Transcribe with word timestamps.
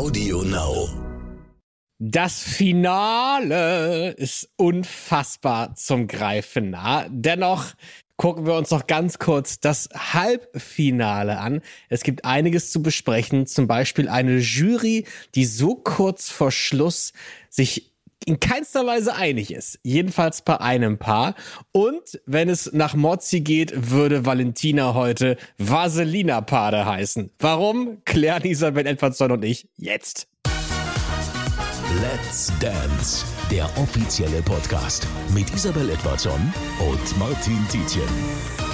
Audio 0.00 0.42
Now. 0.42 0.88
Das 1.98 2.42
Finale 2.42 4.12
ist 4.12 4.48
unfassbar 4.56 5.74
zum 5.74 6.06
Greifen 6.06 6.70
nah. 6.70 7.04
Dennoch 7.10 7.74
gucken 8.16 8.46
wir 8.46 8.54
uns 8.54 8.70
noch 8.70 8.86
ganz 8.86 9.18
kurz 9.18 9.60
das 9.60 9.90
Halbfinale 9.92 11.38
an. 11.38 11.60
Es 11.90 12.02
gibt 12.02 12.24
einiges 12.24 12.70
zu 12.70 12.82
besprechen, 12.82 13.46
zum 13.46 13.66
Beispiel 13.66 14.08
eine 14.08 14.38
Jury, 14.38 15.04
die 15.34 15.44
so 15.44 15.74
kurz 15.74 16.30
vor 16.30 16.50
Schluss 16.50 17.12
sich 17.50 17.89
in 18.24 18.40
keinster 18.40 18.86
Weise 18.86 19.14
einig 19.14 19.52
ist. 19.52 19.78
Jedenfalls 19.82 20.42
bei 20.42 20.60
einem 20.60 20.98
Paar. 20.98 21.34
Und 21.72 22.20
wenn 22.26 22.48
es 22.48 22.72
nach 22.72 22.94
Mozzi 22.94 23.40
geht, 23.40 23.90
würde 23.90 24.26
Valentina 24.26 24.94
heute 24.94 25.36
Vaselina 25.58 26.40
Pade 26.40 26.84
heißen. 26.84 27.30
Warum? 27.38 28.04
Klären 28.04 28.44
Isabel 28.44 28.86
Edwardson 28.86 29.32
und 29.32 29.44
ich 29.44 29.68
jetzt. 29.76 30.28
Let's 32.00 32.52
Dance, 32.60 33.26
der 33.50 33.64
offizielle 33.76 34.42
Podcast 34.42 35.06
mit 35.34 35.52
Isabel 35.52 35.90
Edwardson 35.90 36.52
und 36.78 37.18
Martin 37.18 37.58
Tietjen. 37.68 38.69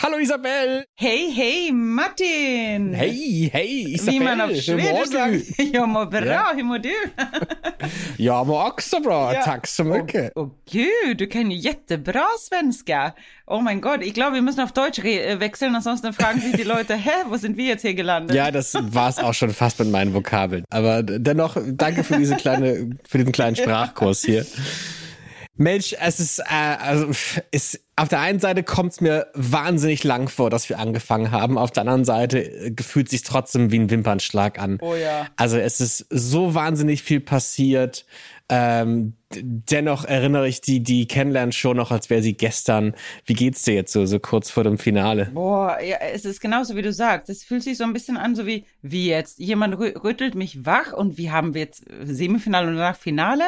Hallo 0.00 0.18
Isabel! 0.20 0.84
Hey, 0.94 1.28
hey, 1.32 1.72
Martin! 1.72 2.94
Hey, 2.94 3.50
hey, 3.52 3.94
Isabel! 3.94 4.14
Wie 4.14 4.20
man 4.24 4.40
auf 4.40 4.50
Schwedisch 4.56 5.08
sagt. 5.10 5.34
Ja, 5.74 5.86
må 5.86 6.06
bra, 6.06 6.24
Ja. 6.24 6.52
hur 6.54 6.62
mår 6.64 6.78
du? 6.78 6.88
Ja, 8.16 8.44
men 8.44 8.54
också 8.54 9.00
bra. 9.00 9.32
Tack 9.44 9.66
så 9.66 9.84
mycket. 9.84 10.32
Åh 10.36 10.48
gud, 10.72 11.18
du 11.18 11.26
kan 11.26 11.50
ju 11.50 11.56
jättebra 11.58 12.26
svenska. 12.38 13.12
Oh 13.46 13.60
mein 13.60 13.80
Gott, 13.80 14.02
ich 14.02 14.14
glaube, 14.14 14.34
wir 14.34 14.42
müssen 14.42 14.60
auf 14.60 14.72
Deutsch 14.72 15.00
äh, 15.04 15.40
wechseln, 15.40 15.74
ansonsten 15.74 16.12
fragen 16.12 16.40
sich 16.40 16.52
die 16.56 16.62
Leute, 16.62 16.94
hä, 16.94 17.10
wo 17.28 17.36
sind 17.36 17.56
wir 17.56 17.64
jetzt 17.66 17.82
hier 17.82 17.94
gelandet? 17.94 18.36
Ja, 18.36 18.50
das 18.52 18.74
war 18.74 19.08
es 19.08 19.18
auch 19.18 19.34
schon 19.34 19.50
fast 19.50 19.80
mit 19.80 19.90
meinen 19.90 20.14
Vokabeln. 20.14 20.64
Aber 20.70 21.02
dennoch, 21.02 21.56
danke 21.66 22.04
für 22.04 22.18
diese 22.18 22.36
kleine, 22.36 22.90
für 23.08 23.18
diesen 23.18 23.32
kleinen 23.32 23.56
Sprachkurs 23.56 24.22
hier. 24.22 24.46
Mensch, 25.58 25.94
es 26.00 26.20
ist, 26.20 26.38
äh, 26.38 26.44
also, 26.48 27.10
ist, 27.50 27.80
auf 27.96 28.08
der 28.08 28.20
einen 28.20 28.38
Seite 28.38 28.62
kommt 28.62 28.92
es 28.92 29.00
mir 29.00 29.26
wahnsinnig 29.34 30.04
lang 30.04 30.28
vor, 30.28 30.50
dass 30.50 30.68
wir 30.68 30.78
angefangen 30.78 31.32
haben. 31.32 31.58
Auf 31.58 31.72
der 31.72 31.82
anderen 31.82 32.04
Seite 32.04 32.38
äh, 32.38 32.70
gefühlt 32.70 33.08
sich 33.10 33.24
trotzdem 33.24 33.72
wie 33.72 33.78
ein 33.80 33.90
Wimpernschlag 33.90 34.58
an. 34.58 34.78
Oh 34.80 34.94
ja. 34.94 35.26
Also 35.36 35.58
es 35.58 35.80
ist 35.80 36.06
so 36.08 36.54
wahnsinnig 36.54 37.02
viel 37.02 37.20
passiert. 37.20 38.06
Ähm, 38.48 39.17
dennoch 39.34 40.04
erinnere 40.04 40.48
ich 40.48 40.60
die, 40.60 40.82
die 40.82 41.06
Kennenlernshow 41.06 41.74
noch, 41.74 41.90
als 41.90 42.08
wäre 42.10 42.22
sie 42.22 42.34
gestern. 42.34 42.94
Wie 43.26 43.34
geht's 43.34 43.62
dir 43.62 43.74
jetzt 43.74 43.92
so, 43.92 44.06
so 44.06 44.18
kurz 44.18 44.50
vor 44.50 44.64
dem 44.64 44.78
Finale? 44.78 45.30
Boah, 45.34 45.78
ja, 45.80 45.98
es 45.98 46.24
ist 46.24 46.40
genauso 46.40 46.76
wie 46.76 46.82
du 46.82 46.92
sagst. 46.92 47.28
Es 47.28 47.44
fühlt 47.44 47.62
sich 47.62 47.76
so 47.76 47.84
ein 47.84 47.92
bisschen 47.92 48.16
an, 48.16 48.34
so 48.34 48.46
wie, 48.46 48.64
wie 48.82 49.08
jetzt. 49.08 49.38
Jemand 49.38 49.78
rü 49.78 49.92
rüttelt 50.02 50.34
mich 50.34 50.64
wach 50.64 50.92
und 50.92 51.18
wie 51.18 51.30
haben 51.30 51.54
wir 51.54 51.62
jetzt 51.62 51.84
Semifinale 52.02 52.68
und 52.68 52.76
danach 52.76 52.96
Finale? 52.96 53.44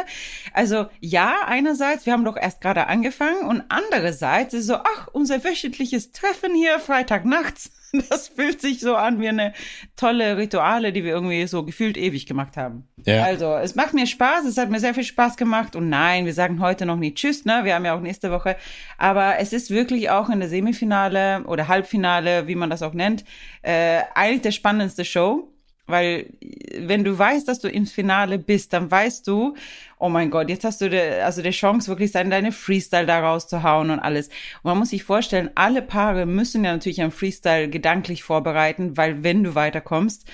Also, 0.53 0.87
ja, 1.01 1.35
einerseits, 1.47 2.07
wir 2.07 2.13
haben 2.13 2.25
doch 2.25 2.37
erst 2.37 2.61
gerade 2.61 2.87
angefangen 2.87 3.47
und 3.49 3.63
andererseits 3.69 4.55
ist 4.55 4.67
so, 4.67 4.77
ach, 4.77 5.09
unser 5.13 5.43
wöchentliches 5.45 6.13
Treffen 6.13 6.55
hier 6.55 6.79
Freitagnachts. 6.79 7.71
Das 8.11 8.29
fühlt 8.29 8.61
sich 8.61 8.81
so 8.81 8.97
an 8.97 9.21
wie 9.21 9.29
eine 9.29 9.53
tolle 9.97 10.37
Rituale, 10.37 10.93
die 10.93 11.05
wir 11.05 11.13
irgendwie 11.13 11.47
so 11.47 11.65
gefühlt 11.65 11.97
ewig 11.97 12.27
gemacht 12.27 12.57
haben. 12.57 12.89
Ja. 13.05 13.25
Also, 13.25 13.55
es 13.57 13.75
macht 13.75 13.95
mir 13.95 14.07
Spaß, 14.07 14.45
es 14.45 14.57
hat 14.57 14.71
mir 14.71 14.81
sehr 14.81 14.95
viel 14.95 15.05
Spaß 15.05 15.37
gemacht 15.37 15.77
und 15.77 15.89
nein, 15.89 16.27
wir 16.27 16.35
sagen 16.35 16.61
heute 16.61 16.87
noch 16.87 16.97
nicht 16.97 17.17
Tschüss, 17.17 17.45
ne? 17.45 17.61
Wir 17.65 17.75
haben 17.75 17.85
ja 17.85 17.95
auch 17.95 18.01
nächste 18.01 18.31
Woche. 18.31 18.57
Aber 18.99 19.39
es 19.39 19.53
ist 19.53 19.71
wirklich 19.71 20.11
auch 20.11 20.29
in 20.29 20.41
der 20.41 20.49
Semifinale 20.49 21.45
oder 21.47 21.69
Halbfinale, 21.69 22.47
wie 22.47 22.55
man 22.55 22.71
das 22.71 22.83
auch 22.83 22.95
nennt, 22.95 23.25
äh, 23.63 24.01
eigentlich 24.15 24.43
der 24.43 24.53
spannendste 24.53 25.05
Show. 25.05 25.53
Weil 25.91 26.31
wenn 26.79 27.05
du 27.05 27.19
weißt, 27.19 27.49
dass 27.49 27.59
du 27.59 27.69
im 27.69 27.87
Finale 27.87 28.39
bist, 28.39 28.73
dann 28.73 28.91
weißt 28.91 29.27
du, 29.27 29.55
oh 29.99 30.09
mein 30.09 30.31
Gott, 30.31 30.49
jetzt 30.49 30.65
hast 30.65 30.81
du 30.81 30.89
de, 30.89 31.21
also 31.21 31.43
die 31.43 31.51
Chance, 31.51 31.89
wirklich 31.89 32.13
deine, 32.13 32.31
deine 32.31 32.53
Freestyle 32.53 33.07
da 33.07 33.21
rauszuhauen 33.21 33.91
und 33.91 33.99
alles. 33.99 34.29
Und 34.29 34.71
man 34.71 34.79
muss 34.79 34.91
sich 34.91 35.05
vorstellen, 35.05 35.51
alle 35.55 35.83
Paare 35.83 36.27
müssen 36.27 36.65
ja 36.65 36.73
natürlich 36.73 37.01
einen 37.03 37.11
Freestyle 37.11 37.69
gedanklich 37.69 38.23
vorbereiten, 38.23 38.97
weil 38.97 39.23
wenn 39.23 39.45
du 39.45 39.55
weiterkommst, 39.55 40.27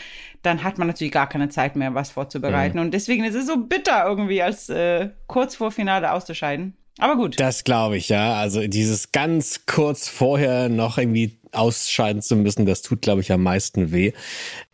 dann 0.43 0.63
hat 0.63 0.79
man 0.79 0.87
natürlich 0.87 1.13
gar 1.13 1.29
keine 1.29 1.49
Zeit 1.49 1.75
mehr, 1.75 1.95
was 1.95 2.11
vorzubereiten. 2.11 2.79
Und 2.79 2.95
deswegen 2.95 3.25
ist 3.25 3.35
es 3.35 3.47
so 3.47 3.57
bitter 3.57 4.07
irgendwie, 4.07 4.43
als 4.43 4.69
äh, 4.69 5.11
kurz 5.27 5.57
vor 5.57 5.73
Finale 5.73 6.13
auszuscheiden. 6.13 6.77
Aber 6.99 7.17
gut. 7.17 7.39
Das 7.39 7.65
glaube 7.65 7.97
ich, 7.97 8.09
ja. 8.09 8.35
Also 8.35 8.67
dieses 8.67 9.13
ganz 9.13 9.67
kurz 9.67 10.09
vorher 10.09 10.69
noch 10.69 10.99
irgendwie 10.99 11.39
ausscheiden 11.53 12.23
zu 12.23 12.37
müssen, 12.37 12.67
das 12.67 12.83
tut, 12.83 13.03
glaube 13.03 13.21
ich, 13.21 13.33
am 13.33 13.43
meisten 13.43 13.93
weh. 13.93 14.13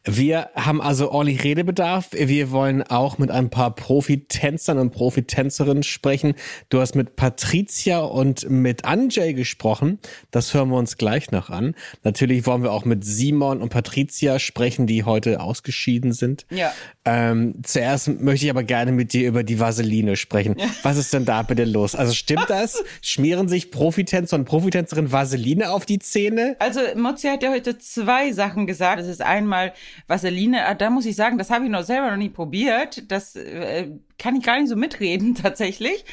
Wir 0.05 0.51
haben 0.57 0.81
also 0.81 1.13
ordentlich 1.13 1.45
Redebedarf. 1.45 2.09
Wir 2.13 2.51
wollen 2.51 2.83
auch 2.83 3.19
mit 3.19 3.31
ein 3.31 3.51
paar 3.51 3.73
Profitänzern 3.73 4.79
und 4.79 4.91
Profitänzerinnen 4.91 5.85
sprechen. 5.85 6.35
Du 6.71 6.81
hast 6.81 6.97
mit 6.97 7.15
Patricia 7.15 8.01
und 8.01 8.51
mit 8.51 8.85
Anjay 8.85 9.33
gesprochen. 9.33 10.01
Das 10.33 10.55
hören 10.55 10.71
wir 10.71 10.77
uns 10.77 10.97
gleich 10.97 11.31
noch 11.31 11.51
an. 11.51 11.77
Natürlich 12.03 12.47
wollen 12.47 12.65
wir 12.65 12.73
auch 12.73 12.85
mit 12.85 13.05
Simon 13.05 13.63
und 13.63 13.69
Patricia 13.69 14.41
sprechen, 14.41 14.89
die 14.89 15.05
heute 15.05 15.41
ausgeschieden 15.41 16.13
sind. 16.13 16.47
Ja. 16.51 16.73
Ähm, 17.05 17.55
zuerst 17.63 18.09
möchte 18.21 18.47
ich 18.47 18.51
aber 18.51 18.65
gerne 18.65 18.91
mit 18.91 19.13
dir 19.13 19.29
über 19.29 19.45
die 19.45 19.61
Vaseline 19.61 20.17
sprechen. 20.17 20.57
Was 20.83 20.97
ist 20.97 21.13
denn 21.13 21.25
da 21.25 21.43
bitte 21.43 21.65
los? 21.65 21.95
Also 21.95 22.13
stimmt 22.13 22.47
das? 22.49 22.83
Schmieren 23.03 23.49
sich 23.49 23.71
Profitänzer 23.71 24.37
und 24.37 24.47
Profitänzerinnen 24.47 25.13
Vaseline 25.13 25.71
auf 25.71 25.87
die 25.87 26.01
Zähne? 26.01 26.57
Also 26.63 26.81
Mozzi 26.95 27.27
hat 27.27 27.43
ja 27.43 27.51
heute 27.51 27.77
zwei 27.79 28.31
Sachen 28.33 28.69
gesagt. 28.69 29.01
Das 29.01 29.09
ist 29.09 29.21
einmal 29.21 29.73
Vaseline. 30.07 30.65
Ah, 30.67 30.75
Da 30.75 30.91
muss 30.91 31.07
ich 31.07 31.17
sagen, 31.17 31.37
das 31.37 31.51
habe 31.51 31.65
ich 31.65 31.71
noch 31.71 31.83
selber 31.83 32.11
noch 32.11 32.17
nie 32.17 32.29
probiert. 32.29 33.11
Das 33.11 33.35
äh, 33.35 33.91
kann 34.17 34.37
ich 34.37 34.45
gar 34.45 34.59
nicht 34.61 34.69
so 34.69 34.77
mitreden 34.77 35.35
tatsächlich. 35.43 36.05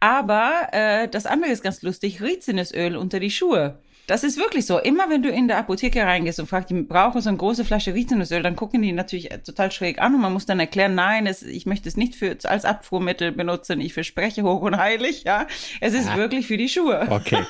Aber 0.00 0.68
äh, 0.72 1.08
das 1.08 1.26
andere 1.26 1.52
ist 1.52 1.62
ganz 1.62 1.82
lustig. 1.82 2.22
Rizinusöl 2.22 2.96
unter 2.96 3.20
die 3.20 3.30
Schuhe. 3.30 3.78
Das 4.08 4.24
ist 4.24 4.38
wirklich 4.38 4.66
so. 4.66 4.78
Immer 4.78 5.08
wenn 5.10 5.22
du 5.22 5.28
in 5.28 5.48
der 5.48 5.58
Apotheke 5.58 6.02
reingehst 6.02 6.40
und 6.40 6.46
fragst, 6.48 6.70
die 6.70 6.82
brauchen 6.82 7.20
so 7.20 7.28
eine 7.28 7.38
große 7.38 7.64
Flasche 7.64 7.92
Rizinusöl, 7.94 8.42
dann 8.42 8.56
gucken 8.56 8.82
die 8.82 8.90
natürlich 8.92 9.30
äh, 9.30 9.38
total 9.38 9.70
schräg 9.70 10.00
an 10.00 10.14
und 10.14 10.20
man 10.22 10.32
muss 10.32 10.46
dann 10.46 10.58
erklären, 10.58 10.94
nein, 10.94 11.26
es, 11.26 11.42
ich 11.42 11.66
möchte 11.66 11.88
es 11.88 11.96
nicht 11.96 12.14
für, 12.16 12.36
als 12.44 12.64
Abfuhrmittel 12.64 13.32
benutzen. 13.32 13.80
Ich 13.80 13.92
verspreche 13.94 14.42
hoch 14.42 14.62
und 14.62 14.76
heilig, 14.78 15.24
ja. 15.24 15.46
Es 15.80 15.92
ist 15.94 16.16
wirklich 16.16 16.46
für 16.46 16.56
die 16.56 16.68
Schuhe, 16.68 17.06
Okay, 17.10 17.44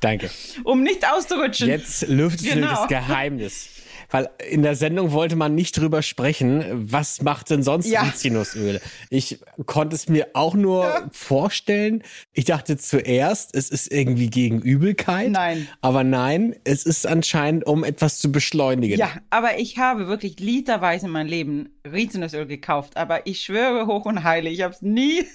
danke. 0.00 0.30
um 0.64 0.82
nicht 0.82 1.06
auszurutschen. 1.06 1.68
Jetzt 1.68 2.08
lüftest 2.08 2.46
du 2.50 2.54
Genau. 2.54 2.68
das 2.70 2.88
Geheimnis. 2.88 3.68
Weil 4.10 4.30
in 4.48 4.62
der 4.62 4.74
Sendung 4.74 5.12
wollte 5.12 5.36
man 5.36 5.54
nicht 5.54 5.76
drüber 5.76 6.02
sprechen, 6.02 6.64
was 6.90 7.20
macht 7.22 7.50
denn 7.50 7.62
sonst 7.62 7.88
Ja. 7.88 8.02
Rizinusöl? 8.02 8.80
Ich 9.10 9.38
konnte 9.66 9.96
es 9.96 10.08
mir 10.08 10.28
auch 10.32 10.54
nur 10.54 11.08
vorstellen. 11.12 12.02
Ich 12.32 12.46
dachte 12.46 12.78
zuerst, 12.78 13.54
es 13.54 13.68
ist 13.68 13.92
irgendwie 13.92 14.30
gegen 14.30 14.60
Übelkeit. 14.62 15.30
Nein. 15.30 15.68
Aber 15.82 16.04
nein, 16.04 16.56
es 16.64 16.86
ist 16.86 17.06
anscheinend, 17.06 17.66
um 17.66 17.84
etwas 17.84 18.18
zu 18.18 18.32
beschleunigen. 18.32 18.98
Ja, 18.98 19.10
aber 19.30 19.58
ich 19.58 19.78
habe 19.78 20.06
wirklich 20.08 20.40
literweise 20.40 21.06
in 21.06 21.12
meinem 21.12 21.28
Leben 21.28 21.68
Rizinusöl 21.84 22.46
gekauft. 22.46 22.96
Aber 22.96 23.26
ich 23.26 23.40
schwöre 23.42 23.86
hoch 23.86 24.06
und 24.06 24.24
heilig, 24.24 24.54
ich 24.54 24.62
habe 24.62 24.74
es 24.74 24.82
nie 24.82 25.26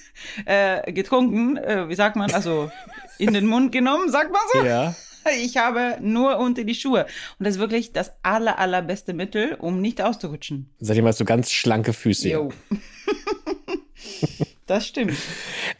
äh, 0.45 0.91
getrunken. 0.91 1.57
Äh, 1.57 1.89
wie 1.89 1.95
sagt 1.95 2.16
man? 2.16 2.31
Also 2.31 2.72
in 3.19 3.33
den 3.33 3.45
Mund 3.45 3.72
genommen, 3.72 4.09
sagt 4.09 4.31
man 4.31 4.41
so. 4.51 4.66
Ja. 4.66 4.95
Ich 5.44 5.57
habe 5.57 5.97
nur 6.01 6.38
unter 6.38 6.63
die 6.63 6.75
Schuhe. 6.75 7.06
Und 7.39 7.45
das 7.45 7.56
ist 7.56 7.59
wirklich 7.59 7.94
das 7.94 8.11
aller, 8.23 8.59
allerbeste 8.59 9.13
Mittel, 9.13 9.56
um 9.56 9.81
nicht 9.81 10.01
auszurutschen. 10.01 10.69
Seitdem 10.79 11.06
hast 11.06 11.19
du 11.19 11.25
ganz 11.25 11.51
schlanke 11.51 11.94
Füße. 11.94 12.29
Jo. 12.29 12.51
das 14.66 14.88
stimmt. 14.88 15.17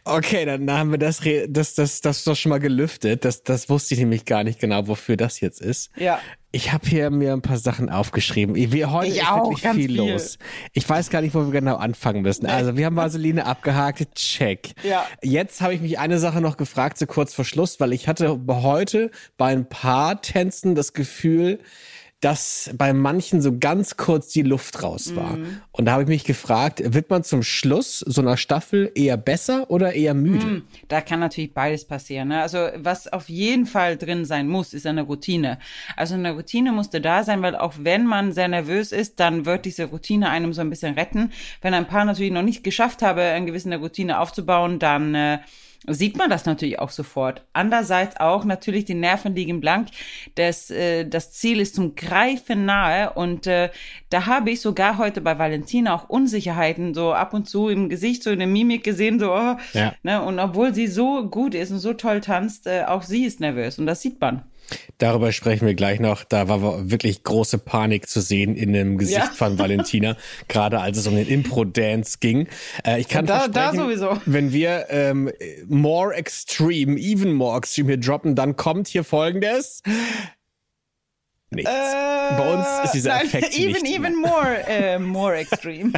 Okay, 0.04 0.44
dann 0.44 0.70
haben 0.70 0.90
wir 0.90 0.98
das, 0.98 1.20
das, 1.48 1.74
das, 1.74 2.00
das 2.00 2.24
doch 2.24 2.36
schon 2.36 2.50
mal 2.50 2.58
gelüftet. 2.58 3.24
Das, 3.24 3.42
das 3.42 3.68
wusste 3.68 3.94
ich 3.94 4.00
nämlich 4.00 4.24
gar 4.24 4.44
nicht 4.44 4.60
genau, 4.60 4.86
wofür 4.86 5.16
das 5.16 5.40
jetzt 5.40 5.60
ist. 5.60 5.90
Ja. 5.96 6.20
Ich 6.54 6.72
habe 6.72 6.86
hier 6.88 7.10
mir 7.10 7.32
ein 7.32 7.42
paar 7.42 7.58
Sachen 7.58 7.90
aufgeschrieben. 7.90 8.54
Wir, 8.54 8.92
heute 8.92 9.08
Ich 9.10 9.16
ist 9.22 9.28
auch, 9.28 9.50
wirklich 9.50 9.72
viel, 9.72 9.88
viel. 9.88 9.96
los. 9.96 10.38
Ich 10.72 10.88
weiß 10.88 11.10
gar 11.10 11.20
nicht, 11.20 11.34
wo 11.34 11.40
wir 11.40 11.50
genau 11.50 11.74
anfangen 11.74 12.22
müssen. 12.22 12.46
Also 12.46 12.76
wir 12.76 12.86
haben 12.86 12.94
Vaseline 12.94 13.44
abgehakt, 13.44 14.14
check. 14.14 14.72
Ja. 14.84 15.04
Jetzt 15.20 15.60
habe 15.62 15.74
ich 15.74 15.80
mich 15.80 15.98
eine 15.98 16.20
Sache 16.20 16.40
noch 16.40 16.56
gefragt, 16.56 16.96
so 16.98 17.06
kurz 17.06 17.34
vor 17.34 17.44
Schluss, 17.44 17.80
weil 17.80 17.92
ich 17.92 18.06
hatte 18.06 18.38
heute 18.48 19.10
bei 19.36 19.48
ein 19.48 19.68
paar 19.68 20.22
Tänzen 20.22 20.76
das 20.76 20.92
Gefühl, 20.92 21.58
dass 22.24 22.70
bei 22.78 22.94
manchen 22.94 23.42
so 23.42 23.58
ganz 23.58 23.98
kurz 23.98 24.28
die 24.28 24.40
Luft 24.40 24.82
raus 24.82 25.14
war. 25.14 25.36
Mhm. 25.36 25.60
Und 25.72 25.84
da 25.84 25.92
habe 25.92 26.04
ich 26.04 26.08
mich 26.08 26.24
gefragt, 26.24 26.82
wird 26.82 27.10
man 27.10 27.22
zum 27.22 27.42
Schluss 27.42 27.98
so 27.98 28.22
einer 28.22 28.38
Staffel 28.38 28.90
eher 28.94 29.18
besser 29.18 29.70
oder 29.70 29.92
eher 29.92 30.14
müde? 30.14 30.62
Da 30.88 31.02
kann 31.02 31.20
natürlich 31.20 31.52
beides 31.52 31.84
passieren. 31.84 32.28
Ne? 32.28 32.40
Also 32.40 32.68
was 32.76 33.12
auf 33.12 33.28
jeden 33.28 33.66
Fall 33.66 33.98
drin 33.98 34.24
sein 34.24 34.48
muss, 34.48 34.72
ist 34.72 34.86
eine 34.86 35.02
Routine. 35.02 35.58
Also 35.96 36.14
eine 36.14 36.32
Routine 36.32 36.72
musste 36.72 37.02
da 37.02 37.24
sein, 37.24 37.42
weil 37.42 37.56
auch 37.56 37.74
wenn 37.78 38.06
man 38.06 38.32
sehr 38.32 38.48
nervös 38.48 38.92
ist, 38.92 39.20
dann 39.20 39.44
wird 39.44 39.66
diese 39.66 39.84
Routine 39.84 40.30
einem 40.30 40.54
so 40.54 40.62
ein 40.62 40.70
bisschen 40.70 40.94
retten. 40.94 41.30
Wenn 41.60 41.74
ein 41.74 41.86
Paar 41.86 42.06
natürlich 42.06 42.32
noch 42.32 42.42
nicht 42.42 42.64
geschafft 42.64 43.02
habe, 43.02 43.20
eine 43.20 43.44
gewisse 43.44 43.74
Routine 43.76 44.18
aufzubauen, 44.18 44.78
dann 44.78 45.14
äh, 45.14 45.38
sieht 45.86 46.16
man 46.16 46.30
das 46.30 46.46
natürlich 46.46 46.78
auch 46.78 46.90
sofort. 46.90 47.44
Andererseits 47.52 48.18
auch 48.18 48.44
natürlich 48.44 48.84
die 48.84 48.94
Nerven 48.94 49.34
liegen 49.34 49.60
blank. 49.60 49.88
Das, 50.34 50.70
äh, 50.70 51.04
das 51.04 51.32
Ziel 51.32 51.60
ist 51.60 51.74
zum 51.74 51.94
Greifen 51.94 52.64
nahe 52.64 53.12
und 53.12 53.46
äh, 53.46 53.70
da 54.10 54.26
habe 54.26 54.50
ich 54.50 54.60
sogar 54.60 54.98
heute 54.98 55.20
bei 55.20 55.38
Valentina 55.38 55.94
auch 55.94 56.08
Unsicherheiten 56.08 56.94
so 56.94 57.12
ab 57.12 57.34
und 57.34 57.48
zu 57.48 57.68
im 57.68 57.88
Gesicht, 57.88 58.22
so 58.22 58.30
in 58.30 58.38
der 58.38 58.48
Mimik 58.48 58.84
gesehen, 58.84 59.18
so, 59.18 59.32
oh, 59.32 59.56
ja. 59.72 59.94
ne? 60.02 60.22
und 60.22 60.38
obwohl 60.38 60.74
sie 60.74 60.86
so 60.86 61.28
gut 61.28 61.54
ist 61.54 61.70
und 61.70 61.78
so 61.78 61.92
toll 61.92 62.20
tanzt, 62.20 62.66
äh, 62.66 62.84
auch 62.84 63.02
sie 63.02 63.24
ist 63.24 63.40
nervös 63.40 63.78
und 63.78 63.86
das 63.86 64.00
sieht 64.00 64.20
man. 64.20 64.42
Darüber 64.98 65.32
sprechen 65.32 65.66
wir 65.66 65.74
gleich 65.74 66.00
noch. 66.00 66.24
Da 66.24 66.48
war 66.48 66.90
wirklich 66.90 67.22
große 67.22 67.58
Panik 67.58 68.08
zu 68.08 68.20
sehen 68.20 68.56
in 68.56 68.72
dem 68.72 68.98
Gesicht 68.98 69.18
ja. 69.18 69.26
von 69.26 69.58
Valentina, 69.58 70.16
gerade 70.48 70.80
als 70.80 70.98
es 70.98 71.06
um 71.06 71.16
den 71.16 71.28
Impro-Dance 71.28 72.18
ging. 72.20 72.48
Äh, 72.86 73.00
ich 73.00 73.08
kann 73.08 73.26
da, 73.26 73.48
da 73.48 73.74
sowieso. 73.74 74.18
wenn 74.26 74.52
wir 74.52 74.86
ähm, 74.90 75.30
more 75.66 76.14
extreme, 76.14 76.96
even 76.98 77.32
more 77.32 77.56
extreme 77.56 77.88
hier 77.88 78.00
droppen, 78.00 78.34
dann 78.34 78.56
kommt 78.56 78.88
hier 78.88 79.04
folgendes. 79.04 79.82
Nichts. 81.50 81.70
Äh, 81.70 82.36
Bei 82.36 82.54
uns 82.54 82.66
ist 82.84 82.92
dieser 82.92 83.10
nein, 83.10 83.26
Effekt 83.26 83.54
even, 83.58 83.82
nicht 83.82 83.94
even 83.94 84.20
more, 84.20 84.58
uh, 84.68 84.98
more 84.98 85.36
extreme. 85.36 85.92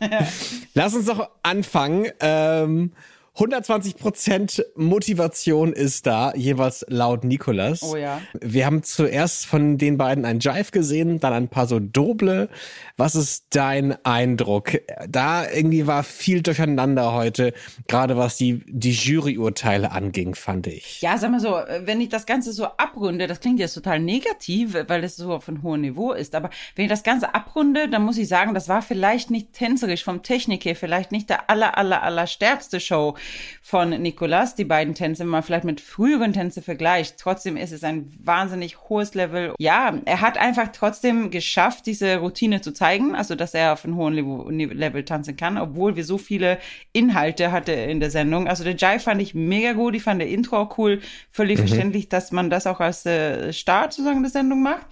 Lass 0.74 0.94
uns 0.94 1.06
doch 1.06 1.30
anfangen. 1.42 2.08
Ähm, 2.20 2.92
120 3.34 3.96
Prozent 3.96 4.64
Motivation 4.74 5.72
ist 5.72 6.06
da, 6.06 6.34
jeweils 6.34 6.84
laut 6.88 7.24
Nikolas. 7.24 7.82
Oh 7.82 7.96
ja. 7.96 8.20
Wir 8.40 8.66
haben 8.66 8.82
zuerst 8.82 9.46
von 9.46 9.78
den 9.78 9.96
beiden 9.96 10.24
ein 10.24 10.40
Jive 10.40 10.72
gesehen, 10.72 11.20
dann 11.20 11.32
ein 11.32 11.48
paar 11.48 11.66
so 11.66 11.78
Doble. 11.78 12.48
Was 12.96 13.14
ist 13.14 13.46
dein 13.50 14.04
Eindruck? 14.04 14.72
Da 15.08 15.48
irgendwie 15.48 15.86
war 15.86 16.02
viel 16.02 16.42
durcheinander 16.42 17.12
heute, 17.12 17.54
gerade 17.86 18.16
was 18.16 18.36
die, 18.36 18.62
die 18.66 18.92
Juryurteile 18.92 19.92
anging, 19.92 20.34
fand 20.34 20.66
ich. 20.66 21.00
Ja, 21.00 21.16
sag 21.16 21.30
mal 21.30 21.40
so, 21.40 21.60
wenn 21.84 22.00
ich 22.00 22.08
das 22.08 22.26
Ganze 22.26 22.52
so 22.52 22.64
abrunde, 22.64 23.26
das 23.28 23.40
klingt 23.40 23.60
jetzt 23.60 23.74
total 23.74 24.00
negativ, 24.00 24.76
weil 24.88 25.04
es 25.04 25.16
so 25.16 25.32
auf 25.32 25.48
einem 25.48 25.62
hohen 25.62 25.82
Niveau 25.82 26.12
ist, 26.12 26.34
aber 26.34 26.50
wenn 26.74 26.86
ich 26.86 26.90
das 26.90 27.04
Ganze 27.04 27.32
abrunde, 27.34 27.88
dann 27.88 28.02
muss 28.02 28.18
ich 28.18 28.28
sagen, 28.28 28.54
das 28.54 28.68
war 28.68 28.82
vielleicht 28.82 29.30
nicht 29.30 29.52
tänzerisch 29.52 30.04
vom 30.04 30.22
Technik 30.22 30.64
her, 30.64 30.74
vielleicht 30.74 31.12
nicht 31.12 31.30
der 31.30 31.48
aller, 31.48 31.78
aller, 31.78 32.02
aller 32.02 32.26
stärkste 32.26 32.80
Show 32.80 33.16
von 33.62 33.90
Nicolas, 33.90 34.56
die 34.56 34.64
beiden 34.64 34.94
Tänze, 34.94 35.22
wenn 35.22 35.28
man 35.28 35.42
vielleicht 35.42 35.64
mit 35.64 35.80
früheren 35.80 36.32
Tänze 36.32 36.62
vergleicht. 36.62 37.18
Trotzdem 37.18 37.56
ist 37.56 37.72
es 37.72 37.84
ein 37.84 38.12
wahnsinnig 38.22 38.88
hohes 38.88 39.14
Level. 39.14 39.54
Ja, 39.58 39.94
er 40.04 40.20
hat 40.20 40.38
einfach 40.38 40.68
trotzdem 40.72 41.30
geschafft, 41.30 41.86
diese 41.86 42.16
Routine 42.16 42.60
zu 42.60 42.72
zeigen, 42.72 43.14
also 43.14 43.36
dass 43.36 43.54
er 43.54 43.72
auf 43.74 43.84
einem 43.84 43.94
hohen 43.94 44.58
Level 44.58 45.04
tanzen 45.04 45.36
kann, 45.36 45.56
obwohl 45.56 45.94
wir 45.94 46.04
so 46.04 46.18
viele 46.18 46.58
Inhalte 46.92 47.52
hatte 47.52 47.72
in 47.72 48.00
der 48.00 48.10
Sendung. 48.10 48.48
Also 48.48 48.64
der 48.64 48.74
Jive 48.74 49.00
fand 49.00 49.22
ich 49.22 49.34
mega 49.34 49.72
gut, 49.72 49.94
ich 49.94 50.02
fand 50.02 50.20
der 50.20 50.28
Intro 50.28 50.56
auch 50.56 50.78
cool, 50.78 51.00
völlig 51.30 51.58
mhm. 51.58 51.68
verständlich, 51.68 52.08
dass 52.08 52.32
man 52.32 52.50
das 52.50 52.66
auch 52.66 52.80
als 52.80 53.06
äh, 53.06 53.52
Start 53.52 53.92
sozusagen 53.92 54.22
der 54.22 54.30
Sendung 54.30 54.62
macht. 54.62 54.86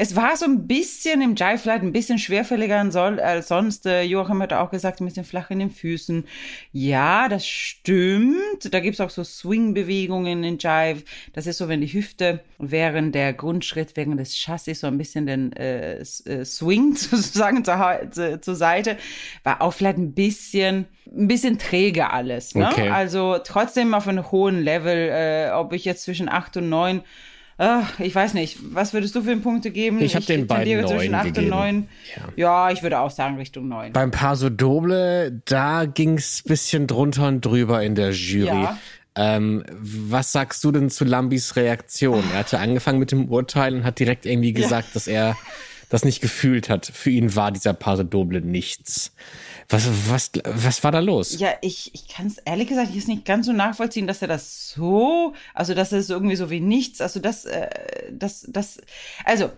Es 0.00 0.14
war 0.14 0.36
so 0.36 0.44
ein 0.44 0.68
bisschen 0.68 1.20
im 1.20 1.34
Jive 1.34 1.58
vielleicht 1.58 1.82
ein 1.82 1.92
bisschen 1.92 2.20
schwerfälliger 2.20 2.78
als 2.78 3.48
sonst. 3.48 3.84
Äh, 3.84 4.02
Joachim 4.02 4.40
hat 4.40 4.52
auch 4.52 4.70
gesagt, 4.70 5.00
ein 5.00 5.06
bisschen 5.06 5.24
flach 5.24 5.50
in 5.50 5.58
den 5.58 5.70
Füßen. 5.70 6.24
Ja, 6.70 7.28
das 7.28 7.44
stimmt. 7.44 8.72
Da 8.72 8.78
gibt's 8.78 9.00
auch 9.00 9.10
so 9.10 9.24
Swing-Bewegungen 9.24 10.44
in 10.44 10.58
Jive. 10.58 11.02
Das 11.32 11.48
ist 11.48 11.58
so, 11.58 11.68
wenn 11.68 11.80
die 11.80 11.92
Hüfte 11.92 12.44
während 12.58 13.16
der 13.16 13.32
Grundschritt, 13.32 13.96
während 13.96 14.20
des 14.20 14.36
Chassis 14.36 14.80
so 14.80 14.86
ein 14.86 14.98
bisschen 14.98 15.26
den 15.26 15.52
äh, 15.54 15.98
äh 15.98 16.44
swingt 16.44 16.98
sozusagen 16.98 17.64
zur, 17.64 17.98
zur, 18.12 18.40
zur 18.40 18.54
Seite. 18.54 18.98
War 19.42 19.60
auch 19.60 19.72
vielleicht 19.72 19.98
ein 19.98 20.14
bisschen 20.14 20.86
ein 21.12 21.26
bisschen 21.26 21.58
träge 21.58 22.10
alles. 22.10 22.54
Ne? 22.54 22.68
Okay. 22.70 22.90
Also 22.90 23.38
trotzdem 23.42 23.94
auf 23.94 24.06
einem 24.06 24.30
hohen 24.30 24.62
Level, 24.62 25.08
äh, 25.10 25.50
ob 25.50 25.72
ich 25.72 25.84
jetzt 25.84 26.02
zwischen 26.02 26.28
acht 26.28 26.56
und 26.56 26.68
neun 26.68 27.02
Ach, 27.60 27.98
ich 27.98 28.14
weiß 28.14 28.34
nicht. 28.34 28.56
Was 28.72 28.92
würdest 28.92 29.16
du 29.16 29.22
für 29.22 29.36
Punkte 29.36 29.72
geben? 29.72 30.00
Ich 30.00 30.14
habe 30.14 30.24
den 30.24 30.46
beiden 30.46 30.86
zwischen 30.86 31.14
8 31.14 31.24
gegeben. 31.26 31.46
und 31.46 31.58
9. 31.58 31.88
Ja. 32.16 32.22
ja. 32.36 32.70
ich 32.70 32.84
würde 32.84 33.00
auch 33.00 33.10
sagen 33.10 33.36
Richtung 33.36 33.66
9. 33.66 33.92
Beim 33.92 34.12
Paso 34.12 34.48
Doble, 34.48 35.42
da 35.44 35.84
ging's 35.84 36.42
bisschen 36.44 36.86
drunter 36.86 37.26
und 37.26 37.44
drüber 37.44 37.82
in 37.82 37.96
der 37.96 38.12
Jury. 38.12 38.46
Ja. 38.46 38.78
Ähm, 39.16 39.64
was 39.72 40.30
sagst 40.30 40.62
du 40.62 40.70
denn 40.70 40.88
zu 40.88 41.04
Lambis 41.04 41.56
Reaktion? 41.56 42.22
Er 42.32 42.38
hatte 42.38 42.60
angefangen 42.60 43.00
mit 43.00 43.10
dem 43.10 43.28
Urteil 43.28 43.74
und 43.74 43.82
hat 43.82 43.98
direkt 43.98 44.24
irgendwie 44.24 44.52
gesagt, 44.52 44.88
ja. 44.88 44.94
dass 44.94 45.08
er 45.08 45.36
das 45.88 46.04
nicht 46.04 46.20
gefühlt 46.20 46.68
hat. 46.68 46.86
Für 46.86 47.10
ihn 47.10 47.34
war 47.34 47.50
dieser 47.50 47.72
Paso 47.72 48.04
Doble 48.04 48.40
nichts. 48.40 49.12
Was, 49.70 49.86
was, 50.10 50.30
was 50.44 50.82
war 50.82 50.92
da 50.92 51.00
los? 51.00 51.38
Ja, 51.38 51.50
ich, 51.60 51.90
ich 51.92 52.08
kann 52.08 52.26
es 52.26 52.38
ehrlich 52.38 52.68
gesagt 52.68 52.94
jetzt 52.94 53.06
nicht 53.06 53.26
ganz 53.26 53.44
so 53.44 53.52
nachvollziehen, 53.52 54.06
dass 54.06 54.22
er 54.22 54.28
das 54.28 54.70
so, 54.70 55.34
also 55.52 55.74
dass 55.74 55.92
er 55.92 55.98
es 55.98 56.08
irgendwie 56.08 56.36
so 56.36 56.48
wie 56.48 56.60
nichts, 56.60 57.02
also 57.02 57.20
das, 57.20 57.44
äh, 57.44 57.68
das, 58.10 58.46
das, 58.48 58.80
also 59.26 59.50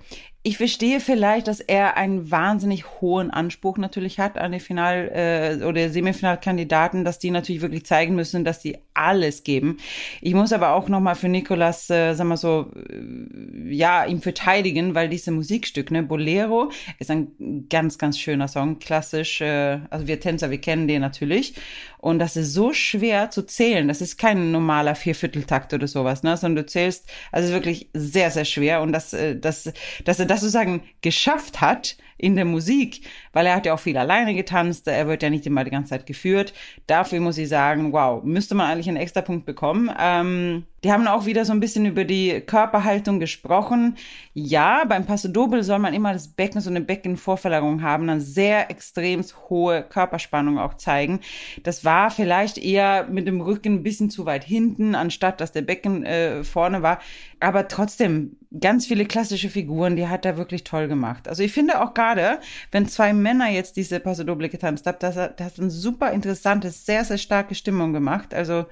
ich 0.43 0.57
verstehe 0.57 1.01
vielleicht, 1.01 1.47
dass 1.47 1.61
er 1.61 1.97
einen 1.97 2.31
wahnsinnig 2.31 3.01
hohen 3.01 3.31
Anspruch 3.31 3.77
natürlich 3.77 4.19
hat 4.19 4.37
an 4.37 4.51
die 4.51 4.59
Final- 4.59 5.11
äh, 5.15 5.65
oder 5.65 5.91
Semifinalkandidaten, 5.91 7.05
dass 7.05 7.21
die 7.21 7.31
natürlich 7.31 7.63
wirklich 7.63 7.87
zeigen 7.87 8.17
müssen, 8.17 8.45
dass 8.45 8.59
die 8.59 8.79
alles 9.01 9.43
geben. 9.45 9.79
Ich 10.21 10.35
muss 10.35 10.53
aber 10.53 10.75
auch 10.75 10.89
nochmal 10.89 11.15
für 11.15 11.29
Nikolas, 11.29 11.89
äh, 11.91 12.15
sag 12.15 12.27
mal 12.27 12.37
so, 12.37 12.71
äh, 12.77 13.73
ja, 13.73 14.05
ihm 14.05 14.21
verteidigen, 14.21 14.95
weil 14.95 15.09
diese 15.09 15.31
Musikstück, 15.31 15.91
ne, 15.91 16.03
Bolero, 16.03 16.71
ist 16.99 17.11
ein 17.11 17.67
ganz, 17.69 17.99
ganz 17.99 18.19
schöner 18.19 18.49
Song, 18.49 18.79
klassisch, 18.79 19.41
äh, 19.41 19.81
also 19.91 20.07
wir 20.07 20.21
Tänzer, 20.21 20.51
wir 20.51 20.61
kennen 20.61 20.89
den 20.89 21.01
natürlich. 21.01 21.55
Und 21.99 22.19
das 22.19 22.37
ist 22.37 22.55
so 22.55 22.73
schwer 22.73 23.31
zu 23.31 23.43
zählen. 23.43 23.87
Das 23.87 24.01
ist 24.01 24.17
kein 24.17 24.53
normaler 24.53 24.95
Viervierteltakt 24.95 25.75
oder 25.75 25.87
sowas, 25.87 26.23
ne? 26.23 26.37
Sondern 26.37 26.65
du 26.65 26.67
zählst, 26.67 27.07
also 27.31 27.53
wirklich 27.53 27.91
sehr, 27.93 28.31
sehr 28.31 28.47
schwer. 28.47 28.81
Und 28.81 28.93
dass, 28.93 29.13
äh, 29.13 29.37
dass, 29.37 29.71
dass 30.05 30.19
er 30.19 30.27
das 30.27 30.41
sozusagen 30.41 30.83
geschafft 31.03 31.61
hat 31.61 31.97
in 32.21 32.37
der 32.37 32.45
Musik, 32.45 33.03
weil 33.33 33.47
er 33.47 33.57
hat 33.57 33.67
ja 33.67 33.75
auch 33.75 33.81
viel 33.81 33.97
alleine 33.97 34.35
getanzt, 34.35 34.87
er 34.87 35.07
wird 35.07 35.23
ja 35.23 35.31
nicht 35.31 35.47
immer 35.47 35.65
die 35.65 35.71
ganze 35.71 35.91
Zeit 35.91 36.07
geführt. 36.07 36.53
Dafür 36.87 37.21
muss 37.21 37.39
ich 37.39 37.49
sagen, 37.49 37.93
wow, 37.93 38.23
müsste 38.23 38.55
man 38.55 38.71
eigentlich 38.71 38.89
einen 38.89 38.97
extra 38.97 39.23
Punkt 39.23 39.47
bekommen. 39.47 39.91
Ähm, 39.99 40.65
die 40.85 40.93
haben 40.93 41.07
auch 41.07 41.27
wieder 41.27 41.45
so 41.45 41.53
ein 41.53 41.61
bisschen 41.61 41.87
über 41.87 42.05
die 42.05 42.41
Körperhaltung 42.41 43.21
gesprochen. 43.21 43.97
Ja, 44.33 44.85
beim 44.85 45.07
Passo 45.07 45.27
Doble 45.27 45.65
soll 45.65 45.81
man 45.81 45.93
immer 45.93 46.13
das 46.13 46.29
Becken, 46.29 46.61
so 46.61 46.71
eine 46.71 46.81
Beckenvorverlagerung 46.81 47.83
haben, 47.83 48.07
dann 48.07 48.21
sehr 48.21 48.71
extrem 48.71 49.25
hohe 49.49 49.83
Körperspannung 49.83 50.57
auch 50.61 50.75
zeigen. 50.75 51.19
Das 51.65 51.85
war 51.85 52.13
vielleicht 52.13 52.57
eher 52.57 53.09
mit 53.11 53.27
dem 53.27 53.41
Rücken 53.41 53.75
ein 53.75 53.83
bisschen 53.83 54.09
zu 54.09 54.27
weit 54.27 54.45
hinten, 54.45 54.95
anstatt 54.95 55.41
dass 55.41 55.51
der 55.51 55.63
Becken 55.63 56.05
äh, 56.05 56.45
vorne 56.45 56.81
war. 56.81 57.01
Aber 57.41 57.67
trotzdem, 57.67 58.37
ganz 58.61 58.87
viele 58.87 59.05
klassische 59.05 59.51
Figuren, 59.51 59.97
die 59.97 60.07
hat 60.07 60.25
er 60.25 60.37
wirklich 60.37 60.63
toll 60.63 60.87
gemacht. 60.87 61.27
Also 61.27 61.43
ich 61.43 61.53
finde 61.53 61.83
auch 61.83 61.93
gerade, 61.93 62.39
wenn 62.71 62.87
zwei 62.87 63.13
Männer 63.13 63.51
jetzt 63.51 63.77
diese 63.77 63.99
Passo 63.99 64.23
Doble 64.23 64.49
getanzt 64.49 64.87
haben, 64.87 64.99
das, 65.01 65.17
das 65.17 65.41
hat 65.41 65.59
eine 65.59 65.71
super 65.71 66.13
interessante, 66.13 66.71
sehr, 66.71 67.05
sehr 67.05 67.19
starke 67.19 67.57
Stimmung 67.57 67.93
gemacht. 67.93 68.33
Also 68.33 68.67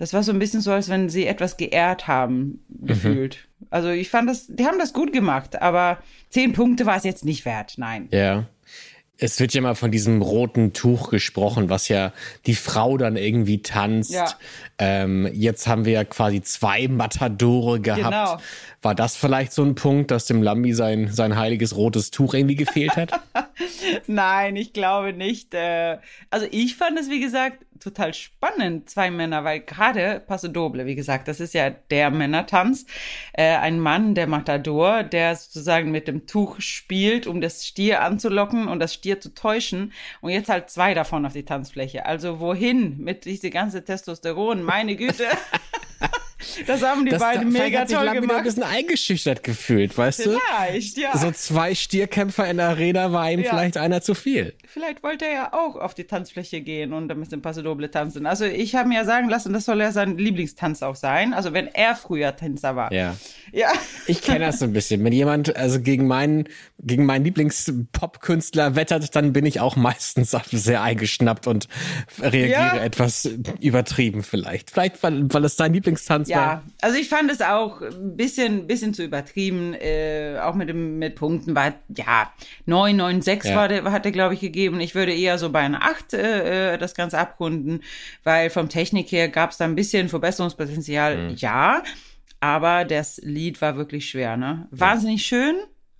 das 0.00 0.14
war 0.14 0.22
so 0.22 0.32
ein 0.32 0.38
bisschen 0.38 0.62
so, 0.62 0.72
als 0.72 0.88
wenn 0.88 1.10
sie 1.10 1.26
etwas 1.26 1.58
geehrt 1.58 2.08
haben, 2.08 2.64
mhm. 2.68 2.86
gefühlt. 2.86 3.48
Mhm. 3.58 3.66
Also 3.68 3.90
ich 3.90 4.08
fand 4.08 4.30
das, 4.30 4.46
die 4.48 4.64
haben 4.64 4.78
das 4.78 4.94
gut 4.94 5.12
gemacht, 5.12 5.60
aber 5.60 5.98
zehn 6.30 6.54
Punkte 6.54 6.86
war 6.86 6.96
es 6.96 7.04
jetzt 7.04 7.26
nicht 7.26 7.44
wert, 7.44 7.74
nein. 7.76 8.08
Ja. 8.10 8.46
Es 9.18 9.38
wird 9.38 9.52
ja 9.52 9.60
mal 9.60 9.74
von 9.74 9.90
diesem 9.90 10.22
roten 10.22 10.72
Tuch 10.72 11.10
gesprochen, 11.10 11.68
was 11.68 11.88
ja 11.88 12.14
die 12.46 12.54
Frau 12.54 12.96
dann 12.96 13.16
irgendwie 13.16 13.60
tanzt. 13.60 14.12
Ja. 14.12 14.26
Ähm, 14.80 15.28
jetzt 15.34 15.68
haben 15.68 15.84
wir 15.84 15.92
ja 15.92 16.04
quasi 16.04 16.40
zwei 16.40 16.88
Matadore 16.88 17.80
gehabt. 17.80 18.02
Genau. 18.02 18.38
War 18.80 18.94
das 18.94 19.14
vielleicht 19.14 19.52
so 19.52 19.62
ein 19.62 19.74
Punkt, 19.74 20.10
dass 20.10 20.24
dem 20.24 20.42
Lambi 20.42 20.72
sein, 20.72 21.08
sein 21.12 21.36
heiliges 21.36 21.76
rotes 21.76 22.10
Tuch 22.10 22.32
irgendwie 22.32 22.56
gefehlt 22.56 22.96
hat? 22.96 23.12
Nein, 24.06 24.56
ich 24.56 24.72
glaube 24.72 25.12
nicht. 25.12 25.52
Äh, 25.52 25.98
also 26.30 26.46
ich 26.50 26.76
fand 26.76 26.98
es, 26.98 27.10
wie 27.10 27.20
gesagt, 27.20 27.58
total 27.80 28.14
spannend, 28.14 28.88
zwei 28.88 29.10
Männer, 29.10 29.42
weil 29.44 29.60
gerade 29.60 30.22
Paso 30.26 30.48
Doble, 30.48 30.86
wie 30.86 30.94
gesagt, 30.94 31.28
das 31.28 31.40
ist 31.40 31.54
ja 31.54 31.70
der 31.70 32.10
Männertanz. 32.10 32.86
Äh, 33.32 33.56
ein 33.56 33.80
Mann, 33.80 34.14
der 34.14 34.26
Matador, 34.26 35.02
der 35.02 35.34
sozusagen 35.34 35.90
mit 35.90 36.06
dem 36.06 36.26
Tuch 36.26 36.60
spielt, 36.60 37.26
um 37.26 37.40
das 37.40 37.66
Stier 37.66 38.02
anzulocken 38.02 38.68
und 38.68 38.80
das 38.80 38.94
Stier 38.94 39.20
zu 39.20 39.34
täuschen. 39.34 39.92
Und 40.20 40.30
jetzt 40.30 40.48
halt 40.48 40.70
zwei 40.70 40.94
davon 40.94 41.24
auf 41.26 41.32
die 41.32 41.44
Tanzfläche. 41.44 42.06
Also 42.06 42.38
wohin 42.38 42.98
mit 42.98 43.24
diese 43.24 43.50
ganze 43.50 43.84
Testosteron? 43.84 44.62
Meine 44.70 44.94
Güte. 44.94 45.28
Das 46.66 46.82
haben 46.82 47.04
die 47.04 47.10
Das, 47.10 47.20
beiden 47.20 47.50
vielleicht 47.50 47.66
mega 47.70 47.80
hat 47.80 47.90
toll 47.90 48.04
Lam 48.04 48.14
wieder 48.14 48.22
ein 48.22 48.28
gemacht. 48.28 48.44
bisschen 48.44 48.62
eingeschüchtert 48.62 49.42
gefühlt, 49.42 49.96
weißt 49.96 50.26
du? 50.26 50.38
Vielleicht, 50.58 50.96
ja. 50.96 51.16
So 51.16 51.30
zwei 51.32 51.74
Stierkämpfer 51.74 52.48
in 52.48 52.56
der 52.58 52.68
Arena 52.68 53.12
war 53.12 53.30
ihm 53.30 53.40
Ja. 53.40 53.50
vielleicht 53.50 53.76
einer 53.76 54.00
zu 54.02 54.14
viel. 54.14 54.54
Vielleicht 54.66 55.02
wollte 55.02 55.26
er 55.26 55.32
ja 55.32 55.52
auch 55.52 55.76
auf 55.76 55.94
die 55.94 56.04
Tanzfläche 56.04 56.60
gehen 56.60 56.92
und 56.92 57.10
ein 57.10 57.20
bisschen 57.20 57.42
Paso 57.42 57.62
Doble 57.62 57.90
tanzen. 57.90 58.26
Also 58.26 58.44
ich 58.44 58.74
habe 58.74 58.88
mir 58.88 58.96
ja 58.96 59.04
sagen 59.04 59.28
lassen, 59.28 59.52
das 59.52 59.64
soll 59.64 59.80
ja 59.80 59.92
sein 59.92 60.16
Lieblingstanz 60.16 60.82
auch 60.82 60.96
sein. 60.96 61.34
Also 61.34 61.52
wenn 61.52 61.66
er 61.66 61.94
früher 61.96 62.34
Tänzer 62.36 62.76
war. 62.76 62.92
Ja. 62.92 63.16
Ja. 63.52 63.68
Ich 64.06 64.22
kenne 64.22 64.40
das 64.46 64.60
so 64.60 64.64
ein 64.64 64.72
bisschen. 64.72 65.02
Wenn 65.04 65.12
jemand 65.12 65.54
also 65.56 65.80
gegen 65.80 66.06
meinen 66.06 66.48
gegen 66.82 67.04
meinen 67.04 67.24
Lieblings-Pop-Künstler 67.24 68.74
wettert, 68.76 69.14
dann 69.14 69.32
bin 69.32 69.44
ich 69.44 69.60
auch 69.60 69.76
meistens 69.76 70.30
sehr 70.50 70.82
eingeschnappt 70.82 71.46
und 71.46 71.68
reagiere 72.20 72.50
Ja. 72.50 72.76
etwas 72.82 73.28
übertrieben 73.60 74.22
vielleicht. 74.22 74.70
Vielleicht, 74.70 75.02
weil, 75.02 75.32
weil 75.32 75.44
es 75.44 75.56
dein 75.56 75.72
Lieblingstanz 75.74 76.28
Ja, 76.30 76.62
also 76.80 76.96
ich 76.98 77.08
fand 77.08 77.30
es 77.30 77.40
auch 77.42 77.80
ein 77.82 78.16
bisschen, 78.16 78.66
bisschen 78.66 78.94
zu 78.94 79.02
übertrieben, 79.04 79.74
äh, 79.74 80.38
auch 80.42 80.54
mit 80.54 80.68
dem 80.68 80.98
mit 80.98 81.14
Punkten 81.16 81.54
war 81.54 81.74
ja 81.96 82.32
9, 82.66 82.96
9, 82.96 83.22
6 83.22 83.48
Ja. 83.48 83.56
war 83.56 83.68
der, 83.68 83.84
hat 83.92 84.04
er 84.06 84.12
glaube 84.12 84.34
ich 84.34 84.40
gegeben. 84.40 84.80
Ich 84.80 84.94
würde 84.94 85.12
eher 85.14 85.38
so 85.38 85.50
bei 85.50 85.60
einer 85.60 85.82
8 85.82 86.14
äh, 86.14 86.74
äh, 86.74 86.78
das 86.78 86.94
Ganze 86.94 87.18
abrunden, 87.18 87.82
weil 88.24 88.50
vom 88.50 88.68
Technik 88.68 89.10
her 89.12 89.28
gab 89.28 89.50
es 89.50 89.56
da 89.58 89.64
ein 89.64 89.74
bisschen 89.74 90.08
Verbesserungspotenzial, 90.08 91.16
Mhm. 91.30 91.34
ja, 91.36 91.82
aber 92.40 92.84
das 92.84 93.18
Lied 93.22 93.60
war 93.60 93.76
wirklich 93.76 94.08
schwer, 94.08 94.36
ne? 94.36 94.66
Wahnsinnig 94.70 95.26
schön, 95.26 95.56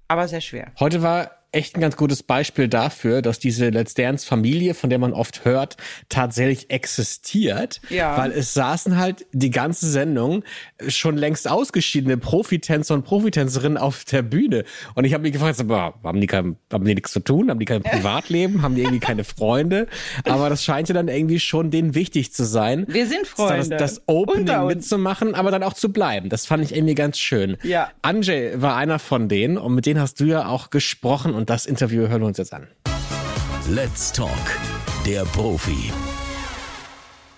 aber 0.08 0.26
sehr 0.28 0.40
schwer. 0.40 0.72
Heute 0.80 1.02
war 1.02 1.30
echt 1.52 1.76
ein 1.76 1.80
ganz 1.80 1.96
gutes 1.96 2.22
Beispiel 2.22 2.68
dafür, 2.68 3.22
dass 3.22 3.38
diese 3.38 3.70
Let's 3.70 3.94
Dance 3.94 4.26
Familie, 4.26 4.74
von 4.74 4.90
der 4.90 4.98
man 4.98 5.12
oft 5.12 5.44
hört, 5.44 5.76
tatsächlich 6.08 6.70
existiert. 6.70 7.80
Ja. 7.90 8.16
Weil 8.16 8.32
es 8.32 8.54
saßen 8.54 8.96
halt 8.98 9.26
die 9.32 9.50
ganze 9.50 9.90
Sendung 9.90 10.44
schon 10.88 11.16
längst 11.16 11.50
ausgeschiedene 11.50 12.16
Profitänzer 12.16 12.94
und 12.94 13.04
Profitänzerinnen 13.04 13.78
auf 13.78 14.04
der 14.04 14.22
Bühne. 14.22 14.64
Und 14.94 15.04
ich 15.04 15.12
habe 15.12 15.22
mich 15.22 15.32
gefragt, 15.32 15.60
aber 15.60 15.94
haben 16.04 16.20
die, 16.20 16.26
kein, 16.26 16.56
haben 16.72 16.84
die 16.84 16.94
nichts 16.94 17.12
zu 17.12 17.20
tun? 17.20 17.50
Haben 17.50 17.58
die 17.58 17.66
kein 17.66 17.82
Privatleben? 17.90 18.62
haben 18.62 18.74
die 18.74 18.82
irgendwie 18.82 19.00
keine 19.00 19.24
Freunde? 19.24 19.86
Aber 20.24 20.48
das 20.48 20.64
scheint 20.64 20.88
ja 20.88 20.94
dann 20.94 21.08
irgendwie 21.08 21.40
schon 21.40 21.70
denen 21.70 21.94
wichtig 21.94 22.32
zu 22.32 22.44
sein. 22.44 22.84
Wir 22.88 23.06
sind 23.06 23.26
Freunde. 23.26 23.76
Das, 23.76 23.94
das 23.96 24.02
Opening 24.06 24.66
mitzumachen, 24.66 25.34
aber 25.34 25.50
dann 25.50 25.62
auch 25.62 25.74
zu 25.74 25.92
bleiben. 25.92 26.28
Das 26.28 26.46
fand 26.46 26.64
ich 26.64 26.74
irgendwie 26.74 26.94
ganz 26.94 27.18
schön. 27.18 27.56
Ja. 27.62 27.90
Anjay 28.02 28.60
war 28.60 28.76
einer 28.76 28.98
von 28.98 29.28
denen 29.28 29.58
und 29.58 29.74
mit 29.74 29.86
denen 29.86 30.00
hast 30.00 30.20
du 30.20 30.24
ja 30.24 30.46
auch 30.46 30.70
gesprochen 30.70 31.34
und 31.40 31.50
das 31.50 31.66
Interview 31.66 32.06
hören 32.06 32.20
wir 32.20 32.26
uns 32.26 32.38
jetzt 32.38 32.52
an. 32.52 32.68
Let's 33.70 34.12
Talk, 34.12 34.28
der 35.06 35.24
Profi. 35.24 35.90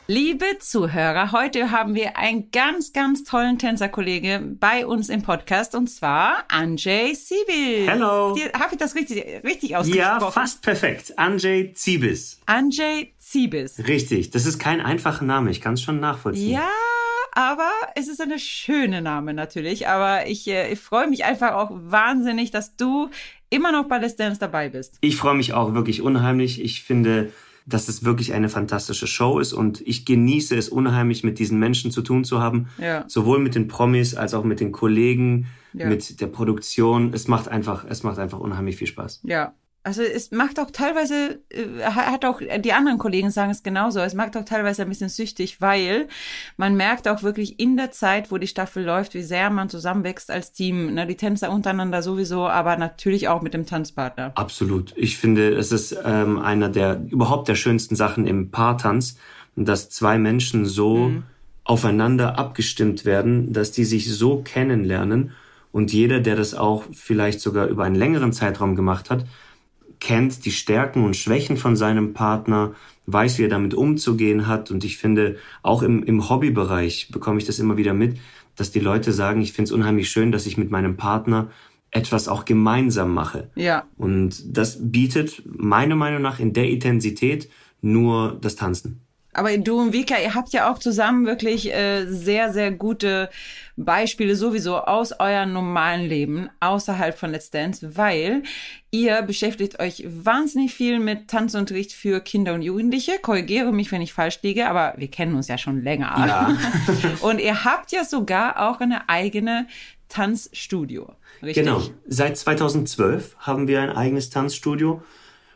Liebe 0.08 0.44
Zuhörer, 0.58 1.30
heute 1.32 1.70
haben 1.70 1.94
wir 1.94 2.16
einen 2.18 2.50
ganz, 2.50 2.92
ganz 2.92 3.22
tollen 3.22 3.58
Tänzerkollege 3.58 4.40
bei 4.58 4.84
uns 4.84 5.08
im 5.08 5.22
Podcast 5.22 5.74
und 5.76 5.88
zwar 5.88 6.44
Anjay 6.48 7.14
Sibyl. 7.14 7.86
Hello. 7.88 8.36
Habe 8.54 8.72
ich 8.72 8.78
das 8.78 8.96
richtig, 8.96 9.24
richtig 9.44 9.70
Ja, 9.70 9.78
ausgesprochen? 9.78 10.32
fast 10.32 10.62
perfekt. 10.62 11.16
Anjay 11.18 11.72
Zibis. 11.72 12.40
Anjay 12.46 13.14
Zibis. 13.18 13.78
Richtig. 13.86 14.30
Das 14.30 14.44
ist 14.44 14.58
kein 14.58 14.80
einfacher 14.80 15.24
Name. 15.24 15.50
Ich 15.50 15.60
kann 15.60 15.74
es 15.74 15.82
schon 15.82 16.00
nachvollziehen. 16.00 16.50
Ja, 16.50 16.68
aber 17.30 17.70
es 17.94 18.08
ist 18.08 18.20
eine 18.20 18.40
schöne 18.40 19.02
Name 19.02 19.32
natürlich. 19.34 19.86
Aber 19.86 20.26
ich, 20.26 20.48
äh, 20.48 20.72
ich 20.72 20.80
freue 20.80 21.06
mich 21.06 21.24
einfach 21.24 21.52
auch 21.54 21.70
wahnsinnig, 21.72 22.50
dass 22.50 22.74
du 22.76 23.08
immer 23.50 23.70
noch 23.70 23.84
bei 23.86 23.98
Let's 23.98 24.16
Dance 24.16 24.40
dabei 24.40 24.68
bist. 24.68 24.98
Ich 25.00 25.16
freue 25.16 25.36
mich 25.36 25.52
auch 25.54 25.74
wirklich 25.74 26.02
unheimlich. 26.02 26.60
Ich 26.60 26.82
finde, 26.82 27.32
dass 27.66 27.88
es 27.88 28.04
wirklich 28.04 28.32
eine 28.32 28.48
fantastische 28.48 29.06
Show 29.06 29.38
ist 29.38 29.52
und 29.52 29.80
ich 29.82 30.04
genieße 30.04 30.56
es 30.56 30.68
unheimlich, 30.68 31.24
mit 31.24 31.38
diesen 31.38 31.58
Menschen 31.58 31.90
zu 31.90 32.02
tun 32.02 32.24
zu 32.24 32.40
haben. 32.40 32.68
Ja. 32.78 33.04
Sowohl 33.08 33.38
mit 33.38 33.54
den 33.54 33.68
Promis 33.68 34.14
als 34.14 34.34
auch 34.34 34.44
mit 34.44 34.60
den 34.60 34.72
Kollegen, 34.72 35.46
Ja. 35.72 35.88
mit 35.88 36.20
der 36.20 36.26
Produktion. 36.26 37.12
Es 37.14 37.28
macht 37.28 37.48
einfach, 37.48 37.84
es 37.88 38.02
macht 38.02 38.18
einfach 38.18 38.40
unheimlich 38.40 38.76
viel 38.76 38.86
Spaß. 38.88 39.20
Ja. 39.24 39.54
Also 39.84 40.02
es 40.02 40.30
macht 40.30 40.60
auch 40.60 40.70
teilweise, 40.70 41.40
äh, 41.50 41.82
hat 41.82 42.24
auch, 42.24 42.40
die 42.40 42.72
anderen 42.72 42.98
Kollegen 42.98 43.30
sagen 43.30 43.50
es 43.50 43.64
genauso, 43.64 43.98
es 43.98 44.14
macht 44.14 44.36
auch 44.36 44.44
teilweise 44.44 44.82
ein 44.82 44.88
bisschen 44.88 45.08
süchtig, 45.08 45.60
weil 45.60 46.06
man 46.56 46.76
merkt 46.76 47.08
auch 47.08 47.24
wirklich 47.24 47.58
in 47.58 47.76
der 47.76 47.90
Zeit, 47.90 48.30
wo 48.30 48.38
die 48.38 48.46
Staffel 48.46 48.84
läuft, 48.84 49.14
wie 49.14 49.22
sehr 49.22 49.50
man 49.50 49.68
zusammenwächst 49.68 50.30
als 50.30 50.52
Team. 50.52 50.94
Ne? 50.94 51.06
Die 51.06 51.16
Tänzer 51.16 51.50
untereinander 51.50 52.02
sowieso, 52.02 52.46
aber 52.46 52.76
natürlich 52.76 53.26
auch 53.26 53.42
mit 53.42 53.54
dem 53.54 53.66
Tanzpartner. 53.66 54.32
Absolut. 54.36 54.92
Ich 54.96 55.18
finde, 55.18 55.52
es 55.54 55.72
ist 55.72 55.96
ähm, 56.04 56.38
einer 56.38 56.68
der 56.68 57.02
überhaupt 57.08 57.48
der 57.48 57.56
schönsten 57.56 57.96
Sachen 57.96 58.26
im 58.26 58.52
Paartanz, 58.52 59.18
dass 59.56 59.90
zwei 59.90 60.16
Menschen 60.16 60.64
so 60.64 61.10
aufeinander 61.64 62.38
abgestimmt 62.38 63.04
werden, 63.04 63.52
dass 63.52 63.72
die 63.72 63.84
sich 63.84 64.12
so 64.12 64.42
kennenlernen 64.42 65.32
und 65.72 65.92
jeder, 65.92 66.20
der 66.20 66.36
das 66.36 66.54
auch 66.54 66.84
vielleicht 66.92 67.40
sogar 67.40 67.66
über 67.66 67.84
einen 67.84 67.94
längeren 67.96 68.32
Zeitraum 68.32 68.76
gemacht 68.76 69.10
hat, 69.10 69.24
kennt 70.02 70.44
die 70.44 70.50
Stärken 70.50 71.04
und 71.04 71.16
Schwächen 71.16 71.56
von 71.56 71.76
seinem 71.76 72.12
Partner, 72.12 72.74
weiß, 73.06 73.38
wie 73.38 73.44
er 73.44 73.48
damit 73.48 73.72
umzugehen 73.72 74.48
hat. 74.48 74.72
Und 74.72 74.82
ich 74.82 74.98
finde, 74.98 75.36
auch 75.62 75.82
im, 75.82 76.02
im 76.02 76.28
Hobbybereich 76.28 77.10
bekomme 77.12 77.38
ich 77.38 77.46
das 77.46 77.60
immer 77.60 77.76
wieder 77.76 77.94
mit, 77.94 78.18
dass 78.56 78.72
die 78.72 78.80
Leute 78.80 79.12
sagen, 79.12 79.40
ich 79.40 79.52
finde 79.52 79.68
es 79.68 79.72
unheimlich 79.72 80.10
schön, 80.10 80.32
dass 80.32 80.46
ich 80.46 80.58
mit 80.58 80.72
meinem 80.72 80.96
Partner 80.96 81.50
etwas 81.92 82.26
auch 82.26 82.44
gemeinsam 82.44 83.14
mache. 83.14 83.50
Ja. 83.54 83.84
Und 83.96 84.42
das 84.56 84.78
bietet 84.80 85.42
meiner 85.44 85.94
Meinung 85.94 86.20
nach 86.20 86.40
in 86.40 86.52
der 86.52 86.68
Intensität 86.68 87.48
nur 87.80 88.38
das 88.40 88.56
Tanzen. 88.56 89.02
Aber 89.34 89.56
du 89.56 89.80
und 89.80 89.92
Vika, 89.92 90.16
ihr 90.18 90.34
habt 90.34 90.52
ja 90.52 90.70
auch 90.70 90.78
zusammen 90.78 91.26
wirklich 91.26 91.72
äh, 91.72 92.06
sehr, 92.06 92.52
sehr 92.52 92.72
gute 92.72 93.30
Beispiele 93.76 94.36
sowieso 94.36 94.76
aus 94.78 95.12
eurem 95.18 95.52
normalen 95.52 96.06
Leben 96.08 96.50
außerhalb 96.60 97.16
von 97.18 97.30
Let's 97.30 97.50
Dance, 97.50 97.96
weil 97.96 98.42
ihr 98.90 99.22
beschäftigt 99.22 99.80
euch 99.80 100.04
wahnsinnig 100.06 100.74
viel 100.74 100.98
mit 100.98 101.28
Tanzunterricht 101.28 101.92
für 101.92 102.20
Kinder 102.20 102.54
und 102.54 102.62
Jugendliche. 102.62 103.12
Korrigiere 103.22 103.72
mich, 103.72 103.90
wenn 103.90 104.02
ich 104.02 104.12
falsch 104.12 104.40
liege, 104.42 104.68
aber 104.68 104.94
wir 104.98 105.08
kennen 105.08 105.34
uns 105.34 105.48
ja 105.48 105.56
schon 105.58 105.82
länger. 105.82 106.14
Ja. 106.18 106.56
und 107.22 107.40
ihr 107.40 107.64
habt 107.64 107.92
ja 107.92 108.04
sogar 108.04 108.68
auch 108.68 108.80
eine 108.80 109.08
eigene 109.08 109.66
Tanzstudio. 110.08 111.14
Richtig? 111.42 111.64
Genau. 111.64 111.82
Seit 112.06 112.36
2012 112.36 113.36
haben 113.38 113.66
wir 113.66 113.80
ein 113.80 113.90
eigenes 113.90 114.30
Tanzstudio. 114.30 115.02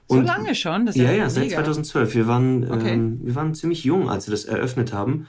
So 0.08 0.20
lange 0.20 0.54
schon? 0.54 0.86
Das 0.86 0.96
ist 0.96 1.02
Ja, 1.02 1.10
ja, 1.12 1.28
seit 1.28 1.44
mega. 1.44 1.56
2012. 1.56 2.14
Wir 2.14 2.26
waren, 2.26 2.70
Okay. 2.70 2.94
ähm, 2.94 3.20
wir 3.22 3.34
waren 3.34 3.54
ziemlich 3.54 3.84
jung, 3.84 4.08
als 4.08 4.26
wir 4.28 4.32
das 4.32 4.44
eröffnet 4.44 4.92
haben. 4.92 5.26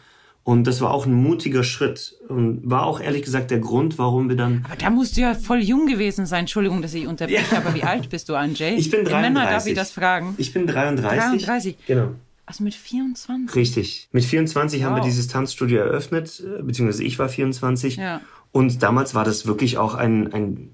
Und 0.47 0.65
das 0.65 0.79
war 0.79 0.91
auch 0.93 1.05
ein 1.05 1.13
mutiger 1.13 1.61
Schritt. 1.65 2.15
Und 2.29 2.61
war 2.63 2.85
auch 2.85 3.01
ehrlich 3.01 3.23
gesagt 3.23 3.51
der 3.51 3.59
Grund, 3.59 3.97
warum 3.97 4.29
wir 4.29 4.37
dann. 4.37 4.63
Aber 4.65 4.77
da 4.77 4.89
musst 4.89 5.17
du 5.17 5.21
ja 5.21 5.33
voll 5.33 5.59
jung 5.59 5.87
gewesen 5.87 6.25
sein. 6.25 6.41
Entschuldigung, 6.41 6.81
dass 6.81 6.93
ich 6.93 7.05
unterbreche, 7.05 7.53
Ja. 7.53 7.57
aber 7.57 7.75
wie 7.75 7.83
alt 7.83 8.09
bist 8.09 8.29
du, 8.29 8.35
Anjay? 8.35 8.75
Ich 8.75 8.89
bin 8.89 9.01
Die 9.03 9.11
33. 9.11 9.21
Männer 9.33 9.51
darf 9.51 9.65
ich 9.67 9.73
das 9.73 9.91
fragen. 9.91 10.35
Ich 10.37 10.53
bin 10.53 10.65
33. 10.65 11.43
33. 11.43 11.77
Genau. 11.85 12.11
Also 12.45 12.63
mit 12.63 12.75
24? 12.75 13.53
Richtig. 13.57 14.07
Mit 14.13 14.23
24 14.23 14.83
haben 14.85 14.93
wir 14.95 14.99
Wow. 14.99 15.05
dieses 15.05 15.27
Tanzstudio 15.27 15.79
eröffnet, 15.79 16.41
äh, 16.41 16.61
beziehungsweise 16.63 17.03
ich 17.03 17.19
war 17.19 17.27
24. 17.27 17.97
Ja. 17.97 18.21
Und 18.53 18.81
damals 18.81 19.13
war 19.13 19.25
das 19.25 19.47
wirklich 19.47 19.77
auch 19.77 19.95
ein, 19.95 20.31
ein, 20.31 20.69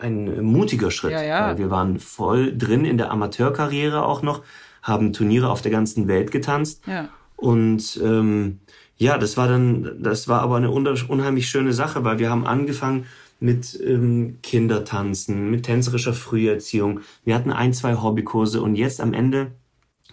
ein 0.00 0.42
mutiger 0.42 0.90
Schritt. 0.90 1.12
Ja, 1.12 1.22
ja. 1.22 1.46
Weil 1.48 1.58
wir 1.58 1.68
waren 1.70 1.98
voll 2.00 2.56
drin 2.56 2.86
in 2.86 2.96
der 2.96 3.10
Amateurkarriere 3.10 4.02
auch 4.02 4.22
noch, 4.22 4.42
haben 4.82 5.12
Turniere 5.12 5.50
auf 5.50 5.60
der 5.60 5.72
ganzen 5.72 6.08
Welt 6.08 6.30
getanzt. 6.30 6.80
Ja. 6.86 7.10
Und 7.36 8.00
ähm, 8.02 8.60
ja, 9.00 9.16
das 9.16 9.38
war 9.38 9.48
dann, 9.48 9.96
das 9.98 10.28
war 10.28 10.42
aber 10.42 10.56
eine 10.56 10.70
unheimlich 10.70 11.48
schöne 11.48 11.72
Sache, 11.72 12.04
weil 12.04 12.18
wir 12.18 12.28
haben 12.28 12.46
angefangen 12.46 13.06
mit 13.40 13.80
ähm, 13.82 14.36
Kindertanzen, 14.42 15.50
mit 15.50 15.64
tänzerischer 15.64 16.12
Früherziehung. 16.12 17.00
Wir 17.24 17.34
hatten 17.34 17.50
ein, 17.50 17.72
zwei 17.72 17.94
Hobbykurse 17.94 18.60
und 18.60 18.76
jetzt 18.76 19.00
am 19.00 19.14
Ende 19.14 19.52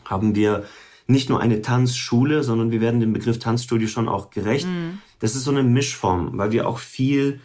haben 0.06 0.36
wir 0.36 0.64
nicht 1.06 1.30
nur 1.30 1.42
eine 1.42 1.62
Tanzschule, 1.62 2.44
sondern 2.44 2.72
wir 2.72 2.80
werden 2.80 3.02
dem 3.02 3.12
Begriff 3.12 3.40
Tanzstudio 3.40 3.90
schon 3.90 4.08
auch 4.08 4.30
gerecht. 4.30 4.68
Mhm. 4.68 5.00
Das 5.20 5.36
ist 5.36 5.44
so 5.44 5.52
eine 5.52 5.64
Mischform, 5.64 6.38
weil 6.38 6.54
wir 6.54 6.66
auch 6.66 6.80
viel 6.80 7.42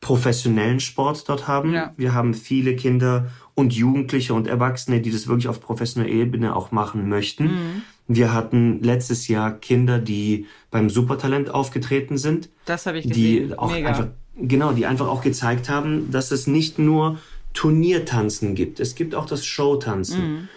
professionellen 0.00 0.78
Sport 0.78 1.28
dort 1.28 1.48
haben. 1.48 1.72
Ja. 1.72 1.94
Wir 1.96 2.14
haben 2.14 2.32
viele 2.32 2.76
Kinder 2.76 3.26
und 3.56 3.72
Jugendliche 3.72 4.34
und 4.34 4.46
Erwachsene, 4.46 5.00
die 5.00 5.10
das 5.10 5.26
wirklich 5.26 5.48
auf 5.48 5.60
professioneller 5.60 6.12
Ebene 6.14 6.54
auch 6.54 6.70
machen 6.70 7.08
möchten. 7.08 7.44
Mhm. 7.46 7.82
Wir 8.06 8.32
hatten 8.32 8.80
letztes 8.82 9.26
Jahr 9.26 9.50
Kinder, 9.50 9.98
die 9.98 10.46
beim 10.70 10.90
Supertalent 10.90 11.50
aufgetreten 11.50 12.18
sind, 12.18 12.50
Das 12.66 12.86
habe 12.86 12.98
ich 12.98 13.08
die 13.08 13.40
gesehen. 13.40 13.58
auch 13.58 13.72
Mega. 13.72 13.88
einfach 13.88 14.06
genau, 14.36 14.72
die 14.72 14.86
einfach 14.86 15.08
auch 15.08 15.22
gezeigt 15.22 15.68
haben, 15.68 16.10
dass 16.12 16.30
es 16.30 16.46
nicht 16.46 16.78
nur 16.78 17.18
Turniertanzen 17.54 18.54
gibt, 18.54 18.78
es 18.78 18.94
gibt 18.94 19.14
auch 19.14 19.26
das 19.26 19.44
Showtanzen. 19.44 20.48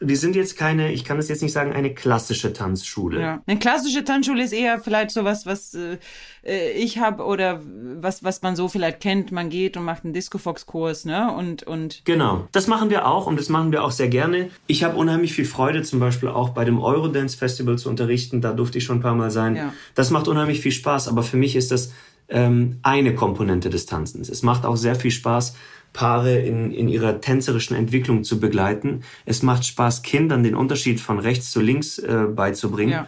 Wir 0.00 0.16
sind 0.16 0.36
jetzt 0.36 0.56
keine, 0.56 0.92
ich 0.92 1.04
kann 1.04 1.18
es 1.18 1.28
jetzt 1.28 1.42
nicht 1.42 1.52
sagen, 1.52 1.72
eine 1.72 1.92
klassische 1.92 2.52
Tanzschule. 2.52 3.20
Ja. 3.20 3.42
Eine 3.46 3.58
klassische 3.58 4.04
Tanzschule 4.04 4.42
ist 4.42 4.52
eher 4.52 4.78
vielleicht 4.78 5.10
sowas, 5.10 5.46
was 5.46 5.74
äh, 5.74 5.98
äh 6.44 6.70
ich 6.72 6.98
habe 6.98 7.24
oder 7.24 7.60
was, 7.64 8.22
was 8.22 8.42
man 8.42 8.56
so 8.56 8.68
vielleicht 8.68 9.00
kennt. 9.00 9.32
Man 9.32 9.50
geht 9.50 9.76
und 9.76 9.84
macht 9.84 10.04
einen 10.04 10.12
Disco-Fox-Kurs, 10.12 11.04
ne? 11.04 11.32
Und, 11.32 11.64
und. 11.64 12.02
Genau. 12.04 12.46
Das 12.52 12.66
machen 12.66 12.90
wir 12.90 13.06
auch 13.06 13.26
und 13.26 13.38
das 13.38 13.48
machen 13.48 13.72
wir 13.72 13.84
auch 13.84 13.90
sehr 13.90 14.08
gerne. 14.08 14.50
Ich 14.66 14.84
habe 14.84 14.96
unheimlich 14.96 15.32
viel 15.32 15.44
Freude, 15.44 15.82
zum 15.82 16.00
Beispiel 16.00 16.28
auch 16.28 16.50
bei 16.50 16.64
dem 16.64 16.80
Eurodance 16.80 17.36
Festival 17.36 17.78
zu 17.78 17.88
unterrichten. 17.88 18.40
Da 18.40 18.52
durfte 18.52 18.78
ich 18.78 18.84
schon 18.84 18.98
ein 18.98 19.02
paar 19.02 19.14
Mal 19.14 19.30
sein. 19.30 19.56
Ja. 19.56 19.72
Das 19.94 20.10
macht 20.10 20.28
unheimlich 20.28 20.60
viel 20.60 20.72
Spaß, 20.72 21.08
aber 21.08 21.22
für 21.22 21.36
mich 21.36 21.56
ist 21.56 21.70
das 21.70 21.92
ähm, 22.28 22.78
eine 22.82 23.14
Komponente 23.14 23.70
des 23.70 23.86
Tanzens. 23.86 24.28
Es 24.28 24.42
macht 24.42 24.64
auch 24.64 24.76
sehr 24.76 24.94
viel 24.94 25.10
Spaß, 25.10 25.54
Paare 25.92 26.38
in, 26.38 26.70
in 26.72 26.88
ihrer 26.88 27.20
tänzerischen 27.20 27.76
Entwicklung 27.76 28.24
zu 28.24 28.40
begleiten. 28.40 29.02
Es 29.24 29.42
macht 29.42 29.64
Spaß, 29.64 30.02
Kindern 30.02 30.42
den 30.42 30.54
Unterschied 30.54 31.00
von 31.00 31.18
rechts 31.18 31.50
zu 31.50 31.60
links 31.60 31.98
äh, 31.98 32.26
beizubringen. 32.28 32.92
Ja. 32.92 33.06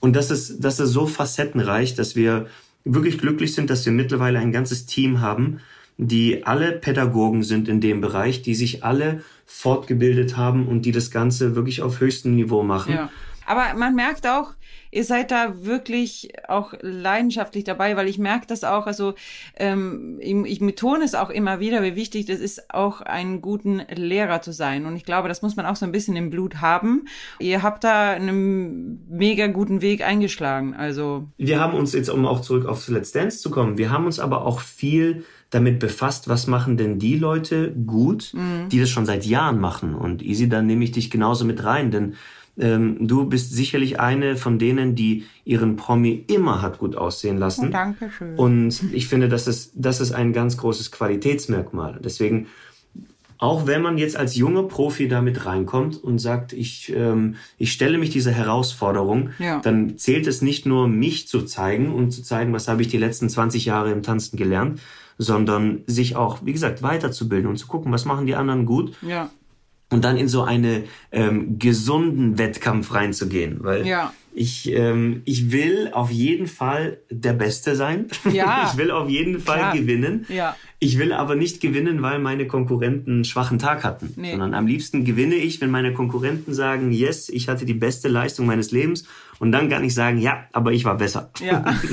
Und 0.00 0.16
das 0.16 0.30
ist, 0.30 0.60
das 0.60 0.80
ist 0.80 0.90
so 0.90 1.06
facettenreich, 1.06 1.94
dass 1.94 2.16
wir 2.16 2.46
wirklich 2.84 3.18
glücklich 3.18 3.54
sind, 3.54 3.68
dass 3.68 3.84
wir 3.84 3.92
mittlerweile 3.92 4.38
ein 4.38 4.52
ganzes 4.52 4.86
Team 4.86 5.20
haben, 5.20 5.60
die 5.98 6.46
alle 6.46 6.72
Pädagogen 6.72 7.42
sind 7.42 7.68
in 7.68 7.82
dem 7.82 8.00
Bereich, 8.00 8.40
die 8.40 8.54
sich 8.54 8.82
alle 8.84 9.22
fortgebildet 9.44 10.36
haben 10.38 10.66
und 10.66 10.86
die 10.86 10.92
das 10.92 11.10
Ganze 11.10 11.54
wirklich 11.54 11.82
auf 11.82 12.00
höchstem 12.00 12.34
Niveau 12.34 12.62
machen. 12.62 12.94
Ja. 12.94 13.10
Aber 13.46 13.74
man 13.76 13.94
merkt 13.94 14.26
auch, 14.26 14.54
ihr 14.90 15.04
seid 15.04 15.30
da 15.30 15.64
wirklich 15.64 16.32
auch 16.48 16.74
leidenschaftlich 16.80 17.64
dabei, 17.64 17.96
weil 17.96 18.08
ich 18.08 18.18
merke 18.18 18.46
das 18.46 18.64
auch, 18.64 18.86
also 18.86 19.14
ähm, 19.56 20.18
ich, 20.20 20.34
ich 20.44 20.60
betone 20.60 21.04
es 21.04 21.14
auch 21.14 21.30
immer 21.30 21.60
wieder, 21.60 21.82
wie 21.82 21.96
wichtig 21.96 22.26
das 22.26 22.40
ist, 22.40 22.72
auch 22.74 23.00
einen 23.00 23.40
guten 23.40 23.82
Lehrer 23.94 24.42
zu 24.42 24.52
sein. 24.52 24.86
Und 24.86 24.96
ich 24.96 25.04
glaube, 25.04 25.28
das 25.28 25.42
muss 25.42 25.56
man 25.56 25.66
auch 25.66 25.76
so 25.76 25.86
ein 25.86 25.92
bisschen 25.92 26.16
im 26.16 26.30
Blut 26.30 26.56
haben. 26.60 27.06
Ihr 27.38 27.62
habt 27.62 27.84
da 27.84 28.10
einen 28.10 29.06
mega 29.08 29.46
guten 29.46 29.80
Weg 29.82 30.02
eingeschlagen. 30.02 30.74
Also 30.74 31.28
wir 31.38 31.60
haben 31.60 31.76
uns 31.76 31.92
jetzt, 31.92 32.10
um 32.10 32.26
auch 32.26 32.40
zurück 32.40 32.66
auf 32.66 32.88
Let's 32.88 33.12
Dance 33.12 33.38
zu 33.38 33.50
kommen, 33.50 33.78
wir 33.78 33.90
haben 33.90 34.06
uns 34.06 34.18
aber 34.18 34.44
auch 34.44 34.60
viel 34.60 35.24
damit 35.50 35.80
befasst, 35.80 36.28
was 36.28 36.46
machen 36.46 36.76
denn 36.76 37.00
die 37.00 37.16
Leute 37.16 37.72
gut, 37.72 38.32
mhm. 38.34 38.68
die 38.68 38.78
das 38.78 38.88
schon 38.88 39.04
seit 39.04 39.26
Jahren 39.26 39.58
machen. 39.58 39.94
Und 39.96 40.22
Easy, 40.22 40.48
dann 40.48 40.66
nehme 40.66 40.84
ich 40.84 40.92
dich 40.92 41.10
genauso 41.10 41.44
mit 41.44 41.64
rein, 41.64 41.90
denn 41.90 42.14
ähm, 42.58 43.06
du 43.06 43.26
bist 43.26 43.52
sicherlich 43.52 44.00
eine 44.00 44.36
von 44.36 44.58
denen, 44.58 44.94
die 44.94 45.24
ihren 45.44 45.76
Promi 45.76 46.24
immer 46.28 46.62
hat 46.62 46.78
gut 46.78 46.96
aussehen 46.96 47.38
lassen. 47.38 47.68
Oh, 47.68 47.72
Dankeschön. 47.72 48.36
Und 48.36 48.82
ich 48.92 49.08
finde, 49.08 49.28
das 49.28 49.46
ist, 49.46 49.72
das 49.74 50.00
ist 50.00 50.12
ein 50.12 50.32
ganz 50.32 50.56
großes 50.56 50.90
Qualitätsmerkmal. 50.90 52.00
Deswegen, 52.02 52.48
auch 53.38 53.66
wenn 53.66 53.80
man 53.80 53.96
jetzt 53.96 54.16
als 54.16 54.36
junger 54.36 54.64
Profi 54.64 55.08
damit 55.08 55.46
reinkommt 55.46 56.02
und 56.02 56.18
sagt, 56.18 56.52
ich, 56.52 56.92
ähm, 56.94 57.36
ich 57.56 57.72
stelle 57.72 57.98
mich 57.98 58.10
dieser 58.10 58.32
Herausforderung, 58.32 59.30
ja. 59.38 59.60
dann 59.60 59.96
zählt 59.96 60.26
es 60.26 60.42
nicht 60.42 60.66
nur, 60.66 60.88
mich 60.88 61.28
zu 61.28 61.42
zeigen 61.42 61.92
und 61.92 62.10
zu 62.10 62.22
zeigen, 62.22 62.52
was 62.52 62.68
habe 62.68 62.82
ich 62.82 62.88
die 62.88 62.98
letzten 62.98 63.28
20 63.28 63.64
Jahre 63.64 63.90
im 63.90 64.02
Tanzen 64.02 64.36
gelernt, 64.36 64.80
sondern 65.16 65.82
sich 65.86 66.16
auch, 66.16 66.44
wie 66.44 66.52
gesagt, 66.52 66.82
weiterzubilden 66.82 67.48
und 67.48 67.56
zu 67.56 67.66
gucken, 67.66 67.92
was 67.92 68.04
machen 68.04 68.26
die 68.26 68.34
anderen 68.34 68.66
gut. 68.66 68.96
Ja 69.02 69.30
und 69.90 70.04
dann 70.04 70.16
in 70.16 70.28
so 70.28 70.42
eine 70.42 70.84
ähm, 71.12 71.58
gesunden 71.58 72.38
Wettkampf 72.38 72.94
reinzugehen, 72.94 73.58
weil 73.60 73.86
ja. 73.86 74.14
ich 74.32 74.70
ähm, 74.72 75.22
ich 75.24 75.50
will 75.50 75.90
auf 75.92 76.10
jeden 76.10 76.46
Fall 76.46 76.98
der 77.10 77.32
Beste 77.32 77.74
sein. 77.74 78.06
Ja. 78.32 78.70
ich 78.70 78.78
will 78.78 78.90
auf 78.92 79.08
jeden 79.08 79.40
Fall 79.40 79.58
Klar. 79.58 79.76
gewinnen. 79.76 80.26
Ja. 80.28 80.56
Ich 80.78 80.98
will 80.98 81.12
aber 81.12 81.34
nicht 81.34 81.60
gewinnen, 81.60 82.00
weil 82.00 82.20
meine 82.20 82.46
Konkurrenten 82.46 83.12
einen 83.12 83.24
schwachen 83.24 83.58
Tag 83.58 83.84
hatten, 83.84 84.14
nee. 84.16 84.30
sondern 84.30 84.54
am 84.54 84.66
liebsten 84.66 85.04
gewinne 85.04 85.34
ich, 85.34 85.60
wenn 85.60 85.70
meine 85.70 85.92
Konkurrenten 85.92 86.54
sagen, 86.54 86.92
yes, 86.92 87.28
ich 87.28 87.48
hatte 87.48 87.66
die 87.66 87.74
beste 87.74 88.08
Leistung 88.08 88.46
meines 88.46 88.70
Lebens 88.70 89.04
und 89.40 89.52
dann 89.52 89.68
kann 89.68 89.84
ich 89.84 89.94
sagen, 89.94 90.18
ja, 90.18 90.44
aber 90.52 90.72
ich 90.72 90.84
war 90.84 90.96
besser. 90.96 91.32
Ja. 91.40 91.64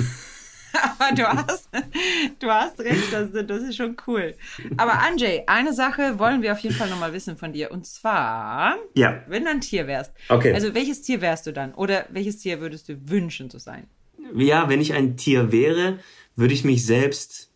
Aber 0.84 1.12
du 1.16 1.28
hast, 1.28 1.70
du 2.40 2.48
hast 2.48 2.80
recht, 2.80 3.12
das, 3.12 3.30
das 3.32 3.64
ist 3.64 3.76
schon 3.76 3.98
cool. 4.08 4.36
Aber 4.78 5.00
Anjay, 5.00 5.44
eine 5.48 5.74
Sache 5.74 6.20
wollen 6.20 6.42
wir 6.42 6.52
auf 6.52 6.60
jeden 6.60 6.76
Fall 6.76 6.90
nochmal 6.90 7.14
wissen 7.14 7.38
von 7.38 7.54
dir. 7.54 7.72
Und 7.72 7.86
zwar, 7.86 8.78
ja. 8.96 9.22
wenn 9.28 9.46
du 9.46 9.50
ein 9.50 9.62
Tier 9.62 9.88
wärst. 9.88 10.12
Okay. 10.30 10.54
Also 10.54 10.74
welches 10.74 11.02
Tier 11.02 11.22
wärst 11.22 11.48
du 11.48 11.54
dann? 11.54 11.74
Oder 11.74 12.06
welches 12.10 12.38
Tier 12.38 12.60
würdest 12.60 12.90
du 12.90 13.10
wünschen 13.10 13.50
zu 13.50 13.60
sein? 13.60 13.88
Ja, 14.36 14.70
wenn 14.70 14.82
ich 14.82 14.94
ein 14.94 15.18
Tier 15.18 15.52
wäre, 15.52 16.00
würde 16.36 16.54
ich 16.54 16.64
mich 16.64 16.86
selbst 16.86 17.50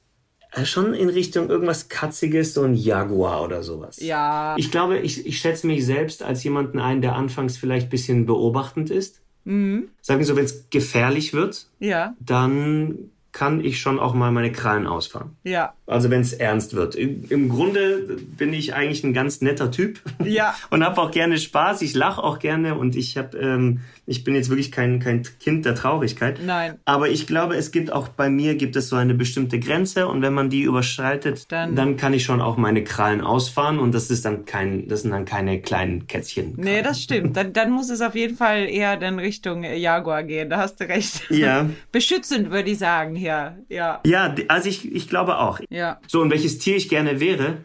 äh, 0.51 0.65
schon 0.65 0.93
in 0.93 1.09
Richtung 1.09 1.49
irgendwas 1.49 1.89
Katziges, 1.89 2.53
so 2.53 2.63
ein 2.63 2.73
Jaguar 2.73 3.43
oder 3.43 3.63
sowas. 3.63 3.99
Ja. 4.01 4.55
Ich 4.57 4.71
glaube, 4.71 4.99
ich, 4.99 5.25
ich 5.25 5.39
schätze 5.39 5.67
mich 5.67 5.85
selbst 5.85 6.23
als 6.23 6.43
jemanden 6.43 6.79
ein, 6.79 7.01
der 7.01 7.15
anfangs 7.15 7.57
vielleicht 7.57 7.87
ein 7.87 7.91
bisschen 7.91 8.25
beobachtend 8.25 8.89
ist. 8.89 9.21
Mhm. 9.43 9.89
Sagen 10.01 10.19
wir 10.19 10.25
so, 10.25 10.35
wenn 10.35 10.45
es 10.45 10.69
gefährlich 10.69 11.33
wird, 11.33 11.67
ja. 11.79 12.15
dann 12.19 13.11
kann 13.31 13.63
ich 13.63 13.79
schon 13.79 13.99
auch 13.99 14.13
mal 14.13 14.31
meine 14.31 14.51
Krallen 14.51 14.87
ausfahren. 14.87 15.37
Ja. 15.43 15.73
Also 15.91 16.09
wenn 16.09 16.21
es 16.21 16.31
ernst 16.31 16.73
wird. 16.73 16.95
Im 16.95 17.49
Grunde 17.49 18.17
bin 18.37 18.53
ich 18.53 18.73
eigentlich 18.73 19.03
ein 19.03 19.13
ganz 19.13 19.41
netter 19.41 19.71
Typ. 19.71 19.99
Ja. 20.23 20.55
und 20.69 20.83
habe 20.85 21.01
auch 21.01 21.11
gerne 21.11 21.37
Spaß. 21.37 21.81
Ich 21.81 21.93
lache 21.93 22.23
auch 22.23 22.39
gerne 22.39 22.75
und 22.75 22.95
ich 22.95 23.17
habe, 23.17 23.37
ähm, 23.37 23.81
ich 24.05 24.23
bin 24.23 24.33
jetzt 24.33 24.49
wirklich 24.49 24.71
kein 24.71 24.99
kein 24.99 25.23
Kind 25.39 25.65
der 25.65 25.75
Traurigkeit. 25.75 26.39
Nein. 26.45 26.79
Aber 26.85 27.09
ich 27.09 27.27
glaube, 27.27 27.55
es 27.55 27.71
gibt 27.71 27.91
auch 27.91 28.07
bei 28.07 28.29
mir 28.29 28.55
gibt 28.55 28.75
es 28.75 28.89
so 28.89 28.95
eine 28.95 29.13
bestimmte 29.13 29.59
Grenze 29.59 30.07
und 30.07 30.21
wenn 30.21 30.33
man 30.33 30.49
die 30.49 30.61
überschreitet, 30.61 31.51
dann, 31.51 31.75
dann 31.75 31.97
kann 31.97 32.13
ich 32.13 32.23
schon 32.23 32.41
auch 32.41 32.55
meine 32.55 32.83
Krallen 32.83 33.21
ausfahren 33.21 33.77
und 33.79 33.93
das 33.93 34.09
ist 34.09 34.23
dann 34.23 34.45
kein, 34.45 34.87
das 34.87 35.01
sind 35.01 35.11
dann 35.11 35.25
keine 35.25 35.61
kleinen 35.61 36.07
Kätzchen. 36.07 36.53
Nee, 36.55 36.81
das 36.81 37.01
stimmt. 37.01 37.35
Dann, 37.35 37.51
dann 37.51 37.71
muss 37.71 37.89
es 37.89 38.01
auf 38.01 38.15
jeden 38.15 38.37
Fall 38.37 38.69
eher 38.69 38.95
dann 38.95 39.19
Richtung 39.19 39.63
Jaguar 39.63 40.23
gehen. 40.23 40.49
Da 40.49 40.57
hast 40.57 40.79
du 40.79 40.87
recht. 40.87 41.29
Ja. 41.29 41.69
Beschützend 41.91 42.49
würde 42.49 42.71
ich 42.71 42.77
sagen 42.77 43.15
ja, 43.15 43.57
ja. 43.67 43.99
Ja, 44.05 44.33
also 44.47 44.69
ich, 44.69 44.89
ich 44.89 45.09
glaube 45.09 45.37
auch. 45.37 45.59
Ja. 45.69 45.80
So, 46.07 46.21
und 46.21 46.29
welches 46.29 46.59
Tier 46.59 46.75
ich 46.75 46.89
gerne 46.89 47.19
wäre? 47.19 47.57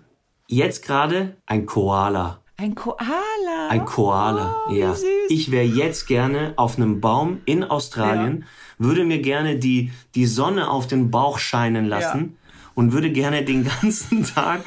Jetzt 0.48 0.84
gerade 0.84 1.36
ein 1.46 1.66
Koala. 1.66 2.40
Ein 2.58 2.74
Koala? 2.74 3.68
Ein 3.68 3.84
Koala, 3.84 4.56
oh, 4.68 4.72
ja. 4.72 4.94
Ich 5.28 5.50
wäre 5.50 5.64
jetzt 5.64 6.06
gerne 6.06 6.54
auf 6.56 6.76
einem 6.76 7.00
Baum 7.00 7.40
in 7.44 7.64
Australien, 7.64 8.40
ja. 8.78 8.86
würde 8.86 9.04
mir 9.04 9.20
gerne 9.20 9.56
die, 9.56 9.92
die 10.14 10.26
Sonne 10.26 10.70
auf 10.70 10.86
den 10.86 11.10
Bauch 11.10 11.38
scheinen 11.38 11.84
lassen 11.84 12.20
ja. 12.38 12.60
und 12.74 12.92
würde 12.92 13.12
gerne 13.12 13.44
den 13.44 13.64
ganzen 13.64 14.24
Tag 14.34 14.62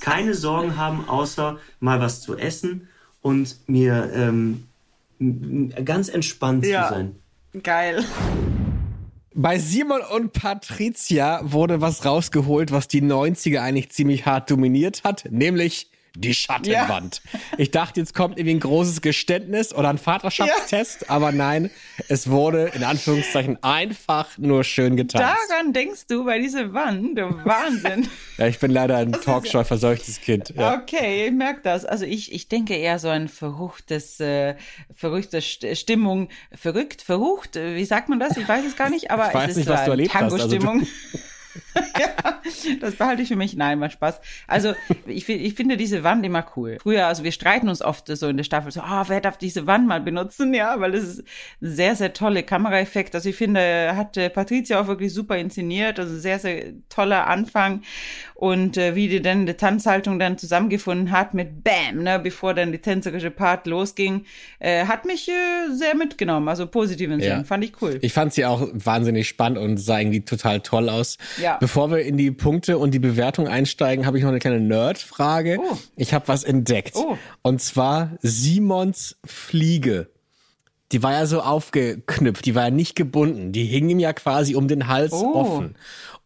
keine 0.00 0.34
Sorgen 0.34 0.76
haben, 0.76 1.08
außer 1.08 1.58
mal 1.78 2.00
was 2.00 2.20
zu 2.20 2.36
essen 2.36 2.88
und 3.22 3.56
mir 3.66 4.10
ähm, 4.14 4.64
ganz 5.84 6.10
entspannt 6.10 6.66
ja. 6.66 6.88
zu 6.88 6.94
sein. 6.94 7.14
Geil. 7.62 8.04
Bei 9.34 9.60
Simon 9.60 10.00
und 10.00 10.32
Patricia 10.32 11.40
wurde 11.44 11.80
was 11.80 12.04
rausgeholt, 12.04 12.72
was 12.72 12.88
die 12.88 13.00
90er 13.00 13.60
eigentlich 13.60 13.90
ziemlich 13.90 14.26
hart 14.26 14.50
dominiert 14.50 15.04
hat, 15.04 15.28
nämlich 15.30 15.89
die 16.14 16.34
Schattenwand. 16.34 17.22
Ja. 17.32 17.40
Ich 17.58 17.70
dachte, 17.70 18.00
jetzt 18.00 18.14
kommt 18.14 18.38
irgendwie 18.38 18.56
ein 18.56 18.60
großes 18.60 19.00
Geständnis 19.00 19.74
oder 19.74 19.88
ein 19.90 19.98
Vaterschaftstest, 19.98 21.02
ja. 21.02 21.08
aber 21.08 21.32
nein, 21.32 21.70
es 22.08 22.28
wurde 22.30 22.72
in 22.74 22.84
Anführungszeichen 22.84 23.62
einfach 23.62 24.36
nur 24.38 24.64
schön 24.64 24.96
getan. 24.96 25.22
Daran 25.22 25.72
denkst 25.72 26.06
du 26.08 26.24
bei 26.24 26.38
dieser 26.38 26.72
Wand, 26.72 27.18
du 27.18 27.22
Wahnsinn. 27.44 28.08
ja, 28.38 28.46
ich 28.46 28.58
bin 28.58 28.70
leider 28.70 28.96
ein 28.96 29.12
Talkshow 29.12 29.64
verseuchtes 29.64 30.20
Kind. 30.20 30.52
Ja. 30.56 30.74
Okay, 30.74 31.26
ich 31.26 31.32
merke 31.32 31.60
das. 31.62 31.84
Also 31.84 32.04
ich, 32.04 32.32
ich 32.32 32.48
denke 32.48 32.74
eher 32.74 32.98
so 32.98 33.08
ein 33.08 33.28
verruchtes, 33.28 34.20
äh, 34.20 34.56
verrückte 34.94 35.40
Stimmung, 35.42 36.28
verrückt, 36.52 37.02
verrucht, 37.02 37.56
wie 37.56 37.84
sagt 37.84 38.08
man 38.08 38.18
das? 38.18 38.36
Ich 38.36 38.48
weiß 38.48 38.64
es 38.64 38.76
gar 38.76 38.90
nicht, 38.90 39.10
aber 39.10 39.28
ich 39.28 39.34
weiß 39.34 39.44
es 39.44 39.50
ist 39.50 39.56
nicht, 39.58 39.68
so 39.68 39.74
was 39.74 39.84
du 39.84 39.90
erlebt 39.90 40.12
Tango-Stimmung. 40.12 40.80
Also 40.80 41.24
ja, 41.98 42.40
das 42.80 42.96
behalte 42.96 43.22
ich 43.22 43.28
für 43.28 43.36
mich. 43.36 43.56
Nein, 43.56 43.78
mal 43.78 43.90
Spaß. 43.90 44.20
Also, 44.46 44.74
ich, 45.06 45.28
ich 45.28 45.54
finde 45.54 45.76
diese 45.76 46.04
Wand 46.04 46.24
immer 46.24 46.44
cool. 46.56 46.78
Früher, 46.80 47.06
also 47.06 47.24
wir 47.24 47.32
streiten 47.32 47.68
uns 47.68 47.82
oft 47.82 48.06
so 48.06 48.28
in 48.28 48.36
der 48.36 48.44
Staffel 48.44 48.70
so, 48.72 48.80
ah, 48.80 49.02
oh, 49.02 49.04
wer 49.08 49.20
darf 49.20 49.38
diese 49.38 49.66
Wand 49.66 49.86
mal 49.86 50.00
benutzen? 50.00 50.54
Ja, 50.54 50.80
weil 50.80 50.94
es 50.94 51.04
ist 51.04 51.18
ein 51.20 51.26
sehr, 51.60 51.96
sehr 51.96 52.12
tolle 52.12 52.42
Kameraeffekt. 52.42 53.14
Also 53.14 53.28
ich 53.28 53.36
finde, 53.36 53.94
hat 53.96 54.18
Patricia 54.32 54.80
auch 54.80 54.86
wirklich 54.86 55.12
super 55.12 55.36
inszeniert. 55.36 55.98
Also 55.98 56.16
sehr, 56.16 56.38
sehr 56.38 56.72
toller 56.88 57.26
Anfang. 57.26 57.82
Und 58.40 58.78
äh, 58.78 58.94
wie 58.94 59.08
die 59.08 59.20
dann 59.20 59.44
die 59.44 59.52
Tanzhaltung 59.52 60.18
dann 60.18 60.38
zusammengefunden 60.38 61.10
hat 61.10 61.34
mit 61.34 61.62
Bam, 61.62 62.02
ne, 62.02 62.18
bevor 62.18 62.54
dann 62.54 62.72
die 62.72 62.78
tänzerische 62.78 63.30
Part 63.30 63.66
losging, 63.66 64.24
äh, 64.60 64.86
hat 64.86 65.04
mich 65.04 65.28
äh, 65.28 65.74
sehr 65.74 65.94
mitgenommen. 65.94 66.48
Also 66.48 66.66
positiv 66.66 67.10
in 67.10 67.20
ja. 67.20 67.44
Fand 67.44 67.64
ich 67.64 67.82
cool. 67.82 67.98
Ich 68.00 68.14
fand 68.14 68.32
sie 68.32 68.46
auch 68.46 68.66
wahnsinnig 68.72 69.28
spannend 69.28 69.58
und 69.58 69.76
sah 69.76 69.98
irgendwie 69.98 70.22
total 70.22 70.60
toll 70.60 70.88
aus. 70.88 71.18
Ja. 71.38 71.58
Bevor 71.58 71.90
wir 71.90 71.98
in 71.98 72.16
die 72.16 72.30
Punkte 72.30 72.78
und 72.78 72.92
die 72.92 72.98
Bewertung 72.98 73.46
einsteigen, 73.46 74.06
habe 74.06 74.16
ich 74.16 74.22
noch 74.22 74.30
eine 74.30 74.38
kleine 74.38 74.60
Nerd-Frage. 74.60 75.58
Oh. 75.60 75.76
Ich 75.96 76.14
habe 76.14 76.26
was 76.26 76.42
entdeckt. 76.42 76.96
Oh. 76.96 77.18
Und 77.42 77.60
zwar 77.60 78.16
Simons 78.22 79.18
Fliege. 79.22 80.08
Die 80.92 81.02
war 81.02 81.12
ja 81.12 81.26
so 81.26 81.40
aufgeknüpft, 81.40 82.46
die 82.46 82.54
war 82.54 82.64
ja 82.64 82.70
nicht 82.70 82.96
gebunden. 82.96 83.52
Die 83.52 83.64
hing 83.64 83.88
ihm 83.90 84.00
ja 84.00 84.12
quasi 84.12 84.56
um 84.56 84.66
den 84.66 84.88
Hals 84.88 85.12
oh. 85.12 85.34
offen. 85.34 85.76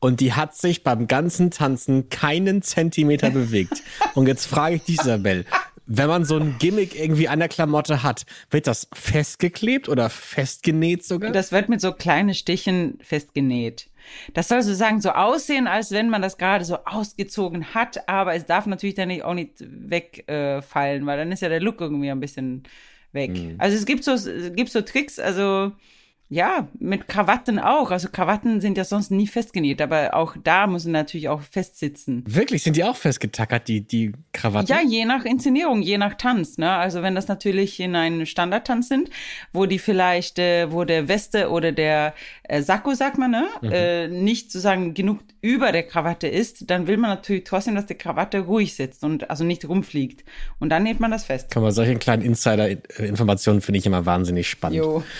Und 0.04 0.20
die 0.20 0.34
hat 0.34 0.54
sich 0.54 0.82
beim 0.82 1.06
ganzen 1.06 1.50
Tanzen 1.50 2.10
keinen 2.10 2.60
Zentimeter 2.60 3.30
bewegt. 3.30 3.82
Und 4.14 4.26
jetzt 4.26 4.44
frage 4.44 4.74
ich 4.74 4.82
dich, 4.82 5.00
Isabel, 5.00 5.46
wenn 5.86 6.08
man 6.08 6.26
so 6.26 6.36
ein 6.36 6.56
Gimmick 6.58 6.94
irgendwie 6.94 7.26
an 7.26 7.38
der 7.38 7.48
Klamotte 7.48 8.02
hat, 8.02 8.26
wird 8.50 8.66
das 8.66 8.86
festgeklebt 8.92 9.88
oder 9.88 10.10
festgenäht 10.10 11.06
sogar? 11.06 11.32
Das 11.32 11.52
wird 11.52 11.70
mit 11.70 11.80
so 11.80 11.92
kleinen 11.92 12.34
Stichen 12.34 12.98
festgenäht. 13.00 13.88
Das 14.34 14.48
soll 14.48 14.60
sozusagen 14.60 15.00
so 15.00 15.08
aussehen, 15.08 15.66
als 15.66 15.90
wenn 15.90 16.10
man 16.10 16.20
das 16.20 16.36
gerade 16.36 16.66
so 16.66 16.84
ausgezogen 16.84 17.72
hat, 17.72 18.06
aber 18.06 18.34
es 18.34 18.44
darf 18.44 18.66
natürlich 18.66 18.96
dann 18.96 19.22
auch 19.22 19.32
nicht 19.32 19.54
wegfallen, 19.60 21.02
äh, 21.02 21.06
weil 21.06 21.16
dann 21.16 21.32
ist 21.32 21.40
ja 21.40 21.48
der 21.48 21.60
Look 21.60 21.80
irgendwie 21.80 22.10
ein 22.10 22.20
bisschen 22.20 22.64
weg. 23.12 23.30
Mhm. 23.30 23.54
Also 23.56 23.74
es 23.74 23.86
gibt 23.86 24.04
so, 24.04 24.12
es 24.12 24.54
gibt 24.54 24.68
so 24.68 24.82
Tricks, 24.82 25.18
also 25.18 25.72
ja, 26.30 26.68
mit 26.78 27.06
Krawatten 27.06 27.58
auch. 27.58 27.90
Also 27.90 28.08
Krawatten 28.10 28.60
sind 28.60 28.78
ja 28.78 28.84
sonst 28.84 29.10
nie 29.10 29.26
festgenäht, 29.26 29.82
aber 29.82 30.14
auch 30.14 30.36
da 30.42 30.66
müssen 30.66 30.90
natürlich 30.90 31.28
auch 31.28 31.42
festsitzen. 31.42 32.24
Wirklich, 32.26 32.62
sind 32.62 32.76
die 32.76 32.84
auch 32.84 32.96
festgetackert, 32.96 33.68
die, 33.68 33.82
die 33.82 34.12
Krawatten? 34.32 34.68
Ja, 34.68 34.80
je 34.80 35.04
nach 35.04 35.26
Inszenierung, 35.26 35.82
je 35.82 35.98
nach 35.98 36.14
Tanz. 36.14 36.56
Ne? 36.56 36.70
Also 36.70 37.02
wenn 37.02 37.14
das 37.14 37.28
natürlich 37.28 37.78
in 37.78 37.94
einem 37.94 38.24
Standardtanz 38.24 38.88
sind, 38.88 39.10
wo 39.52 39.66
die 39.66 39.78
vielleicht, 39.78 40.38
äh, 40.38 40.72
wo 40.72 40.84
der 40.84 41.08
Weste 41.08 41.50
oder 41.50 41.72
der 41.72 42.14
äh, 42.44 42.62
Sakko, 42.62 42.94
sagt 42.94 43.18
man, 43.18 43.30
ne? 43.30 43.46
Mhm. 43.60 43.72
Äh, 43.72 44.08
nicht 44.08 44.50
sozusagen 44.50 44.94
genug 44.94 45.20
über 45.42 45.72
der 45.72 45.82
Krawatte 45.82 46.26
ist, 46.26 46.70
dann 46.70 46.86
will 46.86 46.96
man 46.96 47.10
natürlich 47.10 47.44
trotzdem, 47.44 47.74
dass 47.74 47.84
die 47.84 47.94
Krawatte 47.94 48.40
ruhig 48.40 48.74
sitzt 48.74 49.04
und 49.04 49.28
also 49.28 49.44
nicht 49.44 49.68
rumfliegt. 49.68 50.24
Und 50.58 50.70
dann 50.70 50.84
näht 50.84 51.00
man 51.00 51.10
das 51.10 51.24
fest. 51.26 51.50
Kann 51.50 51.62
man 51.62 51.72
solche 51.72 51.96
kleinen 51.96 52.22
Insider-Informationen 52.22 53.60
finde 53.60 53.78
ich 53.78 53.86
immer 53.86 54.06
wahnsinnig 54.06 54.48
spannend. 54.48 54.78
Jo. 54.78 55.04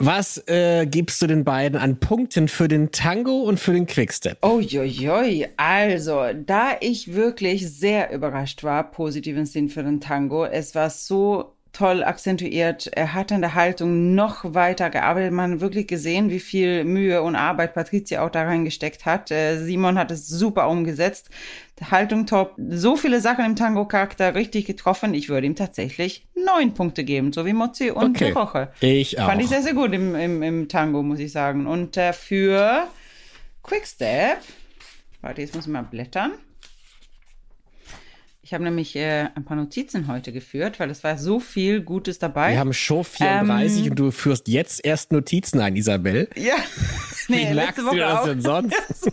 Was 0.00 0.38
äh, 0.46 0.86
gibst 0.86 1.20
du 1.20 1.26
den 1.26 1.42
beiden 1.42 1.76
an 1.76 1.98
Punkten 1.98 2.46
für 2.46 2.68
den 2.68 2.92
Tango 2.92 3.42
und 3.42 3.58
für 3.58 3.72
den 3.72 3.86
Quickstep? 3.86 4.38
Oh, 4.42 4.60
joi. 4.60 5.48
Also, 5.56 6.22
da 6.46 6.76
ich 6.80 7.14
wirklich 7.14 7.68
sehr 7.68 8.12
überrascht 8.12 8.62
war, 8.62 8.92
positiven 8.92 9.44
Sinn 9.44 9.68
für 9.68 9.82
den 9.82 10.00
Tango, 10.00 10.44
es 10.44 10.76
war 10.76 10.88
so 10.90 11.57
toll 11.78 12.02
akzentuiert. 12.02 12.88
Er 12.88 13.14
hat 13.14 13.30
an 13.30 13.40
der 13.40 13.54
Haltung 13.54 14.16
noch 14.16 14.52
weiter 14.52 14.90
gearbeitet. 14.90 15.32
Man 15.32 15.52
hat 15.52 15.60
wirklich 15.60 15.86
gesehen, 15.86 16.28
wie 16.28 16.40
viel 16.40 16.82
Mühe 16.82 17.22
und 17.22 17.36
Arbeit 17.36 17.74
Patricia 17.74 18.26
auch 18.26 18.30
da 18.30 18.42
reingesteckt 18.42 19.06
hat. 19.06 19.30
Äh, 19.30 19.58
Simon 19.58 19.96
hat 19.96 20.10
es 20.10 20.26
super 20.26 20.68
umgesetzt. 20.68 21.30
Haltung 21.88 22.26
top. 22.26 22.56
So 22.68 22.96
viele 22.96 23.20
Sachen 23.20 23.44
im 23.44 23.54
Tango-Charakter 23.54 24.34
richtig 24.34 24.66
getroffen. 24.66 25.14
Ich 25.14 25.28
würde 25.28 25.46
ihm 25.46 25.54
tatsächlich 25.54 26.26
neun 26.34 26.74
Punkte 26.74 27.04
geben, 27.04 27.32
so 27.32 27.46
wie 27.46 27.52
Mozi 27.52 27.92
und 27.92 28.16
okay. 28.16 28.32
Roche. 28.32 28.72
Ich 28.80 29.20
auch. 29.20 29.26
Fand 29.26 29.40
ich 29.40 29.48
sehr, 29.48 29.62
sehr 29.62 29.74
gut 29.74 29.92
im, 29.92 30.16
im, 30.16 30.42
im 30.42 30.68
Tango, 30.68 31.04
muss 31.04 31.20
ich 31.20 31.30
sagen. 31.30 31.68
Und 31.68 31.96
äh, 31.96 32.12
für 32.12 32.88
Quickstep, 33.62 34.38
warte, 35.20 35.42
jetzt 35.42 35.54
muss 35.54 35.66
ich 35.66 35.72
mal 35.72 35.82
blättern. 35.82 36.32
Ich 38.48 38.54
habe 38.54 38.64
nämlich 38.64 38.96
äh, 38.96 39.28
ein 39.34 39.44
paar 39.44 39.58
Notizen 39.58 40.08
heute 40.08 40.32
geführt, 40.32 40.80
weil 40.80 40.88
es 40.88 41.04
war 41.04 41.18
so 41.18 41.38
viel 41.38 41.82
Gutes 41.82 42.18
dabei. 42.18 42.52
Wir 42.52 42.58
haben 42.60 42.72
Show 42.72 43.02
34 43.02 43.84
ähm, 43.84 43.90
und 43.90 43.98
du 43.98 44.10
führst 44.10 44.48
jetzt 44.48 44.82
erst 44.82 45.12
Notizen 45.12 45.60
ein, 45.60 45.76
Isabel. 45.76 46.30
Ja. 46.34 46.54
Nee, 47.30 47.50
Wie 47.50 47.54
merkst 47.56 47.76
du 47.76 47.94
das 47.94 48.24
denn 48.24 48.40
sonst? 48.40 48.74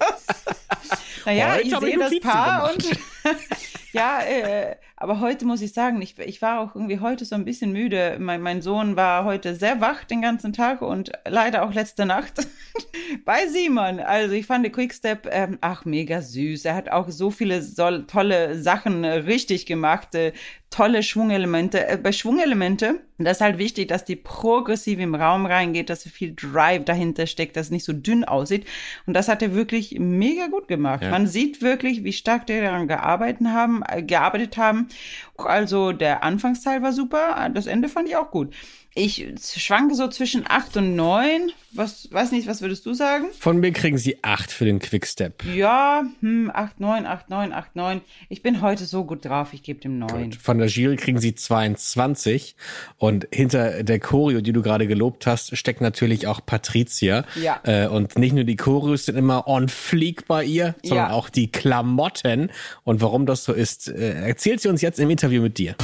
naja, 1.26 1.56
heute 1.56 1.64
ich 1.64 1.78
sehe 1.78 2.00
das 2.00 2.20
Paar 2.22 2.74
gemacht. 2.74 2.98
und 3.26 3.38
ja, 3.92 4.22
äh, 4.22 4.78
aber 5.06 5.20
heute 5.20 5.46
muss 5.46 5.62
ich 5.62 5.72
sagen, 5.72 6.02
ich, 6.02 6.18
ich 6.18 6.42
war 6.42 6.60
auch 6.60 6.74
irgendwie 6.74 7.00
heute 7.00 7.26
so 7.26 7.36
ein 7.36 7.46
bisschen 7.46 7.72
müde. 7.72 8.18
Mein, 8.20 8.42
mein 8.42 8.64
Sohn 8.64 8.96
war 8.96 9.24
heute 9.24 9.54
sehr 9.54 9.80
wach 9.80 10.04
den 10.04 10.20
ganzen 10.20 10.52
Tag 10.52 10.82
und 10.82 11.12
leider 11.28 11.64
auch 11.64 11.76
letzte 11.76 12.08
Nacht 12.08 12.48
bei 13.24 13.46
Simon. 13.46 14.00
Also 14.00 14.34
ich 14.34 14.48
fand 14.48 14.66
Quickstep, 14.74 15.30
ähm, 15.30 15.60
ach, 15.62 15.86
mega 15.86 16.24
süß. 16.24 16.66
Er 16.66 16.74
hat 16.74 16.90
auch 16.90 17.08
so 17.10 17.30
viele 17.30 17.62
so, 17.62 18.00
tolle 18.00 18.60
Sachen 18.60 19.04
äh, 19.04 19.12
richtig 19.12 19.68
gemacht. 19.68 20.16
Äh, 20.16 20.34
tolle 20.76 21.04
Schwungelemente. 21.04 21.88
Äh, 21.88 21.98
bei 21.98 22.12
Schwungelemente, 22.12 23.00
das 23.18 23.38
ist 23.38 23.42
halt 23.42 23.58
wichtig, 23.58 23.88
dass 23.88 24.04
die 24.04 24.18
progressiv 24.18 25.00
im 25.00 25.16
Raum 25.16 25.46
reingeht, 25.46 25.90
dass 25.90 26.04
viel 26.04 26.34
Drive 26.36 26.84
dahinter 26.84 27.28
steckt, 27.28 27.56
dass 27.56 27.68
es 27.68 27.72
nicht 27.72 27.86
so 27.86 27.94
dünn 27.94 28.26
aussieht. 28.26 28.66
Und 29.06 29.14
das 29.14 29.30
hat 29.30 29.42
er 29.42 29.56
wirklich 29.56 29.98
mega 30.00 30.48
gut 30.48 30.68
gemacht. 30.68 31.04
Ja. 31.04 31.12
Man 31.12 31.28
sieht 31.28 31.62
wirklich, 31.62 32.04
wie 32.04 32.12
stark 32.12 32.46
die 32.48 32.60
daran 32.60 32.90
gearbeitet 32.90 33.48
haben, 33.48 33.84
äh, 33.88 34.04
gearbeitet 34.04 34.58
haben. 34.58 34.90
Also 35.38 35.92
der 35.92 36.24
Anfangsteil 36.24 36.82
war 36.82 36.94
super, 36.94 37.50
das 37.54 37.68
Ende 37.68 37.90
fand 37.90 38.08
ich 38.08 38.16
auch 38.16 38.32
gut. 38.32 38.54
Ich 38.98 39.28
schwanke 39.58 39.94
so 39.94 40.08
zwischen 40.08 40.46
8 40.48 40.78
und 40.78 40.96
9. 40.96 41.52
Was, 41.74 42.10
weiß 42.10 42.32
nicht, 42.32 42.48
was 42.48 42.62
würdest 42.62 42.86
du 42.86 42.94
sagen? 42.94 43.26
Von 43.38 43.60
mir 43.60 43.74
kriegen 43.74 43.98
sie 43.98 44.24
8 44.24 44.50
für 44.50 44.64
den 44.64 44.80
Quickstep. 44.80 45.44
Ja, 45.54 46.06
hm, 46.22 46.50
8, 46.54 46.80
9, 46.80 47.06
8, 47.06 47.30
9, 47.30 47.52
8, 47.52 47.76
9. 47.76 48.02
Ich 48.30 48.42
bin 48.42 48.62
heute 48.62 48.86
so 48.86 49.04
gut 49.04 49.26
drauf, 49.26 49.50
ich 49.52 49.62
gebe 49.64 49.82
dem 49.82 50.00
9. 50.00 50.32
Gut. 50.32 50.36
Von 50.36 50.60
der 50.60 50.68
Jury 50.68 50.96
kriegen 50.96 51.20
sie 51.20 51.36
22. 51.36 52.56
Und 52.98 53.28
hinter 53.34 53.84
der 53.84 54.00
Choreo, 54.00 54.40
die 54.40 54.54
du 54.54 54.62
gerade 54.62 54.88
gelobt 54.88 55.28
hast, 55.28 55.58
steckt 55.58 55.82
natürlich 55.82 56.28
auch 56.28 56.40
Patricia. 56.46 57.26
Ja. 57.36 57.60
Äh, 57.64 57.88
und 57.88 58.18
nicht 58.18 58.32
nur 58.32 58.46
die 58.46 58.56
Choreos 58.56 59.04
sind 59.08 59.18
immer 59.18 59.46
on 59.46 59.68
fleek 59.68 60.26
bei 60.26 60.46
ihr, 60.46 60.76
sondern 60.84 61.10
ja. 61.10 61.14
auch 61.14 61.28
die 61.28 61.52
Klamotten. 61.52 62.50
Und 62.86 63.02
warum 63.02 63.26
das 63.26 63.44
so 63.44 63.52
ist, 63.52 63.90
äh, 63.90 64.14
erzählt 64.26 64.62
sie 64.62 64.70
uns 64.70 64.82
jetzt 64.82 65.02
im 65.02 65.10
Interview 65.10 65.25
mit 65.42 65.58
dir. 65.58 65.76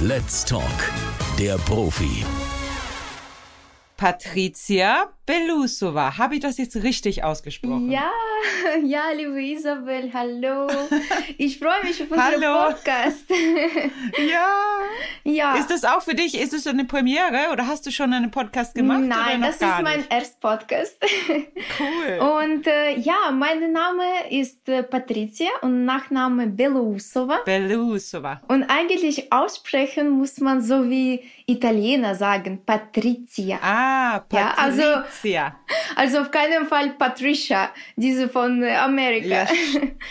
Let's 0.00 0.44
Talk 0.44 0.92
der 1.38 1.56
Profi. 1.58 2.24
Patricia 3.96 5.08
Belusova. 5.26 6.18
Habe 6.18 6.34
ich 6.34 6.40
das 6.40 6.58
jetzt 6.58 6.76
richtig 6.76 7.24
ausgesprochen? 7.24 7.90
Ja, 7.90 8.10
ja, 8.84 9.10
liebe 9.16 9.42
Isabel, 9.42 10.10
hallo. 10.12 10.68
Ich 11.38 11.58
freue 11.58 11.82
mich 11.82 12.02
auf 12.02 12.10
unseren 12.10 12.74
Podcast. 12.74 13.24
Ja. 14.30 14.48
Ja. 15.24 15.56
Ist 15.56 15.70
das 15.70 15.84
auch 15.84 16.02
für 16.02 16.14
dich, 16.14 16.38
ist 16.38 16.52
es 16.52 16.66
eine 16.66 16.84
Premiere 16.84 17.50
oder 17.52 17.66
hast 17.66 17.86
du 17.86 17.90
schon 17.90 18.12
einen 18.12 18.30
Podcast 18.30 18.74
gemacht? 18.74 19.00
Nein, 19.00 19.40
das 19.40 19.56
ist 19.56 19.82
mein 19.82 20.04
erster 20.08 20.38
Podcast. 20.40 20.98
Cool. 21.78 22.18
Und 22.18 22.66
äh, 22.66 22.98
ja, 22.98 23.30
mein 23.32 23.72
Name 23.72 24.04
ist 24.30 24.68
äh, 24.68 24.82
Patricia 24.82 25.48
und 25.62 25.84
Nachname 25.84 26.46
Belusova. 26.46 27.40
Belusova. 27.44 28.42
Und 28.48 28.64
eigentlich 28.64 29.32
aussprechen 29.32 30.10
muss 30.10 30.38
man 30.38 30.60
so 30.60 30.88
wie 30.88 31.22
Italiener 31.46 32.14
sagen, 32.14 32.62
Patricia. 32.64 33.58
Ah, 33.62 33.83
Patricia. 34.28 34.38
Ja, 34.38 34.54
also 34.56 34.82
Patricia. 34.82 35.56
Also 35.96 36.18
auf 36.20 36.30
keinen 36.30 36.66
Fall 36.66 36.90
Patricia, 36.90 37.70
diese 37.96 38.28
von 38.28 38.62
Amerika. 38.64 39.26
Ja, 39.28 39.46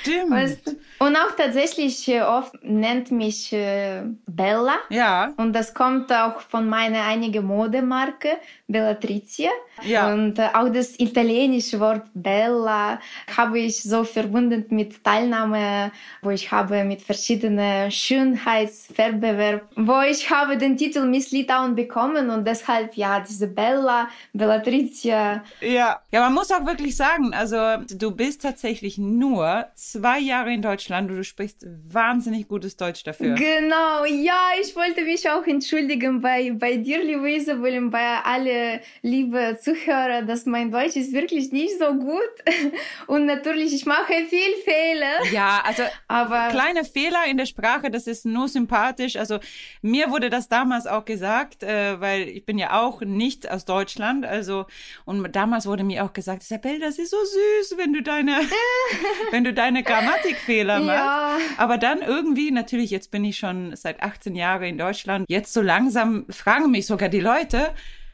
stimmt. 0.02 0.30
Weißt 0.32 0.76
Und 1.00 1.16
auch 1.16 1.36
tatsächlich 1.36 2.08
äh, 2.08 2.22
oft 2.22 2.54
nennt 2.64 3.12
mich 3.12 3.52
äh, 3.52 4.04
Bella. 4.26 4.76
Ja. 4.90 5.34
Und 5.38 5.54
das 5.54 5.74
kommt 5.74 6.12
auch 6.14 6.40
von 6.40 6.68
meiner 6.70 7.04
einigen 7.04 7.46
Modemarke, 7.46 8.38
Bellatricia. 8.74 9.52
Ja. 9.84 10.14
Und 10.14 10.38
äh, 10.40 10.50
auch 10.54 10.70
das 10.70 11.00
italienische 11.00 11.80
Wort 11.80 12.06
Bella 12.14 13.00
habe 13.38 13.60
ich 13.60 13.82
so 13.82 14.04
verbunden 14.04 14.66
mit 14.70 15.04
Teilnahme, 15.04 15.92
wo 16.22 16.32
ich 16.32 16.52
habe 16.52 16.84
mit 16.84 17.02
verschiedenen 17.02 17.90
Schönheitsverbewerb, 17.92 19.62
wo 19.76 20.02
ich 20.02 20.30
habe 20.30 20.58
den 20.58 20.76
Titel 20.78 21.06
Miss 21.06 21.32
Litauen 21.32 21.76
bekommen 21.76 22.30
und 22.30 22.46
deshalb 22.46 22.96
ja 22.96 23.20
diese 23.20 23.48
Bella, 23.48 24.10
Bellatricia. 24.34 25.44
Ja. 25.62 26.02
Ja, 26.12 26.20
man 26.22 26.34
muss 26.34 26.52
auch 26.52 26.66
wirklich 26.66 26.96
sagen, 26.96 27.34
also 27.34 27.58
du 27.96 28.12
bist 28.12 28.42
tatsächlich 28.42 28.98
nur 28.98 29.66
zwei 29.76 30.20
Jahre 30.20 30.54
in 30.54 30.62
Deutschland 30.62 31.10
und 31.10 31.18
du 31.18 31.24
sprichst 31.24 31.66
wahnsinnig 31.92 32.48
gutes 32.48 32.78
Deutsch 32.78 33.04
dafür. 33.04 33.36
Genau, 33.36 34.06
ja, 34.06 34.42
ich 34.62 34.76
wollte 34.76 35.04
mich 35.04 35.30
auch 35.30 35.46
entschuldigen 35.46 36.22
bei, 36.22 36.52
bei 36.52 36.78
dir, 36.78 37.04
Isabel, 37.04 37.78
und 37.78 37.92
bei 37.92 38.18
alle 38.24 38.63
liebe 39.02 39.58
Zuhörer, 39.62 40.22
dass 40.22 40.46
mein 40.46 40.72
Deutsch 40.72 40.96
ist 40.96 41.14
wirklich 41.14 41.52
nicht 41.52 41.78
so 41.80 41.94
gut. 41.94 42.34
Und 43.08 43.26
natürlich, 43.26 43.74
ich 43.74 43.86
mache 43.86 44.14
viel 44.30 44.54
Fehler. 44.64 45.32
Ja, 45.32 45.64
also 45.66 45.84
aber 46.08 46.50
kleine 46.50 46.84
Fehler 46.84 47.26
in 47.28 47.38
der 47.38 47.46
Sprache, 47.46 47.90
das 47.90 48.08
ist 48.08 48.26
nur 48.26 48.48
sympathisch. 48.48 49.16
Also 49.16 49.40
mir 49.82 50.12
wurde 50.12 50.30
das 50.30 50.48
damals 50.48 50.88
auch 50.88 51.06
gesagt, 51.06 51.64
äh, 51.64 52.00
weil 52.00 52.28
ich 52.28 52.46
bin 52.46 52.58
ja 52.58 52.80
auch 52.80 53.02
nicht 53.02 53.50
aus 53.50 53.66
Deutschland. 53.66 54.26
Also 54.26 54.66
und 55.06 55.36
damals 55.36 55.66
wurde 55.66 55.84
mir 55.84 56.04
auch 56.04 56.14
gesagt, 56.14 56.44
Isabel, 56.44 56.80
das 56.80 56.98
ist 56.98 57.12
so 57.12 57.18
süß, 57.18 57.78
wenn 57.78 57.94
du 57.94 58.02
deine, 58.02 58.42
wenn 59.32 59.44
du 59.44 59.54
deine 59.54 59.84
Grammatikfehler 59.84 60.80
ja. 60.80 61.38
Aber 61.58 61.78
dann 61.78 62.02
irgendwie, 62.02 62.52
natürlich, 62.52 62.92
jetzt 62.92 63.12
bin 63.12 63.24
ich 63.24 63.38
schon 63.38 63.76
seit 63.76 64.02
18 64.02 64.36
Jahren 64.36 64.64
in 64.64 64.78
Deutschland, 64.78 65.26
jetzt 65.30 65.54
so 65.54 65.62
langsam 65.62 66.26
fragen 66.30 66.72
mich 66.72 66.86
sogar 66.86 67.10
die 67.10 67.20
Leute, 67.20 67.74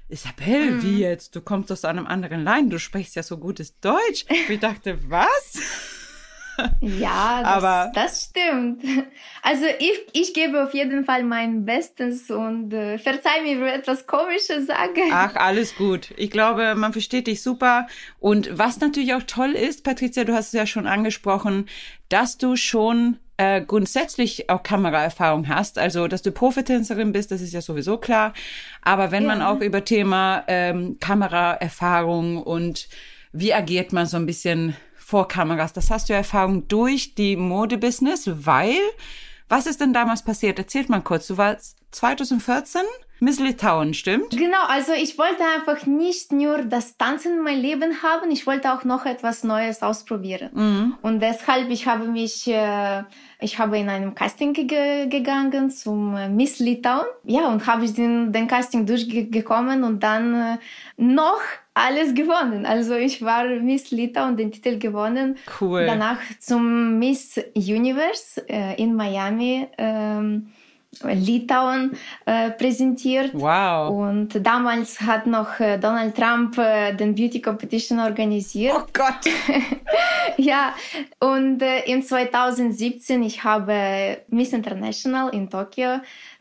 Isabel, 0.09 0.71
mhm. 0.71 0.83
wie 0.83 0.99
jetzt? 0.99 1.35
Du 1.35 1.41
kommst 1.41 1.71
aus 1.71 1.85
einem 1.85 2.07
anderen 2.07 2.43
Land, 2.43 2.73
du 2.73 2.79
sprichst 2.79 3.15
ja 3.15 3.23
so 3.23 3.37
gutes 3.37 3.79
Deutsch. 3.79 4.25
Ich 4.49 4.59
dachte, 4.59 4.97
was? 5.09 5.59
Ja, 6.81 7.41
das, 7.41 7.47
Aber 7.47 7.91
das 7.95 8.25
stimmt. 8.25 8.83
Also 9.41 9.65
ich, 9.79 9.93
ich 10.11 10.33
gebe 10.33 10.61
auf 10.61 10.73
jeden 10.73 11.05
Fall 11.05 11.23
mein 11.23 11.63
Bestes 11.63 12.29
und 12.29 12.73
äh, 12.73 12.97
verzeih 12.97 13.43
mir, 13.43 13.61
wenn 13.61 13.67
ich 13.67 13.73
etwas 13.75 14.05
Komisches 14.05 14.67
sage. 14.67 15.01
Ach, 15.11 15.35
alles 15.35 15.75
gut. 15.77 16.13
Ich 16.17 16.29
glaube, 16.31 16.75
man 16.75 16.91
versteht 16.91 17.27
dich 17.27 17.41
super. 17.41 17.87
Und 18.19 18.49
was 18.57 18.81
natürlich 18.81 19.13
auch 19.13 19.23
toll 19.23 19.51
ist, 19.51 19.85
Patricia, 19.85 20.25
du 20.25 20.33
hast 20.33 20.47
es 20.47 20.53
ja 20.53 20.65
schon 20.65 20.85
angesprochen, 20.85 21.69
dass 22.09 22.37
du 22.37 22.57
schon 22.57 23.19
äh, 23.39 23.61
grundsätzlich 23.61 24.49
auch 24.49 24.63
Kameraerfahrung 24.63 25.47
hast. 25.47 25.79
Also, 25.79 26.09
dass 26.09 26.21
du 26.21 26.33
Profitänzerin 26.33 27.13
bist, 27.13 27.31
das 27.31 27.39
ist 27.39 27.53
ja 27.53 27.61
sowieso 27.61 27.97
klar. 27.97 28.33
Aber 28.81 29.11
wenn 29.11 29.23
ja. 29.23 29.29
man 29.29 29.41
auch 29.41 29.61
über 29.61 29.85
Thema 29.85 30.43
ähm, 30.47 30.97
Kameraerfahrung 30.99 32.43
und 32.43 32.89
wie 33.31 33.53
agiert 33.53 33.93
man 33.93 34.07
so 34.07 34.17
ein 34.17 34.25
bisschen 34.25 34.75
vor 34.97 35.29
Kameras, 35.29 35.71
das 35.71 35.89
hast 35.89 36.09
du 36.09 36.13
Erfahrung 36.13 36.67
durch 36.67 37.15
die 37.15 37.37
Modebusiness, 37.37 38.29
weil 38.45 38.75
was 39.47 39.67
ist 39.67 39.79
denn 39.79 39.93
damals 39.93 40.21
passiert? 40.21 40.59
Erzählt 40.59 40.89
mal 40.89 41.01
kurz. 41.01 41.25
Du 41.27 41.37
warst 41.37 41.78
2014 41.91 42.81
Miss 43.21 43.39
Litauen, 43.39 43.93
stimmt? 43.93 44.29
Genau, 44.31 44.63
also 44.67 44.93
ich 44.93 45.17
wollte 45.17 45.43
einfach 45.43 45.85
nicht 45.85 46.31
nur 46.31 46.59
das 46.59 46.95
Tanzen 46.95 47.33
in 47.33 47.43
mein 47.43 47.59
Leben 47.59 48.01
haben, 48.01 48.31
ich 48.31 48.47
wollte 48.47 48.73
auch 48.73 48.85
noch 48.85 49.05
etwas 49.05 49.43
Neues 49.43 49.83
ausprobieren. 49.83 50.49
Mhm. 50.53 50.95
Und 51.01 51.19
deshalb, 51.19 51.69
ich 51.69 51.85
habe 51.85 52.05
mich, 52.05 52.47
äh, 52.47 53.03
ich 53.41 53.59
habe 53.59 53.77
in 53.77 53.89
einem 53.89 54.15
Casting 54.15 54.53
ge 54.53 55.07
gegangen 55.07 55.69
zum 55.69 56.15
äh, 56.15 56.29
Miss 56.29 56.59
Litauen. 56.59 57.05
Ja, 57.25 57.49
und 57.49 57.67
habe 57.67 57.83
ich 57.83 57.93
den, 57.93 58.31
den 58.31 58.47
Casting 58.47 58.85
durchgekommen 58.85 59.83
und 59.83 60.01
dann 60.01 60.33
äh, 60.33 60.57
noch 60.95 61.41
alles 61.73 62.13
gewonnen. 62.13 62.65
Also 62.65 62.95
ich 62.95 63.21
war 63.21 63.43
Miss 63.45 63.91
Litauen, 63.91 64.37
den 64.37 64.53
Titel 64.53 64.79
gewonnen. 64.79 65.37
Cool. 65.59 65.85
Danach 65.85 66.19
zum 66.39 66.99
Miss 66.99 67.37
Universe 67.53 68.47
äh, 68.47 68.81
in 68.81 68.95
Miami. 68.95 69.67
Ähm, 69.77 70.53
Litauen 71.03 71.95
äh, 72.25 72.49
präsentiert. 72.51 73.31
Wow. 73.33 73.91
Und 73.91 74.45
damals 74.45 74.99
hat 75.01 75.27
noch 75.27 75.59
äh, 75.59 75.77
Donald 75.77 76.15
Trump 76.15 76.57
äh, 76.57 76.93
den 76.93 77.15
Beauty 77.15 77.41
Competition 77.41 77.99
organisiert. 77.99 78.73
Oh 78.75 78.85
Gott. 78.91 79.31
ja, 80.37 80.73
und 81.19 81.61
äh, 81.61 81.83
in 81.85 82.01
2017 82.01 83.21
ich 83.23 83.43
habe 83.43 84.17
Miss 84.29 84.51
International 84.51 85.29
in 85.29 85.49
Tokio 85.49 85.99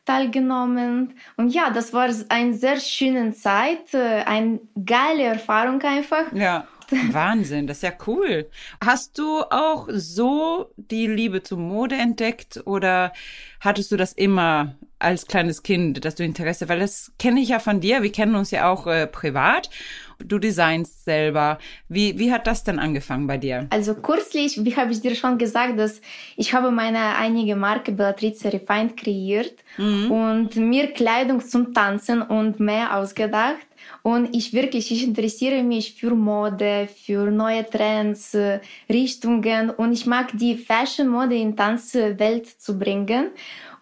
teilgenommen. 0.09 1.15
Und 1.37 1.51
ja, 1.51 1.71
das 1.71 1.93
war 1.93 2.09
eine 2.31 2.55
sehr 2.55 2.81
schöne 2.81 3.35
Zeit, 3.35 3.93
äh, 3.93 4.23
eine 4.25 4.61
geile 4.85 5.25
Erfahrung 5.25 5.83
einfach. 5.83 6.33
Ja. 6.33 6.67
Wahnsinn, 7.13 7.67
das 7.67 7.79
ist 7.79 7.83
ja 7.83 7.93
cool. 8.07 8.49
Hast 8.85 9.19
du 9.19 9.43
auch 9.51 9.89
so 9.91 10.73
die 10.77 11.07
Liebe 11.07 11.43
zur 11.43 11.59
Mode 11.59 11.97
entdeckt 11.97 12.63
oder 12.65 13.13
hattest 13.61 13.93
du 13.93 13.97
das 13.97 14.13
immer 14.13 14.75
als 14.99 15.27
kleines 15.27 15.63
Kind, 15.63 16.05
dass 16.05 16.17
du 16.17 16.25
Interesse, 16.25 16.69
weil 16.69 16.81
das 16.81 17.13
kenne 17.19 17.41
ich 17.41 17.51
ja 17.51 17.61
von 17.61 17.81
dir, 17.81 18.03
wir 18.03 18.11
kennen 18.11 18.35
uns 18.35 18.51
ja 18.51 18.71
auch 18.71 18.87
äh, 18.87 19.07
privat. 19.07 19.71
Du 20.19 20.41
designst 20.41 21.05
selber. 21.05 21.59
Wie, 21.89 22.19
wie 22.19 22.33
hat 22.33 22.49
das 22.49 22.65
denn 22.65 22.81
angefangen 22.81 23.29
bei 23.29 23.39
dir? 23.39 23.69
Also 23.71 23.95
kürzlich, 23.95 24.65
wie 24.65 24.75
habe 24.75 24.91
ich 24.91 25.01
dir 25.01 25.15
schon 25.15 25.39
gesagt, 25.39 25.79
dass 25.79 26.01
ich 26.37 26.53
habe 26.53 26.73
meine 26.73 27.15
einige 27.17 27.55
Marke 27.55 27.93
Beatrice 27.93 28.53
Refined 28.53 28.97
kreiert 28.97 29.55
mhm. 29.77 30.11
und 30.11 30.57
mir 30.57 30.93
Kleidung 30.93 31.41
zum 31.41 31.73
Tanzen 31.73 32.21
und 32.21 32.59
mehr 32.59 32.97
ausgedacht. 32.97 33.68
Und 34.09 34.35
ich 34.35 34.55
wirklich, 34.55 34.91
ich 34.91 35.05
interessiere 35.05 35.63
mich 35.63 35.93
für 35.93 36.15
Mode, 36.15 36.89
für 37.05 37.31
neue 37.31 37.69
Trends, 37.69 38.33
äh, 38.33 38.59
Richtungen 38.89 39.69
und 39.69 39.93
ich 39.93 40.07
mag 40.07 40.31
die 40.33 40.57
Fashion-Mode 40.57 41.37
in 41.37 41.55
Tanzwelt 41.55 42.47
zu 42.47 42.79
bringen 42.79 43.33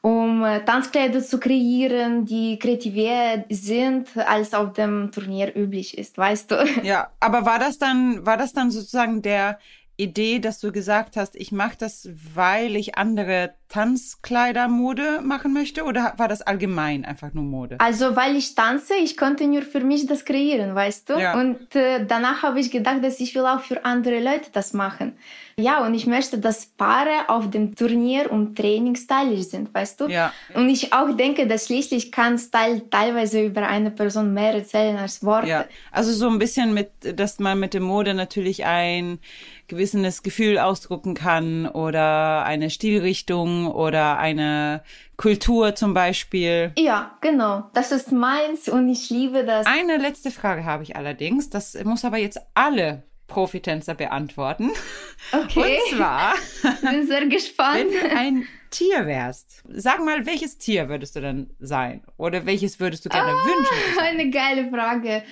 um 0.03 0.45
äh, 0.45 0.65
Tanzkleider 0.65 1.21
zu 1.21 1.39
kreieren, 1.39 2.25
die 2.25 2.59
kreativer 2.61 3.45
sind, 3.51 4.17
als 4.17 4.55
auf 4.55 4.73
dem 4.73 5.11
Turnier 5.11 5.57
üblich 5.57 5.99
ist, 5.99 6.17
weißt 6.17 6.51
du? 6.51 6.65
Ja, 6.85 7.09
aber 7.19 7.45
war 7.45 7.59
das 7.59 7.79
dann, 7.79 8.25
war 8.25 8.37
das 8.37 8.53
dann 8.53 8.71
sozusagen 8.71 9.21
der 9.21 9.59
Idee, 9.99 10.41
dass 10.41 10.61
du 10.61 10.73
gesagt 10.73 11.17
hast, 11.17 11.37
ich 11.37 11.53
mache 11.53 11.77
das, 11.79 12.09
weil 12.35 12.77
ich 12.77 12.99
andere 12.99 13.55
Tanzkleidermode 13.69 15.21
machen 15.23 15.53
möchte 15.53 15.85
oder 15.85 16.15
war 16.19 16.29
das 16.29 16.43
allgemein 16.43 17.05
einfach 17.05 17.33
nur 17.33 17.45
Mode? 17.45 17.81
Also 17.81 18.15
weil 18.15 18.37
ich 18.37 18.55
tanze, 18.55 18.95
ich 18.95 19.17
konnte 19.17 19.47
nur 19.47 19.63
für 19.63 19.81
mich 19.81 20.07
das 20.07 20.25
kreieren, 20.25 20.75
weißt 20.75 21.09
du? 21.09 21.19
Ja. 21.19 21.39
Und 21.41 21.75
äh, 21.75 22.05
danach 22.07 22.43
habe 22.43 22.61
ich 22.61 22.71
gedacht, 22.71 23.03
dass 23.03 23.21
ich 23.21 23.35
will 23.35 23.47
auch 23.47 23.61
für 23.61 23.85
andere 23.85 24.21
Leute 24.21 24.51
das 24.53 24.73
machen. 24.73 25.17
Ja, 25.59 25.87
und 25.87 25.95
ich 25.95 26.07
möchte, 26.07 26.39
dass 26.39 26.67
Paare 26.67 27.29
auf 27.29 27.49
dem 27.49 27.75
Turnier 27.75 28.31
und 28.31 28.57
Training 28.57 28.95
stylisch 28.95 29.47
sind, 29.47 29.73
weißt 29.73 30.03
du? 30.03 30.07
Ja. 30.09 30.31
Und 30.53 30.69
ich 30.69 30.93
auch 30.93 31.17
denke, 31.17 31.47
dass 31.47 31.65
schließlich 31.65 32.13
kann 32.13 32.37
Style 32.37 32.91
teilweise 32.91 33.43
über 33.43 33.67
eine 33.67 33.91
Person 33.91 34.35
mehr 34.35 34.53
erzählen 34.53 34.99
als 34.99 35.25
Worte. 35.25 35.49
Ja. 35.49 35.65
Also 35.91 36.13
so 36.13 36.29
ein 36.29 36.39
bisschen 36.39 36.75
mit, 36.75 36.91
dass 37.19 37.39
man 37.39 37.59
mit 37.59 37.73
der 37.73 37.81
Mode 37.81 38.13
natürlich 38.13 38.67
ein 38.67 39.19
gewisses 39.67 40.23
Gefühl 40.23 40.59
ausdrucken 40.59 41.15
kann 41.15 41.67
oder 41.67 42.45
eine 42.45 42.69
Stilrichtung 42.69 43.67
oder 43.67 44.19
eine 44.19 44.83
Kultur 45.17 45.75
zum 45.75 45.95
Beispiel. 45.95 46.73
Ja, 46.77 47.17
genau. 47.23 47.71
Das 47.73 47.93
ist 47.93 48.13
meins 48.13 48.69
und 48.69 48.91
ich 48.91 49.09
liebe 49.09 49.43
das. 49.45 49.65
Eine 49.65 49.97
letzte 49.97 50.31
Frage 50.31 50.67
habe 50.67 50.83
ich 50.83 50.97
allerdings. 50.97 51.49
Das 51.49 51.83
muss 51.83 52.05
aber 52.05 52.19
jetzt 52.19 52.41
alle 52.53 53.05
Profitänzer 53.27 53.95
beantworten. 53.95 54.71
Okay. 55.33 55.79
Und 55.81 55.97
zwar, 55.97 56.35
bin 56.83 57.07
sehr 57.07 57.27
gespannt. 57.27 57.79
Wenn 57.79 57.91
du 57.91 58.17
ein 58.17 58.49
Tier 58.71 59.07
wärst, 59.07 59.63
sag 59.69 60.05
mal, 60.05 60.27
welches 60.27 60.59
Tier 60.59 60.89
würdest 60.89 61.17
du 61.17 61.21
dann 61.21 61.51
sein? 61.59 62.03
Oder 62.17 62.47
welches 62.47 62.79
würdest 62.79 63.05
du 63.05 63.09
gerne 63.09 63.33
ah, 63.33 63.45
wünschen? 63.45 63.99
Eine 63.99 64.31
geile 64.31 64.71
Frage. 64.71 65.23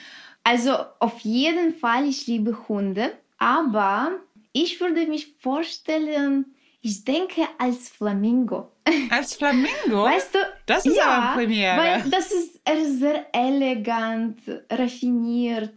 Also 0.43 0.77
auf 0.99 1.21
jeden 1.21 1.75
Fall, 1.75 2.09
ich 2.09 2.27
liebe 2.27 2.69
Hunde, 2.69 3.13
aber 3.39 4.13
ich 4.53 4.81
würde 4.81 5.07
mich 5.07 5.35
vorstellen, 5.41 6.55
ich 6.81 7.05
denke 7.05 7.43
als 7.59 7.89
Flamingo. 7.89 8.71
Als 9.11 9.37
Flamingo? 9.37 10.05
Weißt 10.05 10.35
du? 10.35 10.39
Das 10.67 10.85
ist 10.85 10.97
ja, 10.97 11.05
aber 11.05 11.41
Premiere. 11.41 11.77
Weil 11.77 12.11
das 12.11 12.31
ist 12.31 12.61
sehr 12.99 13.27
elegant, 13.33 14.39
raffiniert 14.71 15.73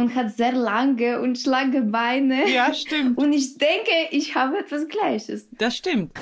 und 0.00 0.14
hat 0.14 0.36
sehr 0.36 0.52
lange 0.52 1.20
und 1.20 1.38
schlanke 1.38 1.82
Beine. 1.82 2.48
Ja, 2.50 2.72
stimmt. 2.74 3.18
Und 3.20 3.32
ich 3.32 3.58
denke, 3.58 3.90
ich 4.10 4.34
habe 4.34 4.58
etwas 4.58 4.88
Gleiches. 4.88 5.48
Das 5.58 5.76
stimmt. 5.76 6.12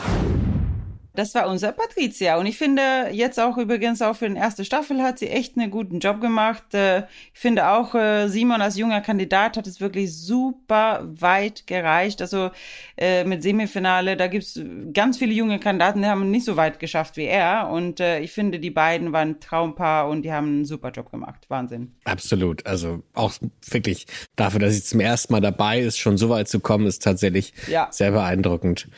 Das 1.15 1.35
war 1.35 1.49
unser 1.49 1.73
Patricia. 1.73 2.39
Und 2.39 2.47
ich 2.47 2.57
finde 2.57 3.09
jetzt 3.11 3.41
auch 3.41 3.57
übrigens 3.57 4.03
auch 4.03 4.15
für 4.15 4.29
die 4.29 4.37
erste 4.37 4.65
Staffel 4.65 5.03
hat 5.03 5.19
sie 5.19 5.29
echt 5.29 5.57
einen 5.57 5.71
guten 5.71 5.99
Job 5.99 6.21
gemacht. 6.21 6.75
Äh, 6.75 7.01
ich 7.35 7.41
finde 7.41 7.69
auch 7.69 7.95
äh, 7.95 8.29
Simon 8.29 8.61
als 8.61 8.77
junger 8.77 9.01
Kandidat 9.01 9.57
hat 9.57 9.67
es 9.67 9.81
wirklich 9.81 10.17
super 10.17 11.03
weit 11.05 11.67
gereicht. 11.67 12.23
Also 12.23 12.51
äh, 12.97 13.25
mit 13.25 13.43
Semifinale, 13.43 14.17
da 14.17 14.29
gibt's 14.29 14.61
ganz 14.93 15.19
viele 15.19 15.33
junge 15.33 15.59
Kandidaten, 15.59 16.03
die 16.03 16.09
haben 16.09 16.31
nicht 16.31 16.45
so 16.45 16.57
weit 16.57 16.79
geschafft 16.79 17.17
wie 17.17 17.25
er. 17.25 17.69
Und 17.69 18.01
ich 18.01 18.33
finde, 18.33 18.61
die 18.61 18.71
beiden 18.71 19.13
waren 19.13 19.31
ein 19.31 19.41
Traumpaar 19.41 20.09
und 20.09 20.23
die 20.23 20.33
haben 20.33 20.47
einen 20.47 20.65
super 20.65 20.91
Job 20.91 21.11
gemacht. 21.11 21.47
Wahnsinn. 21.49 21.97
Absolut. 22.05 22.65
Also 22.67 23.03
auch 23.15 23.33
wirklich 23.71 24.07
dafür, 24.37 24.61
dass 24.61 24.75
sie 24.75 24.83
zum 24.83 25.01
ersten 25.01 25.33
Mal 25.33 25.41
dabei 25.41 25.81
ist, 25.81 25.99
schon 25.99 26.17
so 26.17 26.29
weit 26.29 26.49
zu 26.49 26.61
kommen, 26.61 26.87
ist 26.87 27.03
tatsächlich 27.03 27.53
ja. 27.67 27.89
sehr 27.91 28.13
beeindruckend. 28.13 28.89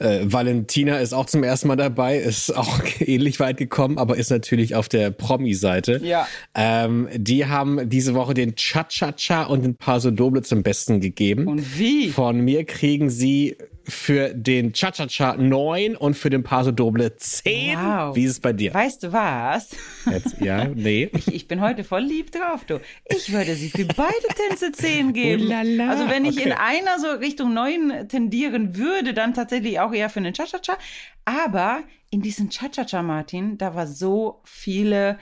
Valentina 0.00 0.98
ist 0.98 1.12
auch 1.12 1.26
zum 1.26 1.44
ersten 1.44 1.60
erstmal 1.60 1.76
dabei, 1.76 2.16
ist 2.16 2.56
auch 2.56 2.80
ähnlich 3.00 3.38
weit 3.38 3.58
gekommen, 3.58 3.98
aber 3.98 4.16
ist 4.16 4.30
natürlich 4.30 4.74
auf 4.74 4.88
der 4.88 5.10
Promi-Seite. 5.10 6.00
Ja. 6.02 6.26
Ähm, 6.54 7.08
die 7.14 7.46
haben 7.46 7.88
diese 7.88 8.14
Woche 8.14 8.32
den 8.32 8.54
Cha-Cha-Cha 8.54 9.42
und 9.44 9.62
den 9.62 9.76
Paso 9.76 10.10
Doble 10.10 10.42
zum 10.42 10.62
Besten 10.62 11.00
gegeben. 11.00 11.46
Und 11.46 11.78
wie? 11.78 12.08
Von 12.08 12.40
mir 12.40 12.64
kriegen 12.64 13.10
sie 13.10 13.56
für 13.90 14.32
den 14.34 14.72
Cha-Cha-Cha 14.72 15.36
9 15.36 15.96
und 15.96 16.14
für 16.14 16.30
den 16.30 16.42
Paso 16.42 16.72
Doble 16.72 17.16
10. 17.16 17.78
Wow. 17.78 18.16
Wie 18.16 18.24
ist 18.24 18.30
es 18.30 18.40
bei 18.40 18.52
dir? 18.52 18.72
Weißt 18.72 19.02
du 19.02 19.12
was? 19.12 19.70
Jetzt, 20.10 20.40
ja, 20.40 20.64
nee. 20.66 21.10
Ich, 21.20 21.34
ich, 21.34 21.48
bin 21.48 21.60
heute 21.60 21.84
voll 21.84 22.02
lieb 22.02 22.32
drauf, 22.32 22.64
du. 22.64 22.80
Ich 23.04 23.32
würde 23.32 23.54
sie 23.54 23.68
für 23.68 23.84
beide 23.84 24.14
Tänze 24.48 24.72
10 24.72 25.12
geben. 25.12 25.50
Oh 25.50 25.82
also 25.82 26.08
wenn 26.08 26.24
ich 26.24 26.38
okay. 26.38 26.48
in 26.48 26.52
einer 26.52 26.98
so 26.98 27.10
Richtung 27.10 27.52
9 27.52 28.08
tendieren 28.08 28.76
würde, 28.76 29.12
dann 29.12 29.34
tatsächlich 29.34 29.80
auch 29.80 29.92
eher 29.92 30.08
für 30.08 30.20
den 30.20 30.32
Cha-Cha-Cha. 30.32 30.78
Aber 31.24 31.82
in 32.10 32.22
diesem 32.22 32.48
Cha-Cha-Cha, 32.48 33.02
Martin, 33.02 33.58
da 33.58 33.74
war 33.74 33.86
so 33.86 34.40
viele 34.44 35.18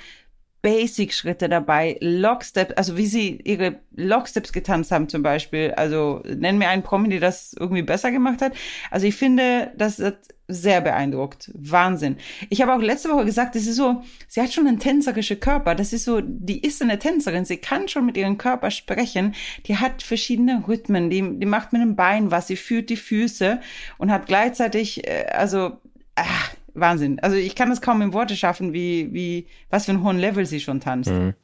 Basic-Schritte 0.63 1.49
dabei, 1.49 1.97
Locksteps, 2.01 2.75
also 2.75 2.97
wie 2.97 3.07
sie 3.07 3.41
ihre 3.45 3.81
Locksteps 3.95 4.53
getanzt 4.53 4.91
haben 4.91 5.09
zum 5.09 5.23
Beispiel. 5.23 5.73
Also 5.77 6.23
nenn 6.25 6.59
mir 6.59 6.69
einen 6.69 6.83
Promi, 6.83 7.09
der 7.09 7.21
das 7.21 7.55
irgendwie 7.59 7.83
besser 7.83 8.11
gemacht 8.11 8.43
hat. 8.43 8.53
Also 8.91 9.07
ich 9.07 9.15
finde, 9.15 9.73
das 9.77 9.99
hat 9.99 10.19
sehr 10.49 10.81
beeindruckt. 10.81 11.51
Wahnsinn. 11.55 12.17
Ich 12.49 12.63
habe 12.63 12.73
auch 12.73 12.81
letzte 12.81 13.11
Woche 13.11 13.27
gesagt, 13.27 13.55
das 13.55 13.67
ist 13.67 13.77
so, 13.77 14.03
sie 14.27 14.41
hat 14.41 14.53
schon 14.53 14.67
einen 14.67 14.79
tänzerischen 14.79 15.39
Körper. 15.39 15.75
Das 15.75 15.93
ist 15.93 16.07
so, 16.07 16.23
die 16.23 16.67
ist 16.67 16.81
eine 16.81 16.99
Tänzerin. 16.99 17.45
Sie 17.45 17.59
kann 17.59 17.87
schon 17.87 18.07
mit 18.07 18.17
ihrem 18.17 18.39
Körper 18.39 18.71
sprechen. 18.71 19.35
Die 19.67 19.77
hat 19.77 20.03
verschiedene 20.03 20.65
Rhythmen. 20.67 21.11
Die, 21.11 21.39
die 21.39 21.47
macht 21.47 21.73
mit 21.73 21.83
dem 21.83 21.97
Bein 21.97 22.31
was. 22.31 22.47
Sie 22.47 22.57
führt 22.57 22.89
die 22.89 22.97
Füße 22.97 23.61
und 23.99 24.11
hat 24.11 24.27
gleichzeitig, 24.27 25.07
äh, 25.07 25.27
also, 25.27 25.79
ach, 26.15 26.55
Wahnsinn. 26.81 27.19
Also 27.21 27.37
ich 27.37 27.55
kann 27.55 27.69
das 27.69 27.81
kaum 27.81 28.03
in 28.03 28.13
Worte 28.13 28.37
schaffen, 28.37 28.73
wie, 28.73 29.13
wie, 29.13 29.47
was 29.71 29.87
für 29.87 29.93
ein 29.93 30.03
hohen 30.03 30.19
Level 30.19 30.47
sie 30.47 30.61
schon 30.61 30.81
tanzt. 30.81 31.11
Mhm. 31.11 31.35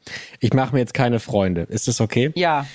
Ich 0.40 0.53
mache 0.53 0.75
mir 0.75 0.81
jetzt 0.81 0.94
keine 0.94 1.20
Freunde. 1.20 1.62
Ist 1.62 1.88
das 1.88 2.01
okay? 2.01 2.33
Ja. 2.35 2.66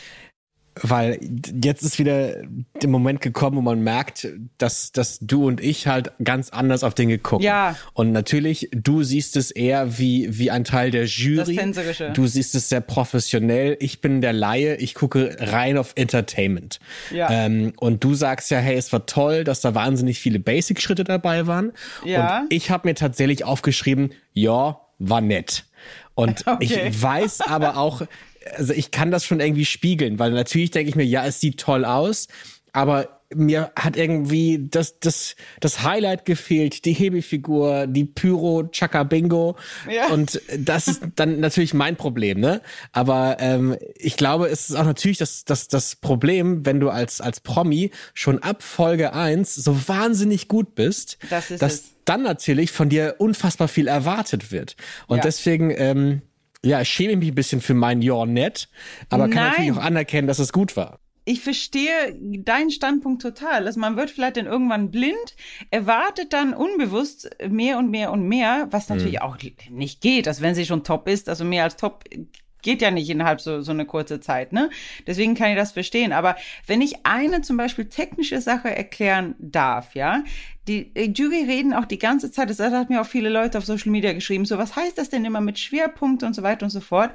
Weil 0.81 1.19
jetzt 1.61 1.83
ist 1.83 1.99
wieder 1.99 2.35
der 2.81 2.89
Moment 2.89 3.21
gekommen, 3.21 3.57
wo 3.57 3.61
man 3.61 3.81
merkt, 3.81 4.27
dass, 4.57 4.91
dass 4.91 5.19
du 5.19 5.47
und 5.47 5.61
ich 5.61 5.87
halt 5.87 6.11
ganz 6.23 6.49
anders 6.49 6.83
auf 6.83 6.93
Dinge 6.93 7.17
gucken. 7.17 7.45
Ja. 7.45 7.75
Und 7.93 8.11
natürlich, 8.11 8.69
du 8.71 9.03
siehst 9.03 9.35
es 9.35 9.51
eher 9.51 9.97
wie, 9.97 10.37
wie 10.37 10.51
ein 10.51 10.63
Teil 10.63 10.91
der 10.91 11.05
Jury. 11.05 11.37
Das 11.37 11.49
Tänzerische. 11.49 12.11
Du 12.11 12.27
siehst 12.27 12.55
es 12.55 12.69
sehr 12.69 12.81
professionell. 12.81 13.77
Ich 13.79 14.01
bin 14.01 14.21
der 14.21 14.33
Laie. 14.33 14.75
Ich 14.75 14.95
gucke 14.95 15.35
rein 15.39 15.77
auf 15.77 15.93
Entertainment. 15.95 16.79
Ja. 17.11 17.29
Ähm, 17.29 17.73
und 17.77 18.03
du 18.03 18.13
sagst 18.13 18.51
ja, 18.51 18.59
hey, 18.59 18.75
es 18.75 18.91
war 18.93 19.05
toll, 19.05 19.43
dass 19.43 19.61
da 19.61 19.75
wahnsinnig 19.75 20.19
viele 20.19 20.39
Basic-Schritte 20.39 21.03
dabei 21.03 21.47
waren. 21.47 21.71
Ja. 22.05 22.41
Und 22.41 22.53
ich 22.53 22.71
habe 22.71 22.87
mir 22.87 22.95
tatsächlich 22.95 23.43
aufgeschrieben, 23.43 24.11
ja, 24.33 24.79
war 24.99 25.21
nett. 25.21 25.65
Und 26.19 26.43
Okay. 26.47 26.89
ich 26.89 27.01
weiß 27.01 27.41
aber 27.41 27.77
auch, 27.77 28.01
also 28.55 28.73
ich 28.73 28.91
kann 28.91 29.12
das 29.12 29.25
schon 29.25 29.39
irgendwie 29.39 29.65
spiegeln, 29.65 30.19
weil 30.19 30.32
natürlich 30.32 30.71
denke 30.71 30.89
ich 30.89 30.95
mir, 30.95 31.05
ja, 31.05 31.25
es 31.25 31.39
sieht 31.39 31.60
toll 31.60 31.86
aus, 31.86 32.27
aber 32.73 33.18
mir 33.35 33.71
hat 33.75 33.95
irgendwie 33.95 34.67
das, 34.71 34.99
das, 34.99 35.35
das 35.59 35.83
Highlight 35.83 36.25
gefehlt, 36.25 36.85
die 36.85 36.93
Hebefigur, 36.93 37.85
die 37.85 38.05
Pyro, 38.05 38.63
Chaka 38.71 39.03
Bingo. 39.03 39.55
Ja. 39.89 40.07
Und 40.07 40.41
das 40.57 40.87
ist 40.87 41.01
dann 41.15 41.39
natürlich 41.39 41.73
mein 41.75 41.95
Problem, 41.95 42.39
ne? 42.39 42.61
Aber 42.91 43.37
ähm, 43.39 43.75
ich 43.95 44.17
glaube, 44.17 44.47
es 44.47 44.69
ist 44.69 44.75
auch 44.75 44.85
natürlich 44.85 45.19
das, 45.19 45.45
das, 45.45 45.67
das 45.67 45.95
Problem, 45.95 46.65
wenn 46.65 46.79
du 46.79 46.89
als, 46.89 47.21
als 47.21 47.39
Promi 47.39 47.91
schon 48.15 48.39
ab 48.39 48.63
Folge 48.63 49.13
eins 49.13 49.53
so 49.53 49.87
wahnsinnig 49.87 50.47
gut 50.47 50.73
bist, 50.73 51.17
Das 51.29 51.51
ist 51.51 51.61
dass 51.61 51.73
es. 51.73 51.83
dann 52.05 52.23
natürlich 52.23 52.71
von 52.71 52.89
dir 52.89 53.15
unfassbar 53.19 53.67
viel 53.67 53.87
erwartet 53.87 54.51
wird. 54.51 54.75
Und 55.07 55.17
Ja. 55.17 55.23
deswegen, 55.23 55.69
ähm, 55.77 56.21
ja, 56.65 56.83
schäme 56.83 57.11
ich 57.13 57.19
mich 57.19 57.29
ein 57.29 57.35
bisschen 57.35 57.61
für 57.61 57.73
mein 57.75 58.01
Your 58.07 58.25
Net, 58.25 58.69
aber 59.09 59.29
kann 59.29 59.43
Nein. 59.43 59.51
natürlich 59.51 59.71
auch 59.73 59.77
anerkennen, 59.83 60.27
dass 60.27 60.39
es 60.39 60.51
gut 60.51 60.75
war. 60.75 60.99
Ich 61.29 61.41
verstehe 61.41 62.17
deinen 62.19 62.71
Standpunkt 62.71 63.21
total. 63.21 63.67
Also 63.67 63.79
man 63.79 63.95
wird 63.95 64.09
vielleicht 64.09 64.37
dann 64.37 64.47
irgendwann 64.47 64.89
blind, 64.89 65.35
erwartet 65.69 66.33
dann 66.33 66.55
unbewusst 66.55 67.29
mehr 67.47 67.77
und 67.77 67.91
mehr 67.91 68.11
und 68.11 68.27
mehr, 68.27 68.67
was 68.71 68.89
natürlich 68.89 69.21
auch 69.21 69.37
nicht 69.69 70.01
geht. 70.01 70.27
Also 70.27 70.41
wenn 70.41 70.55
sie 70.55 70.65
schon 70.65 70.83
top 70.83 71.07
ist, 71.07 71.29
also 71.29 71.45
mehr 71.45 71.65
als 71.65 71.75
top 71.75 72.03
geht 72.62 72.82
ja 72.82 72.91
nicht 72.91 73.10
innerhalb 73.10 73.41
so, 73.41 73.62
so 73.62 73.72
eine 73.72 73.86
kurze 73.86 74.19
Zeit, 74.19 74.54
ne? 74.54 74.69
Deswegen 75.08 75.36
kann 75.36 75.52
ich 75.52 75.58
das 75.58 75.72
verstehen. 75.72 76.13
Aber 76.13 76.36
wenn 76.67 76.82
ich 76.82 77.06
eine 77.06 77.41
zum 77.41 77.58
Beispiel 77.58 77.86
technische 77.86 78.41
Sache 78.41 78.76
erklären 78.76 79.36
darf, 79.39 79.95
ja, 79.95 80.24
die, 80.67 80.93
die 80.93 81.12
Jury 81.12 81.45
reden 81.45 81.74
auch 81.74 81.86
die 81.86 81.98
ganze 81.98 82.32
Zeit, 82.32 82.50
das 82.50 82.60
hat 82.60 82.89
mir 82.89 83.02
auch 83.02 83.08
viele 83.08 83.30
Leute 83.30 83.58
auf 83.58 83.65
Social 83.65 83.91
Media 83.91 84.13
geschrieben, 84.13 84.45
so 84.45 84.58
was 84.58 84.76
heißt 84.76 84.98
das 84.98 85.10
denn 85.10 85.26
immer 85.26 85.41
mit 85.41 85.58
Schwerpunkt 85.58 86.22
und 86.24 86.36
so 86.36 86.43
weiter 86.43 86.65
und 86.65 86.69
so 86.69 86.80
fort. 86.80 87.12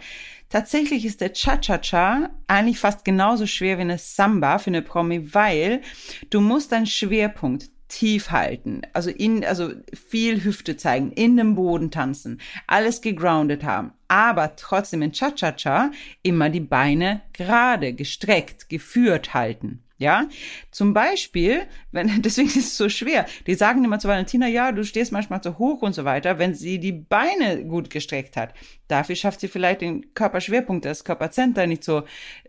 Tatsächlich 0.48 1.04
ist 1.04 1.20
der 1.20 1.32
Cha-Cha-Cha 1.32 2.30
eigentlich 2.46 2.78
fast 2.78 3.04
genauso 3.04 3.46
schwer 3.46 3.78
wie 3.78 3.82
eine 3.82 3.98
Samba 3.98 4.58
für 4.58 4.70
eine 4.70 4.82
Promi, 4.82 5.34
weil 5.34 5.82
du 6.30 6.40
musst 6.40 6.72
deinen 6.72 6.86
Schwerpunkt 6.86 7.70
tief 7.88 8.30
halten, 8.30 8.82
also 8.92 9.10
in, 9.10 9.44
also 9.44 9.70
viel 9.92 10.42
Hüfte 10.42 10.76
zeigen, 10.76 11.12
in 11.12 11.36
dem 11.36 11.54
Boden 11.54 11.90
tanzen, 11.90 12.40
alles 12.66 13.00
gegroundet 13.00 13.62
haben, 13.62 13.92
aber 14.08 14.56
trotzdem 14.56 15.02
in 15.02 15.12
Cha-Cha-Cha 15.12 15.92
immer 16.22 16.50
die 16.50 16.60
Beine 16.60 17.22
gerade, 17.32 17.92
gestreckt, 17.92 18.68
geführt 18.68 19.34
halten. 19.34 19.83
Ja, 19.96 20.28
zum 20.72 20.92
Beispiel, 20.92 21.62
wenn, 21.92 22.20
deswegen 22.22 22.48
ist 22.48 22.56
es 22.56 22.76
so 22.76 22.88
schwer. 22.88 23.26
Die 23.46 23.54
sagen 23.54 23.84
immer 23.84 24.00
zu 24.00 24.08
Valentina, 24.08 24.48
ja, 24.48 24.72
du 24.72 24.84
stehst 24.84 25.12
manchmal 25.12 25.40
zu 25.40 25.58
hoch 25.58 25.82
und 25.82 25.94
so 25.94 26.04
weiter, 26.04 26.38
wenn 26.38 26.54
sie 26.54 26.80
die 26.80 26.92
Beine 26.92 27.64
gut 27.64 27.90
gestreckt 27.90 28.36
hat. 28.36 28.54
Dafür 28.88 29.14
schafft 29.14 29.40
sie 29.40 29.48
vielleicht 29.48 29.82
den 29.82 30.12
Körperschwerpunkt, 30.14 30.84
das 30.84 31.04
Körpercenter 31.04 31.66
nicht 31.68 31.84
so 31.84 32.02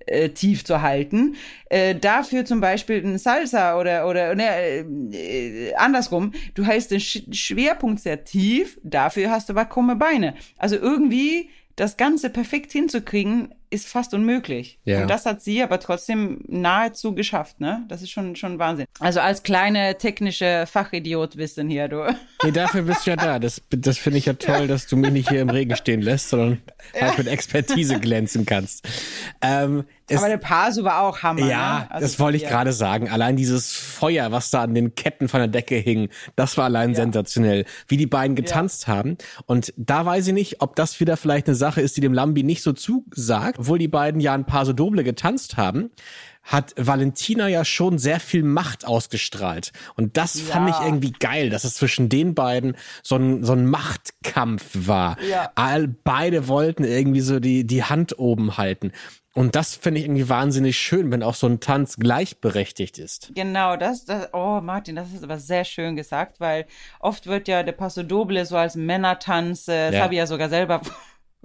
äh, 0.08 0.30
tief 0.30 0.66
zu 0.66 0.82
halten. 0.82 1.36
Äh, 1.70 1.96
dafür 1.96 2.46
zum 2.46 2.62
Beispiel 2.62 3.04
ein 3.06 3.20
Salsa 3.20 3.80
oder, 3.80 4.08
oder 4.08 4.34
ne, 4.34 4.86
äh, 5.14 5.74
andersrum. 5.76 6.34
Du 6.56 6.66
hältst 6.66 6.92
den 6.92 7.00
Sch 7.00 7.24
Schwerpunkt 7.32 8.00
sehr 8.02 8.24
tief, 8.24 8.80
dafür 8.84 9.30
hast 9.30 9.50
du 9.50 9.54
aber 9.54 9.66
krumme 9.66 9.96
Beine. 9.96 10.34
Also 10.58 10.78
irgendwie 10.78 11.50
das 11.76 11.98
Ganze 11.98 12.30
perfekt 12.30 12.72
hinzukriegen, 12.72 13.54
ist 13.76 13.88
fast 13.88 14.14
unmöglich. 14.14 14.80
Ja. 14.86 15.02
Und 15.02 15.10
das 15.10 15.26
hat 15.26 15.42
sie 15.42 15.62
aber 15.62 15.80
trotzdem 15.80 16.40
nahezu 16.48 17.14
geschafft, 17.14 17.60
ne? 17.60 17.86
Das 17.90 18.02
ist 18.02 18.10
schon, 18.10 18.36
schon 18.36 18.58
Wahnsinn. 18.58 18.86
Also 19.00 19.20
als 19.20 19.44
kleine 19.44 19.98
technische 19.98 20.66
Fachidiot 20.68 21.38
wissen 21.38 21.70
hier, 21.70 21.88
du. 21.88 22.06
Nee, 22.44 22.52
dafür 22.52 22.84
bist 22.84 23.06
du 23.06 23.12
ja 23.12 23.16
da. 23.16 23.40
Das, 23.40 23.62
das 23.72 23.98
finde 23.98 24.20
ich 24.20 24.26
ja 24.28 24.34
toll, 24.34 24.68
dass 24.68 24.86
du 24.86 24.98
mich 24.98 25.10
nicht 25.10 25.30
hier 25.30 25.42
im 25.42 25.50
Regen 25.50 25.76
stehen 25.76 26.02
lässt, 26.02 26.30
sondern 26.30 26.62
halt 27.00 27.18
mit 27.18 27.28
Expertise 27.28 28.00
glänzen 28.00 28.46
kannst. 28.46 28.88
Ähm, 29.42 29.86
es, 30.08 30.18
Aber 30.20 30.28
der 30.30 30.38
Pasu 30.38 30.84
war 30.84 31.02
auch 31.02 31.24
Hammer. 31.24 31.46
ja, 31.48 31.80
ne? 31.80 31.92
Also 31.92 32.06
das 32.06 32.20
wollte 32.20 32.38
ich 32.38 32.44
ja. 32.44 32.50
gerade 32.50 32.74
sagen. 32.74 33.10
Allein 33.10 33.36
dieses 33.36 33.72
Feuer, 33.74 34.32
was 34.32 34.52
da 34.52 34.62
an 34.64 34.76
den 34.76 34.94
Ketten 34.96 35.28
von 35.28 35.40
der 35.40 35.48
Decke 35.48 35.76
hing, 35.76 36.10
das 36.36 36.58
war 36.58 36.66
allein 36.66 36.94
sensationell. 36.96 37.66
Wie 37.88 37.98
die 37.98 38.06
beiden 38.06 38.36
getanzt 38.36 38.88
haben. 38.88 39.18
Und 39.46 39.74
da 39.78 40.06
weiß 40.06 40.28
ich 40.28 40.34
nicht, 40.34 40.62
ob 40.62 40.76
das 40.76 41.00
wieder 41.00 41.18
vielleicht 41.18 41.48
eine 41.48 41.56
Sache 41.56 41.82
ist, 41.82 41.98
die 41.98 42.02
dem 42.02 42.14
Lambi 42.14 42.44
nicht 42.44 42.62
so 42.62 42.72
zusagt. 42.74 43.60
Obwohl 43.60 43.80
die 43.80 43.88
beiden 43.88 44.22
ja 44.22 44.34
ein 44.34 44.46
paar 44.46 44.66
so 44.66 44.74
Doble 44.74 45.04
getanzt 45.04 45.58
haben, 45.58 45.90
hat 46.44 46.76
Valentina 46.78 47.48
ja 47.48 47.66
schon 47.66 47.98
sehr 47.98 48.20
viel 48.20 48.44
Macht 48.44 48.86
ausgestrahlt. 48.86 49.72
Und 49.96 50.16
das 50.18 50.40
fand 50.40 50.70
ich 50.70 50.76
Ja. 50.76 50.86
irgendwie 50.86 51.12
geil, 51.12 51.50
dass 51.50 51.64
es 51.64 51.74
zwischen 51.74 52.08
den 52.08 52.36
beiden 52.36 52.78
so 53.02 53.16
ein, 53.16 53.44
so 53.44 53.54
ein 53.54 53.66
Machtkampf 53.66 54.64
war. 54.74 55.18
Ja. 55.28 55.52
All, 55.56 55.88
beide 55.88 56.48
wollten 56.48 56.84
irgendwie 56.84 57.22
so 57.22 57.40
die, 57.40 57.66
die 57.66 57.84
Hand 57.84 58.20
oben 58.20 58.58
halten. 58.58 58.92
Und 59.38 59.56
das 59.58 59.76
finde 59.76 60.00
ich 60.00 60.06
irgendwie 60.06 60.30
wahnsinnig 60.30 60.78
schön, 60.78 61.12
wenn 61.12 61.22
auch 61.22 61.36
so 61.36 61.46
ein 61.46 61.60
Tanz 61.60 61.98
gleichberechtigt 61.98 62.98
ist. 62.98 63.32
Genau, 63.36 63.76
das, 63.76 64.06
das, 64.06 64.30
oh 64.34 64.62
Martin, 64.62 64.96
das 64.96 65.12
ist 65.12 65.26
aber 65.26 65.38
sehr 65.40 65.66
schön 65.66 65.98
gesagt, 65.98 66.40
weil 66.40 66.66
oft 67.02 67.28
wird 67.28 67.50
ja 67.50 67.62
der 67.62 67.74
Paso 67.74 68.02
Doble 68.02 68.46
so 68.46 68.56
als 68.56 68.76
Männertanz, 68.78 69.68
äh, 69.68 69.88
das 69.88 69.96
Ja. 69.96 70.04
habe 70.04 70.14
ich 70.14 70.20
ja 70.20 70.28
sogar 70.28 70.48
selber, 70.48 70.80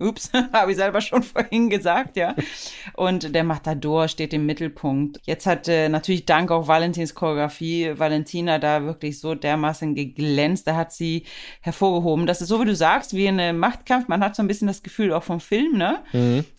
ups, 0.01 0.31
habe 0.53 0.73
ich 0.73 0.77
selber 0.77 1.01
schon 1.01 1.23
vorhin 1.23 1.71
gesagt, 1.71 2.17
ja. 2.17 2.35
Und 2.95 3.35
der 3.35 3.45
Matador 3.45 4.09
steht 4.09 4.33
im 4.33 4.47
Mittelpunkt. 4.47 5.21
Jetzt 5.25 5.47
hat 5.47 5.69
äh, 5.69 5.89
natürlich 5.89 6.27
dank 6.27 6.51
auch 6.51 6.69
Valentins 6.69 7.15
Choreografie 7.15 7.93
Valentina 7.97 8.59
da 8.59 8.85
wirklich 8.85 9.21
so 9.21 9.35
dermaßen 9.35 9.95
geglänzt, 9.95 10.67
da 10.67 10.77
hat 10.77 10.93
sie 10.93 11.25
hervorgehoben. 11.61 12.27
Das 12.27 12.41
ist 12.41 12.49
so, 12.49 12.61
wie 12.61 12.67
du 12.67 12.75
sagst, 12.75 13.15
wie 13.15 13.29
ein 13.29 13.59
Machtkampf, 13.59 14.09
man 14.09 14.23
hat 14.23 14.37
so 14.37 14.43
ein 14.43 14.49
bisschen 14.49 14.69
das 14.69 14.83
Gefühl 14.83 15.13
auch 15.13 15.23
vom 15.23 15.41
Film, 15.41 15.77
ne? 15.77 15.99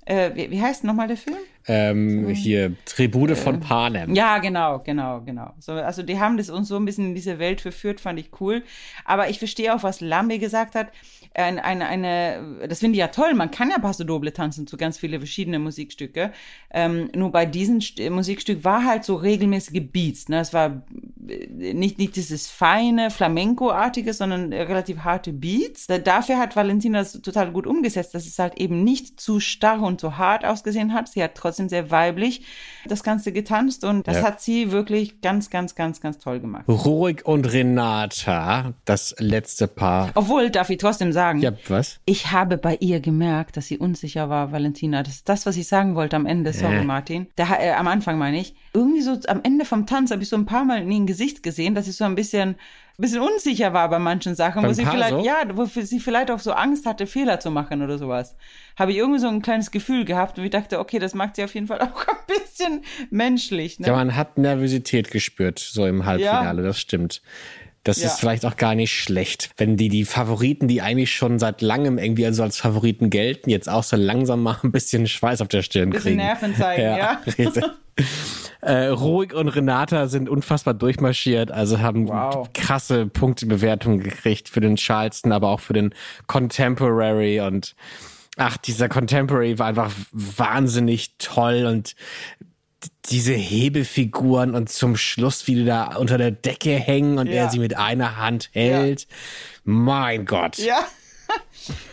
Äh, 0.05 0.31
wie, 0.35 0.51
wie 0.51 0.61
heißt 0.61 0.83
nochmal 0.83 1.07
der 1.07 1.17
Film? 1.17 1.37
Ähm, 1.67 2.27
hier, 2.29 2.75
Tribute 2.85 3.37
von 3.37 3.59
Panem. 3.59 4.15
Ja, 4.15 4.39
genau, 4.39 4.79
genau, 4.79 5.21
genau. 5.21 5.53
So, 5.59 5.73
also 5.73 6.01
die 6.01 6.19
haben 6.19 6.37
das 6.37 6.49
uns 6.49 6.67
so 6.67 6.75
ein 6.75 6.85
bisschen 6.85 7.07
in 7.07 7.15
diese 7.15 7.37
Welt 7.37 7.61
verführt, 7.61 8.01
fand 8.01 8.19
ich 8.19 8.29
cool. 8.39 8.63
Aber 9.05 9.29
ich 9.29 9.37
verstehe 9.37 9.73
auch, 9.73 9.83
was 9.83 10.01
Lambe 10.01 10.39
gesagt 10.39 10.75
hat. 10.75 10.87
Ein, 11.33 11.59
eine, 11.59 11.87
eine, 11.87 12.67
das 12.67 12.79
finde 12.79 12.95
ich 12.95 12.99
ja 12.99 13.07
toll. 13.07 13.33
Man 13.33 13.51
kann 13.51 13.69
ja 13.69 13.79
Paso 13.79 14.03
Doble 14.03 14.33
tanzen 14.33 14.67
zu 14.67 14.75
ganz 14.75 14.97
viele 14.97 15.17
verschiedene 15.19 15.59
Musikstücke. 15.59 16.31
Ähm, 16.71 17.09
nur 17.15 17.31
bei 17.31 17.45
diesem 17.45 17.79
St 17.79 18.09
Musikstück 18.09 18.65
war 18.65 18.83
halt 18.83 19.05
so 19.05 19.15
regelmäßige 19.15 19.81
Beats. 19.91 20.27
Ne? 20.27 20.41
Es 20.41 20.51
war 20.53 20.81
äh, 21.27 21.73
nicht, 21.73 21.99
nicht 21.99 22.17
dieses 22.17 22.49
feine 22.49 23.09
Flamenco-artige, 23.11 24.13
sondern 24.13 24.51
relativ 24.51 24.99
harte 25.05 25.31
Beats. 25.31 25.87
Da, 25.87 25.99
dafür 25.99 26.37
hat 26.37 26.57
Valentina 26.57 26.99
das 26.99 27.13
total 27.21 27.51
gut 27.51 27.65
umgesetzt, 27.65 28.13
dass 28.13 28.25
es 28.27 28.37
halt 28.37 28.59
eben 28.59 28.83
nicht 28.83 29.19
zu 29.21 29.39
starr 29.39 29.81
und 29.81 30.01
zu 30.01 30.17
hart 30.17 30.43
ausgesehen 30.43 30.93
hat. 30.93 31.07
Sie 31.07 31.23
hat 31.23 31.35
trotzdem 31.35 31.69
sehr 31.69 31.91
weiblich 31.91 32.43
das 32.87 33.03
Ganze 33.03 33.31
getanzt 33.31 33.85
und 33.85 34.05
das 34.07 34.17
Ja. 34.17 34.23
hat 34.23 34.41
sie 34.41 34.71
wirklich 34.73 35.21
ganz, 35.21 35.49
ganz, 35.49 35.75
ganz, 35.75 36.01
ganz 36.01 36.17
toll 36.17 36.41
gemacht. 36.41 36.65
Ruhig 36.67 37.25
und 37.25 37.45
Renata, 37.51 38.73
das 38.85 39.15
letzte 39.19 39.67
Paar. 39.67 40.11
Obwohl, 40.15 40.49
darf 40.49 40.69
ich 40.69 40.77
trotzdem 40.77 41.11
sagen, 41.13 41.20
Ja, 41.41 41.51
was? 41.67 41.99
ich 42.05 42.31
habe 42.31 42.57
bei 42.57 42.75
ihr 42.79 42.99
gemerkt, 42.99 43.57
dass 43.57 43.67
sie 43.67 43.77
unsicher 43.77 44.29
war, 44.29 44.51
Valentina. 44.51 45.03
Das 45.03 45.15
ist 45.15 45.29
das, 45.29 45.45
was 45.45 45.57
ich 45.57 45.67
sagen 45.67 45.95
wollte 45.95 46.15
am 46.15 46.25
Ende. 46.25 46.53
Sorry, 46.53 46.77
Äh. 46.77 46.83
Martin. 46.83 47.27
Da, 47.35 47.57
äh, 47.59 47.71
am 47.71 47.87
Anfang 47.87 48.17
meine 48.17 48.39
ich. 48.39 48.55
Irgendwie 48.73 49.01
so 49.01 49.17
am 49.27 49.41
Ende 49.43 49.65
vom 49.65 49.85
Tanz 49.85 50.11
habe 50.11 50.23
ich 50.23 50.29
so 50.29 50.35
ein 50.35 50.45
paar 50.45 50.63
Mal 50.65 50.81
in 50.81 50.91
ihr 50.91 51.05
Gesicht 51.05 51.43
gesehen, 51.43 51.75
dass 51.75 51.85
sie 51.85 51.91
so 51.91 52.05
ein 52.05 52.15
bisschen, 52.15 52.55
bisschen 52.97 53.19
unsicher 53.21 53.73
war 53.73 53.89
bei 53.89 53.99
manchen 53.99 54.35
Sachen, 54.35 54.59
wo 54.61 54.67
Beim 54.67 54.73
sie 54.73 54.83
Paar 54.83 54.93
vielleicht, 54.93 55.11
so? 55.11 55.23
ja, 55.25 55.43
wo 55.53 55.65
sie 55.65 55.99
vielleicht 55.99 56.31
auch 56.31 56.39
so 56.39 56.53
Angst 56.53 56.85
hatte, 56.85 57.05
Fehler 57.07 57.39
zu 57.39 57.51
machen 57.51 57.81
oder 57.81 57.97
sowas. 57.97 58.35
Habe 58.77 58.91
ich 58.91 58.97
irgendwie 58.97 59.19
so 59.19 59.27
ein 59.27 59.41
kleines 59.41 59.71
Gefühl 59.71 60.05
gehabt 60.05 60.37
und 60.39 60.45
ich 60.45 60.51
dachte, 60.51 60.79
okay, 60.79 60.99
das 60.99 61.13
macht 61.13 61.35
sie 61.35 61.43
auf 61.43 61.53
jeden 61.53 61.67
Fall 61.67 61.81
auch 61.81 62.07
ein 62.07 62.15
bisschen 62.27 62.81
menschlich. 63.09 63.79
Ne? 63.79 63.87
Ja, 63.87 63.93
man 63.93 64.15
hat 64.15 64.37
Nervosität 64.37 65.11
gespürt, 65.11 65.59
so 65.59 65.85
im 65.85 66.05
Halbfinale, 66.05 66.63
das 66.63 66.79
stimmt. 66.79 67.21
Das 67.83 67.99
Ja. 67.99 68.07
ist 68.07 68.19
vielleicht 68.19 68.45
auch 68.45 68.57
gar 68.57 68.75
nicht 68.75 68.93
schlecht, 68.93 69.49
wenn 69.57 69.75
die, 69.75 69.89
die 69.89 70.05
Favoriten, 70.05 70.67
die 70.67 70.81
eigentlich 70.83 71.11
schon 71.13 71.39
seit 71.39 71.61
langem 71.61 71.97
irgendwie 71.97 72.25
also 72.27 72.43
als 72.43 72.57
Favoriten 72.57 73.09
gelten, 73.09 73.49
jetzt 73.49 73.67
auch 73.69 73.83
so 73.83 73.95
langsam 73.95 74.43
mal 74.43 74.57
ein 74.63 74.71
bisschen 74.71 75.07
Schweiß 75.07 75.41
auf 75.41 75.47
der 75.47 75.63
Stirn 75.63 75.89
Bisschen 75.89 76.03
kriegen. 76.11 76.17
Nerven 76.17 76.55
zeigen, 76.55 76.81
ja. 76.97 77.21
richtig. 77.39 77.63
äh, 78.61 78.85
Ruhig 78.87 79.33
und 79.33 79.47
Renata 79.47 80.07
sind 80.07 80.29
unfassbar 80.29 80.73
durchmarschiert, 80.75 81.51
also 81.51 81.79
haben 81.79 82.07
Wow. 82.07 82.49
krasse 82.53 83.07
Punktebewertungen 83.07 84.01
gekriegt 84.01 84.47
für 84.49 84.61
den 84.61 84.75
Charleston, 84.77 85.31
aber 85.31 85.49
auch 85.49 85.59
für 85.59 85.73
den 85.73 85.93
Contemporary 86.27 87.41
und 87.41 87.75
ach, 88.37 88.57
dieser 88.57 88.89
Contemporary 88.89 89.57
war 89.59 89.67
einfach 89.67 89.91
wahnsinnig 90.11 91.15
toll 91.17 91.65
und 91.65 91.95
diese 93.05 93.33
Hebefiguren 93.33 94.55
und 94.55 94.69
zum 94.69 94.95
Schluss, 94.95 95.47
wie 95.47 95.55
die 95.55 95.65
da 95.65 95.95
unter 95.97 96.17
der 96.17 96.31
Decke 96.31 96.71
hängen 96.75 97.17
und 97.17 97.27
Ja. 97.27 97.33
er 97.43 97.49
sie 97.49 97.59
mit 97.59 97.77
einer 97.77 98.17
Hand 98.17 98.49
hält. 98.53 99.07
Mein 99.63 100.25
Gott. 100.25 100.57
Ja. 100.57 100.85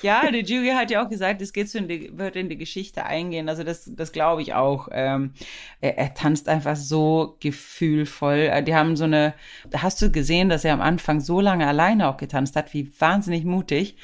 Ja, 0.02 0.28
die 0.32 0.40
Jury 0.40 0.70
hat 0.70 0.90
ja 0.90 1.04
auch 1.04 1.08
gesagt, 1.08 1.40
es 1.42 1.52
geht 1.52 1.68
so 1.68 1.78
in 1.78 1.86
die, 1.86 2.10
wird 2.16 2.34
in 2.34 2.48
die 2.48 2.56
Geschichte 2.56 3.04
eingehen. 3.04 3.48
Also 3.48 3.62
das, 3.62 3.88
das 3.94 4.10
glaube 4.10 4.42
ich 4.42 4.54
auch. 4.54 4.88
Ähm, 4.90 5.32
er, 5.80 5.96
er 5.98 6.14
tanzt 6.14 6.48
einfach 6.48 6.74
so 6.74 7.36
gefühlvoll. 7.38 8.48
Äh, 8.50 8.62
Die 8.64 8.74
haben 8.74 8.96
so 8.96 9.04
eine, 9.04 9.34
da 9.70 9.82
hast 9.82 10.00
du 10.02 10.10
gesehen, 10.10 10.48
dass 10.48 10.64
er 10.64 10.72
am 10.72 10.80
Anfang 10.80 11.20
so 11.20 11.40
lange 11.40 11.66
alleine 11.68 12.08
auch 12.08 12.16
getanzt 12.16 12.56
hat, 12.56 12.72
wie 12.74 12.90
wahnsinnig 12.98 13.44
mutig. 13.44 13.96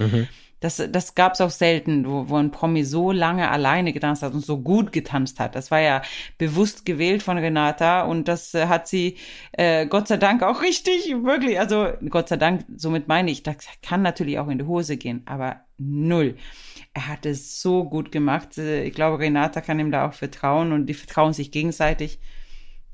Das, 0.65 0.83
das 0.91 1.15
gab 1.15 1.35
es 1.35 1.43
auch 1.43 1.51
selten, 1.51 2.07
wo, 2.09 2.29
wo 2.31 2.37
ein 2.37 2.51
Promi 2.51 2.85
so 2.85 3.13
lange 3.13 3.51
alleine 3.51 3.93
getanzt 3.93 4.23
hat 4.23 4.33
und 4.33 4.45
so 4.45 4.59
gut 4.61 4.93
getanzt 4.93 5.39
hat. 5.39 5.55
Das 5.55 5.71
war 5.71 5.81
ja 5.81 6.01
bewusst 6.39 6.87
gewählt 6.87 7.23
von 7.23 7.37
Renata 7.37 8.03
und 8.03 8.29
das 8.29 8.55
äh, 8.55 8.67
hat 8.67 8.89
sie 8.89 9.17
äh, 9.53 9.87
Gott 9.87 10.09
sei 10.09 10.17
Dank 10.17 10.43
auch 10.43 10.63
richtig, 10.63 11.11
wirklich, 11.23 11.61
also 11.61 11.89
Gott 12.09 12.31
sei 12.31 12.39
Dank, 12.39 12.65
somit 12.77 13.09
meine 13.09 13.31
ich, 13.31 13.43
das 13.43 13.57
kann 13.83 14.01
natürlich 14.03 14.39
auch 14.39 14.49
in 14.49 14.59
die 14.59 14.65
Hose 14.65 14.97
gehen, 14.97 15.23
aber 15.27 15.61
null. 15.77 16.37
Er 16.95 17.09
hat 17.09 17.27
es 17.27 17.61
so 17.61 17.85
gut 17.85 18.11
gemacht. 18.13 18.57
Äh, 18.59 18.85
Ich 18.85 18.95
glaube, 18.95 19.19
Renata 19.19 19.61
kann 19.61 19.79
ihm 19.81 19.91
da 19.91 20.09
auch 20.09 20.15
vertrauen 20.15 20.73
und 20.73 20.87
die 20.87 20.95
vertrauen 20.95 21.35
sich 21.35 21.51
gegenseitig. 21.51 22.21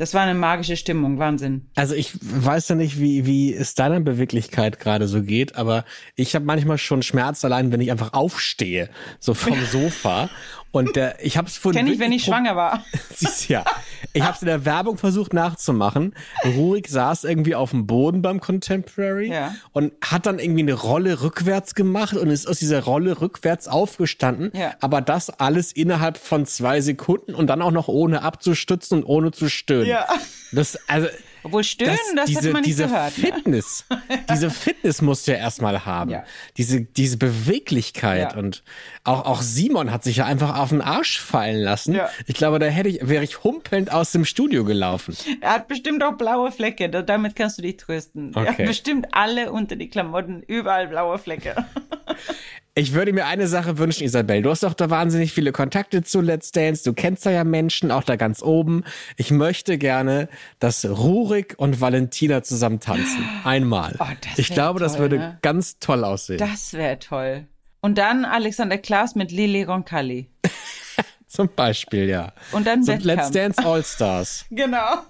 Das 0.01 0.15
war 0.15 0.23
eine 0.23 0.33
magische 0.33 0.79
Stimmung, 0.79 1.19
Wahnsinn. 1.19 1.67
Also 1.75 1.95
ich 1.95 2.13
weiß 2.23 2.71
ja 2.71 2.75
nicht, 2.75 2.99
wie, 2.99 3.27
wie 3.27 3.53
es 3.53 3.75
deiner 3.75 4.01
Beweglichkeit 4.01 4.81
gerade 4.81 5.07
so 5.07 5.21
geht, 5.21 5.57
aber 5.57 5.85
ich 6.17 6.35
habe 6.35 6.47
manchmal 6.47 6.79
schon 6.79 7.03
Schmerz 7.03 7.45
allein, 7.45 7.71
wenn 7.71 7.83
ich 7.83 7.91
einfach 7.91 8.15
aufstehe, 8.15 8.89
so 9.19 9.35
vom 9.35 9.63
Sofa. 9.71 10.31
Und 10.73 10.95
der, 10.95 11.25
ich 11.25 11.37
habe 11.37 11.49
es 11.49 11.57
vorhin 11.57 11.81
Kenne 11.81 11.93
ich, 11.93 11.99
wenn 11.99 12.13
ich 12.13 12.25
schwanger 12.25 12.55
war. 12.55 12.85
Siehst 13.15 13.49
ja. 13.49 13.65
Ich 14.13 14.23
habe 14.23 14.35
es 14.35 14.43
in 14.43 14.47
der 14.47 14.65
Werbung 14.65 14.99
versucht 14.99 15.33
nachzumachen. 15.33 16.15
Rurik 16.45 16.89
saß 16.89 17.25
irgendwie 17.25 17.55
auf 17.55 17.71
dem 17.71 17.87
Boden 17.87 18.23
beim 18.23 18.41
Contemporary 18.41 19.33
Ja. 19.33 19.55
und 19.73 19.93
hat 20.01 20.27
dann 20.27 20.39
irgendwie 20.39 20.63
eine 20.63 20.75
Rolle 20.75 21.23
rückwärts 21.23 21.75
gemacht 21.75 22.15
und 22.17 22.31
ist 22.31 22.47
aus 22.47 22.59
dieser 22.59 22.85
Rolle 22.85 23.21
rückwärts 23.21 23.69
aufgestanden. 23.69 24.53
Ja. 24.55 24.75
Aber 24.81 25.01
das 25.01 25.31
alles 25.31 25.73
innerhalb 25.73 26.19
von 26.19 26.47
zwei 26.47 26.81
Sekunden 26.81 27.35
und 27.35 27.49
dann 27.49 27.63
auch 27.63 27.73
noch 27.73 27.89
ohne 27.89 28.23
abzustützen 28.23 28.99
und 28.99 29.05
ohne 29.05 29.33
zu 29.33 29.49
stöhnen. 29.49 29.87
Ja. 29.89 30.07
Das, 30.53 30.79
also, 30.89 31.09
Obwohl 31.43 31.65
stöhnen, 31.65 31.97
das, 32.17 32.27
diese, 32.27 32.41
hätte 32.41 32.51
man 32.53 32.61
nicht 32.63 32.69
diese 32.71 32.85
gehört. 32.89 33.17
Ne? 33.19 33.25
Fitness, 33.25 33.85
diese 34.31 34.51
Fitness 34.51 35.01
musst 35.03 35.27
du 35.27 35.33
ja 35.33 35.39
erstmal 35.39 35.85
haben. 35.87 36.11
Ja. 36.11 36.25
Diese, 36.57 36.83
diese 36.83 37.17
Beweglichkeit 37.17 38.33
Ja. 38.33 38.39
und 38.39 38.63
auch, 39.05 39.25
auch 39.25 39.41
Simon 39.43 39.91
hat 39.91 40.05
sich 40.05 40.17
ja 40.17 40.27
einfach 40.27 40.59
auf 40.59 40.69
den 40.69 40.83
Arsch 40.83 41.21
fallen 41.21 41.57
lassen. 41.61 41.95
Ja. 41.95 42.11
Ich 42.27 42.35
glaube, 42.35 42.59
da 42.59 42.67
hätte 42.67 42.89
ich, 42.91 43.09
wäre 43.09 43.25
ich 43.25 43.43
humpelnd 43.45 43.91
aus 43.93 44.13
dem 44.13 44.25
Studio 44.25 44.65
gelaufen. 44.65 45.17
Er 45.41 45.53
hat 45.55 45.69
bestimmt 45.69 46.03
auch 46.05 46.13
blaue 46.19 46.53
Flecke, 46.53 46.89
da- 46.91 47.03
damit 47.03 47.37
kannst 47.37 47.59
du 47.59 47.63
dich 47.63 47.77
trösten. 47.79 48.33
Er 48.35 48.43
hat 48.43 48.49
Okay. 48.51 48.67
bestimmt 48.67 49.07
alle 49.13 49.51
unter 49.53 49.77
die 49.77 49.89
Klamotten, 49.89 50.43
überall 50.47 50.89
blaue 50.89 51.19
Flecke. 51.19 51.55
Ich 52.75 52.95
würde 52.95 53.13
mir 53.13 53.27
eine 53.27 53.49
Sache 53.49 53.79
wünschen, 53.79 54.05
Isabel. 54.05 54.43
Du 54.43 54.51
hast 54.51 54.63
doch 54.63 54.75
da 54.75 54.91
wahnsinnig 54.91 55.33
viele 55.33 55.51
Kontakte 55.51 56.05
zu 56.05 56.21
Let's 56.21 56.53
Dance. 56.53 56.85
Du 56.85 56.93
kennst 56.93 57.27
da 57.27 57.31
ja 57.31 57.43
Menschen, 57.43 57.91
auch 57.91 58.05
da 58.05 58.15
ganz 58.15 58.43
oben. 58.43 58.85
Ich 59.17 59.33
möchte 59.33 59.77
gerne, 59.77 60.29
dass 60.61 60.85
Rurik 60.85 61.55
und 61.57 61.81
Valentina 61.81 62.45
zusammen 62.45 62.79
tanzen. 62.79 63.29
Einmal. 63.43 63.97
Oh, 63.99 64.05
das 64.21 64.39
ich 64.39 64.55
glaube, 64.55 64.79
das 64.79 64.93
toll, 64.93 65.01
würde 65.01 65.19
ne? 65.19 65.39
ganz 65.43 65.81
toll 65.81 66.05
aussehen. 66.05 66.39
Das 66.39 66.73
wäre 66.73 67.01
toll. 67.01 67.47
Und 67.81 67.99
dann 67.99 68.25
Alexander 68.25 68.79
Klaas 68.79 69.17
mit 69.17 69.33
Lili 69.33 69.65
Roncalli. 69.65 70.31
Zum 71.27 71.49
Beispiel, 71.55 72.09
ja. 72.09 72.33
Und 72.53 72.67
dann 72.69 72.85
so. 72.85 72.93
Let's 72.93 73.33
Dance 73.33 73.65
All 73.65 73.83
Stars. 73.85 74.45
Genau. 74.51 75.03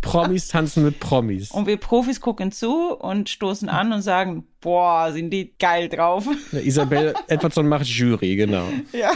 Promis 0.00 0.48
tanzen 0.48 0.84
mit 0.84 1.00
Promis. 1.00 1.50
Und 1.50 1.66
wir 1.66 1.76
Profis 1.76 2.20
gucken 2.20 2.52
zu 2.52 2.94
und 2.96 3.28
stoßen 3.28 3.68
an 3.68 3.92
und 3.92 4.02
sagen, 4.02 4.46
boah, 4.60 5.12
sind 5.12 5.30
die 5.30 5.54
geil 5.58 5.88
drauf. 5.88 6.26
Ja, 6.52 6.58
Isabel 6.60 7.14
Edwardson 7.28 7.68
macht 7.68 7.86
Jury, 7.86 8.36
genau. 8.36 8.64
Ja. 8.92 9.12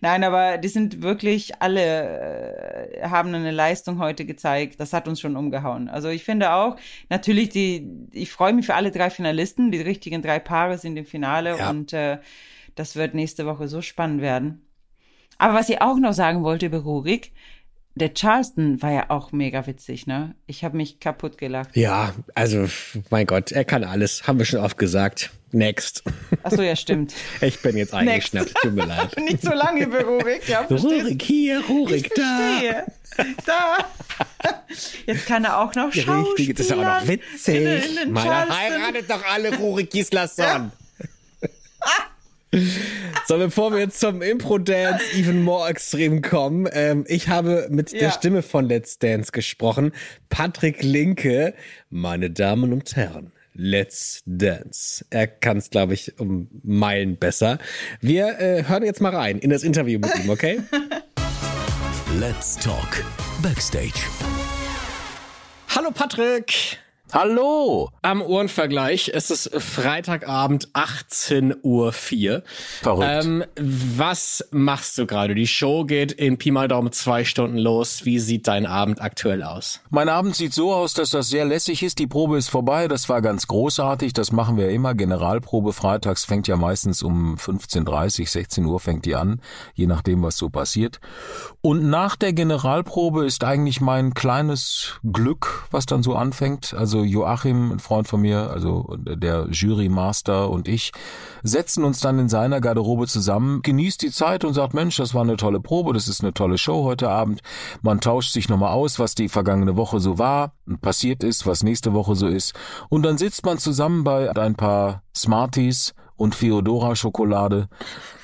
Nein, 0.00 0.24
aber 0.24 0.58
die 0.58 0.68
sind 0.68 1.02
wirklich 1.02 1.60
alle, 1.60 2.90
äh, 3.00 3.08
haben 3.08 3.34
eine 3.34 3.50
Leistung 3.50 3.98
heute 3.98 4.24
gezeigt. 4.24 4.80
Das 4.80 4.92
hat 4.92 5.06
uns 5.06 5.20
schon 5.20 5.36
umgehauen. 5.36 5.88
Also 5.88 6.08
ich 6.08 6.24
finde 6.24 6.52
auch, 6.52 6.76
natürlich, 7.08 7.50
die, 7.50 7.88
ich 8.12 8.30
freue 8.30 8.52
mich 8.52 8.66
für 8.66 8.74
alle 8.74 8.90
drei 8.90 9.10
Finalisten. 9.10 9.70
Die 9.70 9.80
richtigen 9.80 10.22
drei 10.22 10.38
Paare 10.38 10.78
sind 10.78 10.96
im 10.96 11.06
Finale 11.06 11.58
Ja. 11.58 11.70
und 11.70 11.92
äh, 11.92 12.18
das 12.74 12.96
wird 12.96 13.14
nächste 13.14 13.46
Woche 13.46 13.68
so 13.68 13.80
spannend 13.80 14.20
werden. 14.22 14.62
Aber 15.38 15.54
was 15.54 15.68
ich 15.68 15.82
auch 15.82 15.98
noch 15.98 16.12
sagen 16.14 16.42
wollte 16.42 16.66
über 16.66 16.78
Rurik, 16.78 17.32
der 17.96 18.12
Charleston 18.14 18.80
war 18.82 18.92
ja 18.92 19.04
auch 19.08 19.32
mega 19.32 19.66
witzig, 19.66 20.06
ne? 20.06 20.34
Ich 20.46 20.64
habe 20.64 20.76
mich 20.76 21.00
kaputt 21.00 21.38
gelacht. 21.38 21.70
Ja, 21.74 22.14
also, 22.34 22.68
mein 23.10 23.26
Gott, 23.26 23.52
er 23.52 23.64
kann 23.64 23.84
alles. 23.84 24.26
Haben 24.28 24.38
wir 24.38 24.44
schon 24.44 24.60
oft 24.60 24.76
gesagt. 24.76 25.30
Next. 25.52 26.02
Ach 26.42 26.50
so, 26.50 26.60
ja, 26.60 26.76
stimmt. 26.76 27.14
Ich 27.40 27.60
bin 27.62 27.76
jetzt 27.76 27.94
eingeschnappt. 27.94 28.54
Tut 28.60 28.74
mir 28.74 28.84
leid. 28.84 29.16
Nicht 29.18 29.42
so 29.42 29.52
lange 29.52 29.86
Rurik, 29.86 30.46
ja, 30.46 30.64
verstehst? 30.64 30.84
Rurik 31.06 31.22
hier, 31.22 31.64
Rurik 31.66 32.14
da. 32.14 32.60
Da. 33.46 33.78
Jetzt 35.06 35.24
kann 35.26 35.44
er 35.44 35.58
auch 35.62 35.74
noch 35.74 35.90
Die 35.90 36.02
Schauspielern. 36.02 36.24
Richtige, 36.36 36.54
das 36.54 36.66
ist 36.66 36.72
auch 36.72 37.00
noch 37.00 37.08
witzig. 37.08 37.54
In, 37.56 37.66
in, 37.66 38.02
in 38.08 38.12
Meine 38.12 38.28
Charleston. 38.28 38.56
heiratet 38.58 39.10
doch 39.10 39.24
alle 39.24 39.56
Rurik 39.56 39.90
Gislason. 39.90 40.70
So, 43.26 43.38
bevor 43.38 43.72
wir 43.72 43.80
jetzt 43.80 43.98
zum 43.98 44.22
Impro-Dance 44.22 45.02
even 45.16 45.42
more 45.42 45.68
extrem 45.68 46.22
kommen, 46.22 46.68
ähm, 46.72 47.04
ich 47.08 47.28
habe 47.28 47.66
mit 47.70 47.92
der 47.92 48.00
Ja. 48.00 48.10
Stimme 48.12 48.42
von 48.42 48.66
Let's 48.66 48.98
Dance 48.98 49.32
gesprochen. 49.32 49.92
Patrick 50.28 50.82
Linke, 50.82 51.54
meine 51.90 52.30
Damen 52.30 52.72
und 52.72 52.94
Herren. 52.94 53.32
Let's 53.52 54.22
Dance. 54.26 55.04
Er 55.10 55.26
kann 55.26 55.56
es, 55.56 55.70
glaube 55.70 55.94
ich, 55.94 56.20
um 56.20 56.48
Meilen 56.62 57.16
besser. 57.16 57.58
Wir 58.00 58.38
äh, 58.38 58.64
hören 58.68 58.84
jetzt 58.84 59.00
mal 59.00 59.14
rein 59.14 59.38
in 59.38 59.50
das 59.50 59.62
Interview 59.62 59.98
mit 59.98 60.14
ihm, 60.22 60.30
okay? 60.30 60.60
Let's 62.20 62.56
Talk 62.56 63.02
Backstage. 63.42 64.06
Hallo 65.74 65.90
Patrick! 65.90 66.78
Hallo! 67.12 67.90
Am 68.02 68.20
Uhrenvergleich, 68.20 69.12
es 69.14 69.30
ist 69.30 69.50
Freitagabend 69.62 70.70
18.04 70.74 71.62
Uhr. 71.62 71.92
Verrückt. 72.82 73.08
Ähm, 73.08 73.44
was 73.56 74.44
machst 74.50 74.98
du 74.98 75.06
gerade? 75.06 75.36
Die 75.36 75.46
Show 75.46 75.84
geht 75.84 76.10
in 76.10 76.36
Pi 76.36 76.50
mal 76.50 76.66
Daumen 76.66 76.90
zwei 76.90 77.24
Stunden 77.24 77.58
los. 77.58 78.04
Wie 78.04 78.18
sieht 78.18 78.48
dein 78.48 78.66
Abend 78.66 79.00
aktuell 79.00 79.44
aus? 79.44 79.80
Mein 79.88 80.08
Abend 80.08 80.34
sieht 80.34 80.52
so 80.52 80.74
aus, 80.74 80.94
dass 80.94 81.10
das 81.10 81.28
sehr 81.28 81.44
lässig 81.44 81.84
ist. 81.84 82.00
Die 82.00 82.08
Probe 82.08 82.38
ist 82.38 82.48
vorbei. 82.48 82.88
Das 82.88 83.08
war 83.08 83.22
ganz 83.22 83.46
großartig. 83.46 84.12
Das 84.12 84.32
machen 84.32 84.56
wir 84.56 84.70
immer. 84.70 84.94
Generalprobe 84.94 85.72
freitags 85.72 86.24
fängt 86.24 86.48
ja 86.48 86.56
meistens 86.56 87.04
um 87.04 87.36
15.30 87.36 88.28
16 88.28 88.64
Uhr 88.64 88.80
fängt 88.80 89.04
die 89.04 89.14
an. 89.14 89.40
Je 89.74 89.86
nachdem, 89.86 90.24
was 90.24 90.36
so 90.36 90.50
passiert. 90.50 90.98
Und 91.60 91.88
nach 91.88 92.16
der 92.16 92.32
Generalprobe 92.32 93.24
ist 93.24 93.44
eigentlich 93.44 93.80
mein 93.80 94.12
kleines 94.12 94.98
Glück, 95.04 95.68
was 95.70 95.86
dann 95.86 96.02
so 96.02 96.16
anfängt. 96.16 96.74
Also 96.74 96.95
Joachim, 97.04 97.72
ein 97.72 97.78
Freund 97.78 98.08
von 98.08 98.20
mir, 98.20 98.50
also 98.50 98.96
der 98.98 99.48
Jurymaster 99.50 100.50
und 100.50 100.68
ich, 100.68 100.92
setzen 101.42 101.84
uns 101.84 102.00
dann 102.00 102.18
in 102.18 102.28
seiner 102.28 102.60
Garderobe 102.60 103.06
zusammen, 103.06 103.62
genießt 103.62 104.02
die 104.02 104.10
Zeit 104.10 104.44
und 104.44 104.54
sagt, 104.54 104.74
Mensch, 104.74 104.96
das 104.96 105.14
war 105.14 105.22
eine 105.22 105.36
tolle 105.36 105.60
Probe, 105.60 105.92
das 105.92 106.08
ist 106.08 106.22
eine 106.22 106.34
tolle 106.34 106.58
Show 106.58 106.84
heute 106.84 107.08
Abend. 107.08 107.40
Man 107.82 108.00
tauscht 108.00 108.32
sich 108.32 108.48
nochmal 108.48 108.72
aus, 108.72 108.98
was 108.98 109.14
die 109.14 109.28
vergangene 109.28 109.76
Woche 109.76 110.00
so 110.00 110.18
war, 110.18 110.52
und 110.66 110.80
passiert 110.80 111.22
ist, 111.22 111.46
was 111.46 111.62
nächste 111.62 111.92
Woche 111.92 112.16
so 112.16 112.26
ist. 112.26 112.54
Und 112.88 113.02
dann 113.02 113.18
sitzt 113.18 113.44
man 113.44 113.58
zusammen 113.58 114.04
bei 114.04 114.30
ein 114.30 114.54
paar 114.54 115.02
Smarties 115.14 115.94
und 116.16 116.34
Feodora 116.34 116.96
Schokolade 116.96 117.68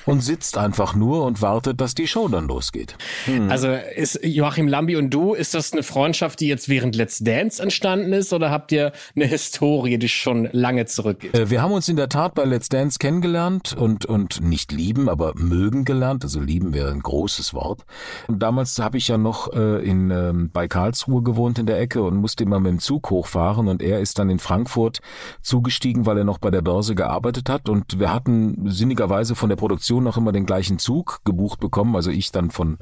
und 0.05 0.21
sitzt 0.21 0.57
einfach 0.57 0.95
nur 0.95 1.25
und 1.25 1.41
wartet, 1.41 1.81
dass 1.81 1.95
die 1.95 2.07
Show 2.07 2.27
dann 2.27 2.47
losgeht. 2.47 2.95
Also 3.49 3.69
ist 3.69 4.19
Joachim 4.23 4.67
Lambi 4.67 4.95
und 4.95 5.09
du, 5.11 5.33
ist 5.33 5.53
das 5.53 5.73
eine 5.73 5.83
Freundschaft, 5.83 6.39
die 6.39 6.47
jetzt 6.47 6.69
während 6.69 6.95
Let's 6.95 7.19
Dance 7.19 7.61
entstanden 7.61 8.13
ist 8.13 8.33
oder 8.33 8.51
habt 8.51 8.71
ihr 8.71 8.91
eine 9.15 9.25
Historie, 9.25 9.97
die 9.97 10.09
schon 10.09 10.49
lange 10.51 10.85
zurückgeht? 10.85 11.33
Äh, 11.35 11.49
Wir 11.49 11.61
haben 11.61 11.71
uns 11.71 11.87
in 11.87 11.95
der 11.95 12.09
Tat 12.09 12.33
bei 12.33 12.45
Let's 12.45 12.69
Dance 12.69 12.99
kennengelernt 12.99 13.73
und, 13.73 14.05
und 14.05 14.41
nicht 14.41 14.71
lieben, 14.71 15.09
aber 15.09 15.33
mögen 15.35 15.85
gelernt. 15.85 16.23
Also 16.23 16.39
lieben 16.39 16.73
wäre 16.73 16.91
ein 16.91 17.01
großes 17.01 17.53
Wort. 17.53 17.85
Und 18.27 18.39
damals 18.39 18.79
habe 18.79 18.97
ich 18.97 19.07
ja 19.07 19.17
noch 19.17 19.53
äh, 19.53 19.83
in, 19.83 20.09
ähm, 20.11 20.49
bei 20.51 20.67
Karlsruhe 20.67 21.21
gewohnt 21.21 21.59
in 21.59 21.65
der 21.65 21.79
Ecke 21.79 22.01
und 22.03 22.15
musste 22.17 22.43
immer 22.43 22.59
mit 22.59 22.71
dem 22.71 22.79
Zug 22.79 23.09
hochfahren 23.09 23.67
und 23.67 23.81
er 23.81 23.99
ist 23.99 24.19
dann 24.19 24.29
in 24.29 24.39
Frankfurt 24.39 25.01
zugestiegen, 25.41 26.05
weil 26.05 26.17
er 26.17 26.23
noch 26.23 26.39
bei 26.39 26.49
der 26.49 26.61
Börse 26.61 26.95
gearbeitet 26.95 27.49
hat 27.49 27.69
und 27.69 27.99
wir 27.99 28.13
hatten 28.13 28.69
sinnigerweise 28.69 29.35
von 29.35 29.49
der 29.49 29.55
Produktion 29.55 29.92
Redaktion 29.93 30.03
noch 30.03 30.17
immer 30.17 30.31
den 30.31 30.45
gleichen 30.45 30.79
Zug 30.79 31.21
gebucht 31.23 31.59
bekommen. 31.59 31.95
Also 31.95 32.09
ich 32.11 32.31
dann 32.31 32.51
von, 32.51 32.77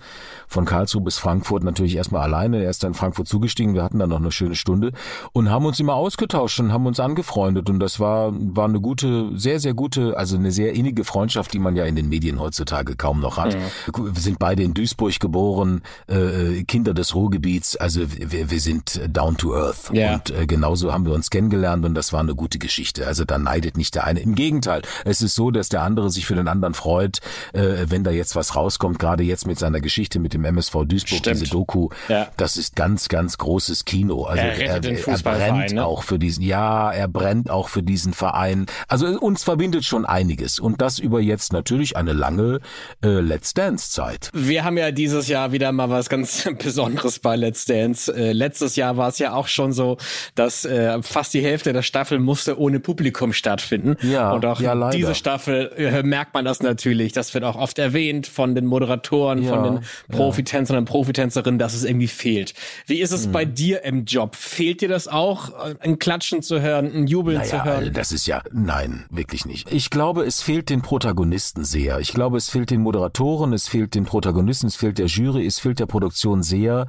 von 0.47 0.65
Karlsruhe 0.65 1.01
bis 1.01 1.17
Frankfurt 1.17 1.63
natürlich 1.63 1.95
erstmal 1.95 2.21
alleine. 2.21 2.63
Er 2.63 2.69
ist 2.69 2.83
dann 2.83 2.91
in 2.91 2.95
Frankfurt 2.95 3.27
zugestiegen. 3.27 3.73
Wir 3.73 3.83
hatten 3.83 3.99
dann 3.99 4.09
noch 4.09 4.19
eine 4.19 4.31
schöne 4.31 4.55
Stunde 4.55 4.91
und 5.33 5.49
haben 5.49 5.65
uns 5.65 5.79
immer 5.79 5.95
ausgetauscht 5.95 6.59
und 6.59 6.71
haben 6.71 6.85
uns 6.85 6.99
angefreundet. 6.99 7.69
Und 7.69 7.79
das 7.79 7.99
war, 7.99 8.31
war 8.33 8.65
eine 8.65 8.79
gute, 8.79 9.37
sehr, 9.37 9.59
sehr 9.59 9.73
gute, 9.73 10.17
also 10.17 10.37
eine 10.37 10.51
sehr 10.51 10.73
innige 10.73 11.03
Freundschaft, 11.03 11.53
die 11.53 11.59
man 11.59 11.75
ja 11.75 11.85
in 11.85 11.95
den 11.95 12.09
Medien 12.09 12.39
heutzutage 12.39 12.95
kaum 12.95 13.19
noch 13.19 13.37
hat. 13.37 13.55
Mhm. 13.55 14.15
Wir 14.15 14.21
sind 14.21 14.39
beide 14.39 14.63
in 14.63 14.73
Duisburg 14.73 15.19
geboren, 15.19 15.81
äh, 16.07 16.63
Kinder 16.63 16.93
des 16.93 17.15
Ruhrgebiets. 17.15 17.75
Also 17.75 18.01
wir, 18.07 18.49
wir 18.49 18.59
sind 18.59 19.01
down 19.09 19.37
to 19.37 19.55
earth. 19.55 19.91
Ja. 19.93 20.15
Und 20.15 20.31
äh, 20.31 20.45
genauso 20.45 20.93
haben 20.93 21.05
wir 21.05 21.13
uns 21.13 21.29
kennengelernt 21.29 21.85
und 21.85 21.95
das 21.95 22.13
war 22.13 22.19
eine 22.19 22.35
gute 22.35 22.59
Geschichte. 22.59 23.07
Also 23.07 23.25
da 23.25 23.37
neidet 23.37 23.77
nicht 23.77 23.95
der 23.95 24.05
eine. 24.05 24.19
Im 24.21 24.35
Gegenteil, 24.35 24.81
es 25.05 25.21
ist 25.21 25.35
so, 25.35 25.51
dass 25.51 25.69
der 25.69 25.81
andere 25.81 26.09
sich 26.09 26.25
für 26.25 26.35
den 26.35 26.47
anderen 26.47 26.73
freut, 26.73 27.00
äh, 27.05 27.85
wenn 27.87 28.03
da 28.03 28.11
jetzt 28.11 28.35
was 28.35 28.55
rauskommt, 28.55 28.99
gerade 28.99 29.23
jetzt 29.23 29.47
mit 29.47 29.59
seiner 29.59 29.81
Geschichte 29.81 30.19
mit 30.19 30.33
dem 30.33 30.45
MSV 30.45 30.85
Duisburg, 30.85 31.19
Stimmt. 31.19 31.41
diese 31.41 31.51
Doku. 31.51 31.89
Ja. 32.07 32.27
Das 32.37 32.57
ist 32.57 32.75
ganz, 32.75 33.09
ganz 33.09 33.37
großes 33.37 33.85
Kino. 33.85 34.23
Also 34.23 34.43
er, 34.43 34.83
er, 34.83 34.83
er 34.83 35.17
brennt 35.17 35.73
ne? 35.73 35.85
auch 35.85 36.03
für 36.03 36.19
diesen, 36.19 36.43
ja, 36.43 36.91
er 36.91 37.07
brennt 37.07 37.49
auch 37.49 37.69
für 37.69 37.83
diesen 37.83 38.13
Verein. 38.13 38.65
Also 38.87 39.07
uns 39.07 39.43
verbindet 39.43 39.85
schon 39.85 40.05
einiges 40.05 40.59
und 40.59 40.81
das 40.81 40.99
über 40.99 41.19
jetzt 41.19 41.53
natürlich 41.53 41.97
eine 41.97 42.13
lange 42.13 42.59
äh, 43.03 43.07
Let's 43.19 43.53
Dance 43.53 43.91
Zeit. 43.91 44.29
Wir 44.33 44.63
haben 44.63 44.77
ja 44.77 44.91
dieses 44.91 45.27
Jahr 45.27 45.51
wieder 45.51 45.71
mal 45.71 45.89
was 45.89 46.09
ganz 46.09 46.47
Besonderes 46.63 47.19
bei 47.19 47.35
Let's 47.35 47.65
Dance. 47.65 48.13
Äh, 48.13 48.33
letztes 48.33 48.75
Jahr 48.75 48.97
war 48.97 49.09
es 49.09 49.19
ja 49.19 49.33
auch 49.33 49.47
schon 49.47 49.73
so, 49.73 49.97
dass 50.35 50.65
äh, 50.65 51.01
fast 51.01 51.33
die 51.33 51.41
Hälfte 51.41 51.73
der 51.73 51.81
Staffel 51.81 52.19
musste 52.19 52.59
ohne 52.59 52.79
Publikum 52.79 53.33
stattfinden. 53.33 53.97
Ja, 54.01 54.31
und 54.31 54.45
auch 54.45 54.59
ja, 54.59 54.89
diese 54.89 55.15
Staffel 55.15 55.71
äh, 55.75 56.03
merkt 56.03 56.33
man 56.33 56.45
das 56.45 56.61
natürlich. 56.61 56.90
Das 57.13 57.33
wird 57.33 57.43
auch 57.43 57.55
oft 57.55 57.79
erwähnt 57.79 58.27
von 58.27 58.55
den 58.55 58.65
Moderatoren, 58.65 59.43
ja, 59.43 59.49
von 59.49 59.63
den 59.63 59.79
Profitänzern 60.09 60.77
und 60.77 60.85
Profitänzerinnen, 60.85 61.59
dass 61.59 61.73
es 61.73 61.83
irgendwie 61.83 62.07
fehlt. 62.07 62.53
Wie 62.85 63.01
ist 63.01 63.11
es 63.11 63.27
mhm. 63.27 63.31
bei 63.31 63.45
dir 63.45 63.83
im 63.83 64.05
Job? 64.05 64.35
Fehlt 64.35 64.81
dir 64.81 64.89
das 64.89 65.07
auch, 65.07 65.51
ein 65.79 65.99
Klatschen 65.99 66.41
zu 66.41 66.61
hören, 66.61 66.91
ein 66.93 67.07
Jubeln 67.07 67.37
naja, 67.37 67.49
zu 67.49 67.63
hören? 67.63 67.93
Das 67.93 68.11
ist 68.11 68.27
ja, 68.27 68.41
nein, 68.51 69.05
wirklich 69.09 69.45
nicht. 69.45 69.71
Ich 69.71 69.89
glaube, 69.89 70.23
es 70.23 70.41
fehlt 70.41 70.69
den 70.69 70.81
Protagonisten 70.81 71.63
sehr. 71.63 71.99
Ich 71.99 72.13
glaube, 72.13 72.37
es 72.37 72.49
fehlt 72.49 72.71
den 72.71 72.81
Moderatoren, 72.81 73.53
es 73.53 73.67
fehlt 73.67 73.95
den 73.95 74.05
Protagonisten, 74.05 74.67
es 74.67 74.75
fehlt 74.75 74.97
der 74.97 75.07
Jury, 75.07 75.45
es 75.45 75.59
fehlt 75.59 75.79
der 75.79 75.85
Produktion 75.85 76.43
sehr, 76.43 76.87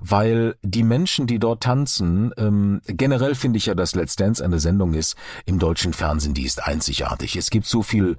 weil 0.00 0.56
die 0.62 0.82
Menschen, 0.82 1.26
die 1.26 1.38
dort 1.38 1.62
tanzen, 1.62 2.32
ähm, 2.36 2.80
generell 2.86 3.34
finde 3.34 3.58
ich 3.58 3.66
ja, 3.66 3.74
dass 3.74 3.94
Let's 3.94 4.16
Dance 4.16 4.44
eine 4.44 4.60
Sendung 4.60 4.94
ist 4.94 5.16
im 5.46 5.58
deutschen 5.58 5.92
Fernsehen, 5.92 6.34
die 6.34 6.44
ist 6.44 6.66
einzigartig. 6.66 7.36
Es 7.36 7.50
gibt 7.50 7.66
so 7.66 7.82
viel 7.82 8.16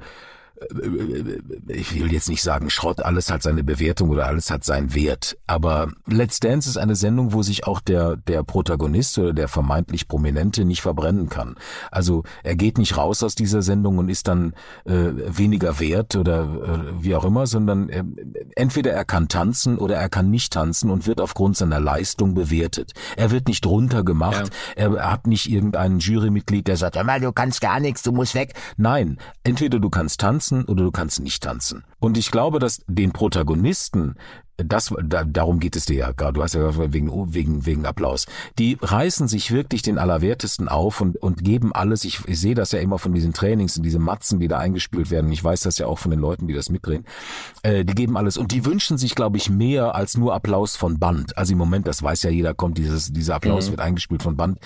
ich 1.68 2.00
will 2.00 2.12
jetzt 2.14 2.30
nicht 2.30 2.42
sagen 2.42 2.70
Schrott, 2.70 3.02
alles 3.02 3.30
hat 3.30 3.44
seine 3.44 3.64
Bewertung 3.64 4.10
oder 4.10 4.28
alles 4.28 4.50
hat 4.50 4.64
seinen 4.64 4.94
Wert. 4.94 5.38
Aber 5.48 5.92
Let's 6.08 6.40
Dance 6.40 6.70
ist 6.70 6.78
eine 6.78 6.96
Sendung, 6.96 7.34
wo 7.34 7.44
sich 7.44 7.68
auch 7.68 7.82
der, 7.82 8.16
der 8.16 8.44
Protagonist 8.44 9.18
oder 9.18 9.34
der 9.34 9.48
vermeintlich 9.48 10.08
Prominente 10.08 10.64
nicht 10.64 10.82
verbrennen 10.82 11.30
kann. 11.30 11.56
Also 11.92 12.24
er 12.44 12.56
geht 12.56 12.78
nicht 12.78 12.98
raus 12.98 13.22
aus 13.24 13.36
dieser 13.36 13.62
Sendung 13.62 13.98
und 13.98 14.10
ist 14.10 14.28
dann 14.28 14.54
äh, 14.86 15.12
weniger 15.28 15.80
wert 15.80 16.16
oder 16.16 16.44
äh, 16.44 17.04
wie 17.04 17.16
auch 17.16 17.26
immer, 17.26 17.48
sondern 17.48 17.90
äh, 17.90 18.04
entweder 18.56 18.92
er 18.92 19.06
kann 19.06 19.28
tanzen 19.28 19.78
oder 19.78 19.98
er 19.98 20.10
kann 20.10 20.30
nicht 20.30 20.54
tanzen 20.54 20.90
und 20.90 21.06
wird 21.06 21.20
aufgrund 21.20 21.58
seiner 21.58 21.80
Leistung 21.80 22.34
bewertet. 22.34 22.94
Er 23.18 23.32
wird 23.32 23.48
nicht 23.48 23.66
runtergemacht, 23.66 24.52
ja. 24.78 24.96
er 24.96 25.12
hat 25.12 25.28
nicht 25.28 25.50
irgendein 25.50 26.00
Jurymitglied, 26.00 26.68
der 26.68 26.78
sagt, 26.78 26.96
du 26.96 27.32
kannst 27.32 27.62
gar 27.62 27.80
nichts, 27.80 28.04
du 28.04 28.12
musst 28.12 28.36
weg. 28.36 28.54
Nein, 28.78 29.18
entweder 29.44 29.80
du 29.80 29.90
kannst 29.90 30.22
tanzen, 30.22 30.45
tanzen 30.46 30.66
oder 30.66 30.84
du 30.84 30.92
kannst 30.92 31.20
nicht 31.20 31.44
tanzen. 31.44 31.84
Und 32.00 32.18
ich 32.18 32.32
glaube, 32.32 32.60
dass 32.60 32.84
den 32.88 33.12
Protagonisten 33.12 34.16
das, 34.58 34.94
da, 35.04 35.24
darum 35.26 35.60
geht 35.60 35.76
es 35.76 35.86
dir 35.86 35.98
ja 35.98 36.12
gerade. 36.12 36.34
Du 36.34 36.44
hast 36.44 36.54
ja 36.56 36.66
gesagt, 36.66 36.94
wegen, 36.94 37.34
wegen, 37.34 37.66
wegen 37.66 37.86
Applaus. 37.86 38.26
Die 38.58 38.78
reißen 38.82 39.28
sich 39.28 39.52
wirklich 39.52 39.82
den 39.82 39.98
Allerwertesten 39.98 40.70
auf 40.70 41.02
und, 41.02 41.18
und 41.18 41.44
geben 41.44 41.74
alles. 41.74 42.06
Ich, 42.06 42.26
ich 42.28 42.40
sehe 42.40 42.56
das 42.56 42.72
ja 42.72 42.80
immer 42.80 42.98
von 42.98 43.14
diesen 43.14 43.34
Trainings 43.34 43.78
und 43.78 43.84
diese 43.84 44.00
Matzen, 44.00 44.40
die 44.40 44.48
da 44.48 44.58
eingespielt 44.58 45.12
werden. 45.12 45.32
Ich 45.32 45.44
weiß 45.44 45.62
das 45.62 45.78
ja 45.78 45.88
auch 45.88 46.00
von 46.00 46.12
den 46.12 46.20
Leuten, 46.20 46.48
die 46.48 46.54
das 46.54 46.70
mitdrehen. 46.70 47.06
Äh, 47.64 47.84
die 47.84 47.96
geben 47.96 48.18
alles 48.18 48.38
und 48.38 48.52
die 48.52 48.66
wünschen 48.66 48.98
sich, 48.98 49.16
glaube 49.16 49.38
ich, 49.38 49.50
mehr 49.50 49.96
als 49.96 50.18
nur 50.18 50.34
Applaus 50.34 50.76
von 50.76 51.00
Band. 51.00 51.38
Also 51.38 51.54
im 51.54 51.58
Moment, 51.58 51.88
das 51.88 52.02
weiß 52.02 52.24
ja 52.24 52.30
jeder, 52.30 52.54
kommt 52.54 52.78
dieses, 52.78 53.12
dieser 53.12 53.36
Applaus 53.36 53.68
mhm. 53.68 53.72
wird 53.72 53.82
eingespielt 53.82 54.24
von 54.24 54.38
Band. 54.38 54.60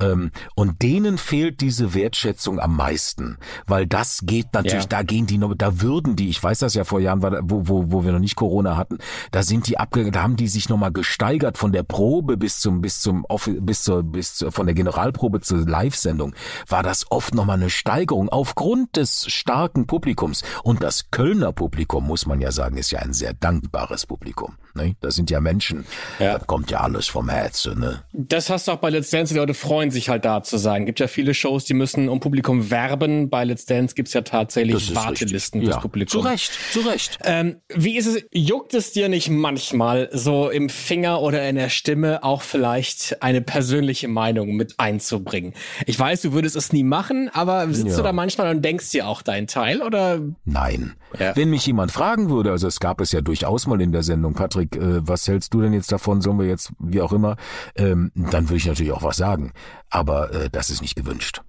Ähm, 0.00 0.30
und 0.54 0.82
denen 0.82 1.18
fehlt 1.18 1.60
diese 1.60 1.94
Wertschätzung 1.94 2.60
am 2.60 2.76
meisten, 2.76 3.38
weil 3.66 3.86
das 3.86 4.20
geht 4.22 4.54
natürlich, 4.54 4.84
ja. 4.84 4.88
da 4.88 5.02
gehen 5.02 5.26
die 5.26 5.38
noch, 5.38 5.54
da 5.54 5.80
würden 5.80 6.14
die, 6.14 6.28
ich 6.28 6.42
weiß 6.42 6.60
das 6.60 6.74
ja 6.74 6.84
vor 6.84 7.00
Jahren, 7.00 7.22
wo, 7.22 7.68
wo, 7.68 7.90
wo 7.90 8.04
wir 8.04 8.12
noch 8.12 8.18
nicht 8.18 8.36
Corona 8.36 8.76
hatten, 8.76 8.98
da 9.32 9.42
sind 9.42 9.66
die 9.66 9.78
abge, 9.78 10.10
da 10.10 10.22
haben 10.22 10.36
die 10.36 10.46
sich 10.46 10.68
nochmal 10.68 10.92
gesteigert 10.92 11.58
von 11.58 11.72
der 11.72 11.82
Probe 11.82 12.36
bis 12.36 12.60
zum, 12.60 12.80
bis 12.80 13.00
zum, 13.00 13.26
bis 13.60 13.82
zur, 13.82 14.02
bis 14.02 14.36
zur, 14.36 14.52
von 14.52 14.66
der 14.66 14.74
Generalprobe 14.74 15.40
zur 15.40 15.66
Live-Sendung, 15.66 16.34
war 16.68 16.82
das 16.82 17.10
oft 17.10 17.34
nochmal 17.34 17.56
eine 17.56 17.70
Steigerung 17.70 18.28
aufgrund 18.28 18.96
des 18.96 19.26
starken 19.32 19.86
Publikums. 19.86 20.42
Und 20.62 20.82
das 20.82 21.10
Kölner 21.10 21.52
Publikum, 21.52 22.06
muss 22.06 22.26
man 22.26 22.40
ja 22.40 22.52
sagen, 22.52 22.76
ist 22.76 22.90
ja 22.90 23.00
ein 23.00 23.14
sehr 23.14 23.32
dankbares 23.32 24.06
Publikum. 24.06 24.56
Ne? 24.74 24.96
Das 25.00 25.14
sind 25.14 25.30
ja 25.30 25.40
Menschen, 25.40 25.84
ja. 26.18 26.38
da 26.38 26.44
kommt 26.44 26.70
ja 26.70 26.80
alles 26.80 27.08
vom 27.08 27.28
Herzen. 27.28 27.80
Ne? 27.80 28.02
Das 28.12 28.50
hast 28.50 28.68
du 28.68 28.72
auch 28.72 28.76
bei 28.76 28.90
Let's 28.90 29.10
Dance, 29.10 29.32
die 29.32 29.38
Leute 29.38 29.54
freuen 29.54 29.90
sich 29.90 30.08
halt 30.08 30.24
da 30.24 30.42
zu 30.42 30.56
sein. 30.56 30.86
Gibt 30.86 31.00
ja 31.00 31.08
viele 31.08 31.34
Shows, 31.34 31.64
die 31.64 31.74
müssen 31.74 32.08
um 32.08 32.20
Publikum 32.20 32.70
werben. 32.70 33.30
Bei 33.30 33.44
Let's 33.44 33.66
Dance 33.66 33.94
gibt's 33.94 34.12
ja 34.12 34.22
tatsächlich 34.22 34.94
Wartelisten 34.94 35.62
fürs 35.62 35.76
ja. 35.76 35.80
Publikum. 35.80 36.22
Zu 36.22 36.28
Recht, 36.28 36.52
zu 36.72 36.80
Recht. 36.80 37.18
Ähm, 37.24 37.56
wie 37.68 37.96
ist 37.96 38.06
es, 38.06 38.24
juckt 38.32 38.74
es 38.74 38.92
dir 38.92 39.08
nicht 39.08 39.28
manchmal 39.28 40.08
so 40.12 40.50
im 40.50 40.68
Finger 40.68 41.20
oder 41.20 41.48
in 41.48 41.56
der 41.56 41.68
Stimme 41.68 42.22
auch 42.24 42.42
vielleicht 42.42 43.22
eine 43.22 43.40
persönliche 43.40 44.08
Meinung 44.08 44.54
mit 44.56 44.74
einzubringen? 44.78 45.54
Ich 45.86 45.98
weiß, 45.98 46.22
du 46.22 46.32
würdest 46.32 46.56
es 46.56 46.72
nie 46.72 46.84
machen, 46.84 47.30
aber 47.32 47.68
sitzt 47.72 47.90
ja. 47.90 47.96
du 47.96 48.02
da 48.02 48.12
manchmal 48.12 48.54
und 48.54 48.62
denkst 48.62 48.90
dir 48.90 49.06
auch 49.06 49.22
deinen 49.22 49.46
Teil 49.46 49.82
oder? 49.82 50.20
Nein. 50.44 50.94
Ja. 51.18 51.36
Wenn 51.36 51.50
mich 51.50 51.66
jemand 51.66 51.92
fragen 51.92 52.30
würde, 52.30 52.50
also 52.50 52.66
es 52.66 52.80
gab 52.80 53.00
es 53.00 53.12
ja 53.12 53.20
durchaus 53.20 53.66
mal 53.66 53.80
in 53.80 53.92
der 53.92 54.02
Sendung, 54.02 54.34
Patrick, 54.34 54.76
äh, 54.76 55.06
was 55.06 55.26
hältst 55.28 55.54
du 55.54 55.60
denn 55.60 55.72
jetzt 55.72 55.92
davon, 55.92 56.20
sollen 56.20 56.38
wir 56.38 56.46
jetzt, 56.46 56.72
wie 56.78 57.00
auch 57.00 57.12
immer, 57.12 57.36
ähm, 57.76 58.12
dann 58.14 58.48
würde 58.48 58.56
ich 58.56 58.66
natürlich 58.66 58.92
auch 58.92 59.02
was 59.02 59.16
sagen. 59.16 59.52
Aber 59.90 60.32
äh, 60.32 60.50
das 60.50 60.70
ist 60.70 60.82
nicht 60.82 60.96
gewünscht. 60.96 61.42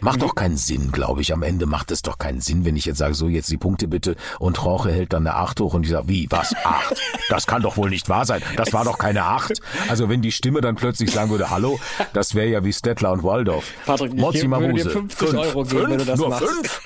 Macht 0.00 0.22
doch 0.22 0.34
keinen 0.36 0.56
Sinn, 0.56 0.92
glaube 0.92 1.22
ich. 1.22 1.32
Am 1.32 1.42
Ende 1.42 1.66
macht 1.66 1.90
es 1.90 2.02
doch 2.02 2.18
keinen 2.18 2.40
Sinn, 2.40 2.64
wenn 2.64 2.76
ich 2.76 2.84
jetzt 2.84 2.98
sage, 2.98 3.14
so 3.14 3.26
jetzt 3.26 3.50
die 3.50 3.56
Punkte 3.56 3.88
bitte 3.88 4.14
und 4.38 4.64
Roche 4.64 4.92
hält 4.92 5.12
dann 5.12 5.26
eine 5.26 5.36
Acht 5.36 5.58
hoch 5.60 5.74
und 5.74 5.84
ich 5.84 5.90
sage, 5.90 6.08
wie, 6.08 6.28
was, 6.30 6.54
Acht? 6.64 7.00
Das 7.28 7.46
kann 7.46 7.62
doch 7.62 7.76
wohl 7.76 7.90
nicht 7.90 8.08
wahr 8.08 8.24
sein. 8.24 8.40
Das 8.56 8.72
war 8.72 8.84
doch 8.84 8.98
keine 8.98 9.24
Acht. 9.24 9.60
Also 9.88 10.08
wenn 10.08 10.22
die 10.22 10.30
Stimme 10.30 10.60
dann 10.60 10.76
plötzlich 10.76 11.10
sagen 11.10 11.30
würde, 11.30 11.50
hallo, 11.50 11.80
das 12.12 12.34
wäre 12.34 12.46
ja 12.46 12.64
wie 12.64 12.72
Stettler 12.72 13.10
und 13.10 13.24
Waldorf. 13.24 13.72
Patrick, 13.84 14.14
Mozzi 14.14 14.38
ich 14.38 14.50
würde 14.50 14.72
dir 14.72 14.90
50 14.90 15.18
fünf, 15.18 15.34
Euro 15.34 15.64
geben, 15.64 15.78
fünf, 15.78 15.90
wenn 15.90 15.98
du 15.98 16.04
das 16.04 16.18
nur 16.18 16.28
machst. 16.28 16.46
Fünf? 16.46 16.80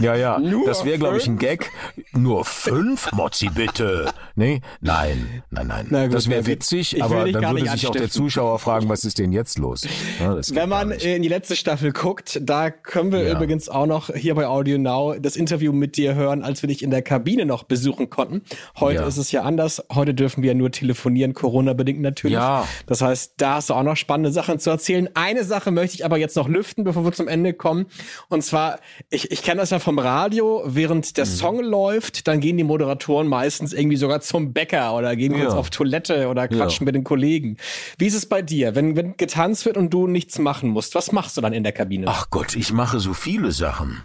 Ja, 0.00 0.14
ja, 0.14 0.38
Nur 0.38 0.66
das 0.66 0.84
wäre, 0.84 0.98
glaube 0.98 1.18
ich, 1.18 1.26
ein 1.26 1.38
Gag. 1.38 1.70
Nur 2.12 2.44
fünf, 2.44 3.12
Mozzi, 3.12 3.50
bitte. 3.50 4.12
Nee, 4.34 4.62
nein, 4.80 5.42
nein, 5.50 5.66
nein. 5.66 5.88
Gut, 5.88 6.14
das 6.14 6.28
wäre 6.28 6.46
witzig, 6.46 7.02
aber 7.02 7.30
dann 7.30 7.54
würde 7.54 7.70
sich 7.70 7.86
auch 7.86 7.92
der 7.92 8.08
Zuschauer 8.08 8.58
fragen, 8.58 8.88
was 8.88 9.04
ist 9.04 9.18
denn 9.18 9.32
jetzt 9.32 9.58
los? 9.58 9.86
Ja, 10.18 10.38
Wenn 10.54 10.68
man 10.68 10.92
in 10.92 11.22
die 11.22 11.28
letzte 11.28 11.56
Staffel 11.56 11.92
guckt, 11.92 12.40
da 12.42 12.70
können 12.70 13.12
wir 13.12 13.22
ja. 13.22 13.32
übrigens 13.34 13.68
auch 13.68 13.86
noch 13.86 14.08
hier 14.14 14.34
bei 14.34 14.46
Audio 14.46 14.78
Now 14.78 15.14
das 15.18 15.36
Interview 15.36 15.72
mit 15.72 15.96
dir 15.96 16.14
hören, 16.14 16.42
als 16.42 16.62
wir 16.62 16.68
dich 16.68 16.82
in 16.82 16.90
der 16.90 17.02
Kabine 17.02 17.44
noch 17.44 17.64
besuchen 17.64 18.08
konnten. 18.08 18.42
Heute 18.80 19.02
ja. 19.02 19.06
ist 19.06 19.18
es 19.18 19.30
ja 19.30 19.42
anders. 19.42 19.84
Heute 19.92 20.14
dürfen 20.14 20.42
wir 20.42 20.48
ja 20.48 20.54
nur 20.54 20.70
telefonieren, 20.70 21.34
Corona-bedingt 21.34 22.00
natürlich. 22.00 22.34
Ja. 22.34 22.66
Das 22.86 23.02
heißt, 23.02 23.34
da 23.36 23.56
hast 23.56 23.68
du 23.68 23.74
auch 23.74 23.82
noch 23.82 23.96
spannende 23.96 24.32
Sachen 24.32 24.58
zu 24.58 24.70
erzählen. 24.70 25.10
Eine 25.14 25.44
Sache 25.44 25.70
möchte 25.70 25.96
ich 25.96 26.04
aber 26.04 26.16
jetzt 26.16 26.36
noch 26.36 26.48
lüften, 26.48 26.84
bevor 26.84 27.04
wir 27.04 27.12
zum 27.12 27.28
Ende 27.28 27.52
kommen. 27.52 27.86
Und 28.28 28.42
zwar, 28.42 28.78
ich, 29.10 29.30
ich 29.30 29.42
kenne 29.42 29.60
das 29.60 29.70
ja 29.70 29.81
vom 29.82 29.98
Radio, 29.98 30.62
während 30.64 31.16
der 31.16 31.26
mhm. 31.26 31.30
Song 31.30 31.60
läuft, 31.62 32.26
dann 32.28 32.40
gehen 32.40 32.56
die 32.56 32.64
Moderatoren 32.64 33.26
meistens 33.26 33.72
irgendwie 33.72 33.96
sogar 33.96 34.20
zum 34.20 34.52
Bäcker 34.52 34.94
oder 34.94 35.14
gehen 35.16 35.34
kurz 35.34 35.52
auf 35.52 35.70
Toilette 35.70 36.28
oder 36.28 36.48
quatschen 36.48 36.84
ja. 36.84 36.86
mit 36.86 36.94
den 36.94 37.04
Kollegen. 37.04 37.56
Wie 37.98 38.06
ist 38.06 38.14
es 38.14 38.26
bei 38.26 38.42
dir, 38.42 38.74
wenn, 38.74 38.96
wenn 38.96 39.16
getanzt 39.16 39.66
wird 39.66 39.76
und 39.76 39.90
du 39.90 40.06
nichts 40.06 40.38
machen 40.38 40.70
musst? 40.70 40.94
Was 40.94 41.12
machst 41.12 41.36
du 41.36 41.40
dann 41.40 41.52
in 41.52 41.62
der 41.62 41.72
Kabine? 41.72 42.06
Ach 42.08 42.30
Gott, 42.30 42.56
ich 42.56 42.72
mache 42.72 43.00
so 43.00 43.14
viele 43.14 43.52
Sachen. 43.52 44.02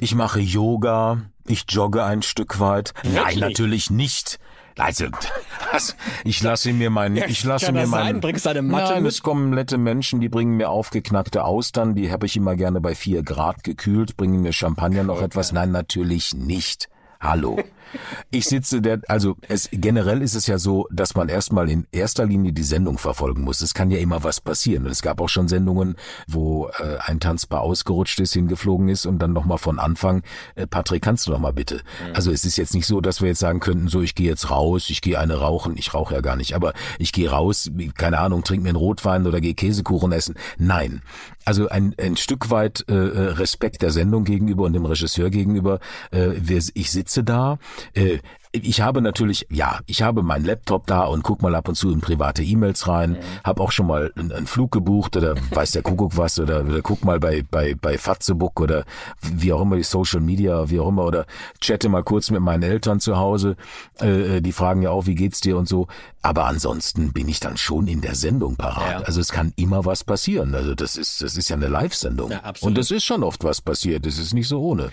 Ich 0.00 0.14
mache 0.14 0.40
Yoga, 0.40 1.22
ich 1.46 1.64
jogge 1.68 2.04
ein 2.04 2.22
Stück 2.22 2.60
weit. 2.60 2.94
Wirklich? 3.02 3.14
Nein, 3.14 3.38
natürlich 3.38 3.90
nicht. 3.90 4.38
Also, 4.76 5.06
ich 6.24 6.40
lasse 6.40 6.72
mir 6.72 6.88
mein, 6.88 7.16
ja, 7.16 7.26
ich 7.26 7.42
lasse 7.42 7.72
mir 7.72 7.88
mein, 7.88 8.06
sein? 8.06 8.20
bringst 8.20 8.46
deine 8.46 8.62
Matte 8.62 8.94
nein, 8.94 9.02
mit? 9.02 9.12
es 9.12 9.22
kommen 9.22 9.50
nette 9.50 9.76
Menschen, 9.76 10.20
die 10.20 10.28
bringen 10.28 10.56
mir 10.56 10.70
aufgeknackte 10.70 11.42
Austern, 11.42 11.96
die 11.96 12.12
habe 12.12 12.26
ich 12.26 12.36
immer 12.36 12.54
gerne 12.54 12.80
bei 12.80 12.94
vier 12.94 13.24
Grad 13.24 13.64
gekühlt, 13.64 14.16
bringen 14.16 14.40
mir 14.40 14.52
Champagner 14.52 15.02
noch 15.02 15.16
okay. 15.16 15.24
etwas. 15.24 15.50
Nein, 15.50 15.72
natürlich 15.72 16.32
nicht. 16.34 16.88
Hallo. 17.20 17.58
Ich 18.30 18.46
sitze 18.46 18.80
der, 18.82 19.00
also 19.08 19.36
es 19.48 19.68
generell 19.72 20.22
ist 20.22 20.34
es 20.34 20.46
ja 20.46 20.58
so, 20.58 20.86
dass 20.90 21.14
man 21.14 21.28
erstmal 21.28 21.70
in 21.70 21.86
erster 21.92 22.26
Linie 22.26 22.52
die 22.52 22.62
Sendung 22.62 22.98
verfolgen 22.98 23.42
muss. 23.42 23.60
Es 23.60 23.74
kann 23.74 23.90
ja 23.90 23.98
immer 23.98 24.22
was 24.24 24.40
passieren. 24.40 24.84
Und 24.84 24.90
es 24.90 25.02
gab 25.02 25.20
auch 25.20 25.28
schon 25.28 25.48
Sendungen, 25.48 25.96
wo 26.26 26.68
äh, 26.78 26.98
ein 27.00 27.20
Tanzpaar 27.20 27.60
ausgerutscht 27.60 28.20
ist, 28.20 28.32
hingeflogen 28.32 28.88
ist 28.88 29.06
und 29.06 29.18
dann 29.18 29.32
nochmal 29.32 29.58
von 29.58 29.78
Anfang, 29.78 30.22
äh, 30.54 30.66
Patrick, 30.66 31.02
kannst 31.02 31.26
du 31.26 31.32
noch 31.32 31.38
mal 31.38 31.52
bitte? 31.52 31.76
Mhm. 31.76 32.14
Also 32.14 32.30
es 32.30 32.44
ist 32.44 32.56
jetzt 32.56 32.74
nicht 32.74 32.86
so, 32.86 33.00
dass 33.00 33.20
wir 33.20 33.28
jetzt 33.28 33.40
sagen 33.40 33.60
könnten, 33.60 33.88
so 33.88 34.02
ich 34.02 34.14
gehe 34.14 34.28
jetzt 34.28 34.50
raus, 34.50 34.90
ich 34.90 35.00
gehe 35.00 35.18
eine 35.18 35.36
rauchen, 35.36 35.76
ich 35.76 35.94
rauche 35.94 36.14
ja 36.14 36.20
gar 36.20 36.36
nicht, 36.36 36.54
aber 36.54 36.72
ich 36.98 37.12
gehe 37.12 37.30
raus, 37.30 37.70
keine 37.96 38.18
Ahnung, 38.18 38.44
trink 38.44 38.62
mir 38.62 38.70
einen 38.70 38.76
Rotwein 38.76 39.26
oder 39.26 39.40
gehe 39.40 39.54
Käsekuchen 39.54 40.12
essen. 40.12 40.34
Nein. 40.58 41.02
Also 41.44 41.68
ein, 41.68 41.94
ein 41.98 42.16
Stück 42.16 42.50
weit 42.50 42.84
äh, 42.88 42.94
äh 42.94 43.28
Respekt 43.30 43.82
der 43.82 43.90
Sendung 43.90 44.24
gegenüber 44.24 44.64
und 44.64 44.74
dem 44.74 44.84
Regisseur 44.84 45.30
gegenüber. 45.30 45.80
Äh, 46.12 46.34
ich 46.74 46.90
sitze 46.90 47.24
da, 47.24 47.58
äh, 47.94 48.18
ich 48.52 48.80
habe 48.80 49.02
natürlich, 49.02 49.46
ja, 49.50 49.80
ich 49.86 50.02
habe 50.02 50.22
meinen 50.22 50.44
Laptop 50.44 50.86
da 50.86 51.02
und 51.02 51.22
guck 51.22 51.42
mal 51.42 51.54
ab 51.54 51.68
und 51.68 51.74
zu 51.74 51.92
in 51.92 52.00
private 52.00 52.42
E-Mails 52.42 52.88
rein, 52.88 53.10
mhm. 53.12 53.16
habe 53.44 53.62
auch 53.62 53.72
schon 53.72 53.86
mal 53.86 54.10
einen, 54.16 54.32
einen, 54.32 54.46
Flug 54.46 54.72
gebucht 54.72 55.16
oder 55.16 55.34
weiß 55.50 55.72
der 55.72 55.82
Kuckuck 55.82 56.16
was 56.16 56.38
oder, 56.38 56.64
oder 56.64 56.80
guck 56.80 57.04
mal 57.04 57.20
bei 57.20 57.44
bei 57.48 57.74
bei 57.74 57.98
Fatzebook 57.98 58.60
oder 58.60 58.84
wie 59.20 59.52
auch 59.52 59.60
immer 59.60 59.76
die 59.76 59.82
Social 59.82 60.20
Media, 60.20 60.70
wie 60.70 60.80
auch 60.80 60.88
immer 60.88 61.04
oder 61.04 61.26
chatte 61.60 61.88
mal 61.88 62.02
kurz 62.02 62.30
mit 62.30 62.40
meinen 62.40 62.62
Eltern 62.62 63.00
zu 63.00 63.18
Hause, 63.18 63.56
äh, 64.00 64.36
äh, 64.36 64.40
die 64.40 64.52
fragen 64.52 64.82
ja 64.82 64.90
auch, 64.90 65.06
wie 65.06 65.14
geht's 65.14 65.40
dir 65.40 65.58
und 65.58 65.68
so, 65.68 65.86
aber 66.22 66.46
ansonsten 66.46 67.12
bin 67.12 67.28
ich 67.28 67.40
dann 67.40 67.56
schon 67.56 67.86
in 67.86 68.00
der 68.00 68.14
Sendung 68.14 68.56
parat. 68.56 69.00
Ja. 69.00 69.06
Also 69.06 69.20
es 69.20 69.30
kann 69.30 69.52
immer 69.56 69.84
was 69.84 70.04
passieren. 70.04 70.54
Also 70.54 70.74
das 70.74 70.96
ist 70.96 71.20
das 71.20 71.36
ist 71.36 71.50
ja 71.50 71.56
eine 71.56 71.68
Live-Sendung 71.68 72.30
ja, 72.30 72.52
und 72.60 72.78
es 72.78 72.90
ist 72.90 73.04
schon 73.04 73.22
oft 73.22 73.44
was 73.44 73.60
passiert. 73.60 74.06
Es 74.06 74.18
ist 74.18 74.32
nicht 74.32 74.48
so 74.48 74.60
ohne. 74.60 74.90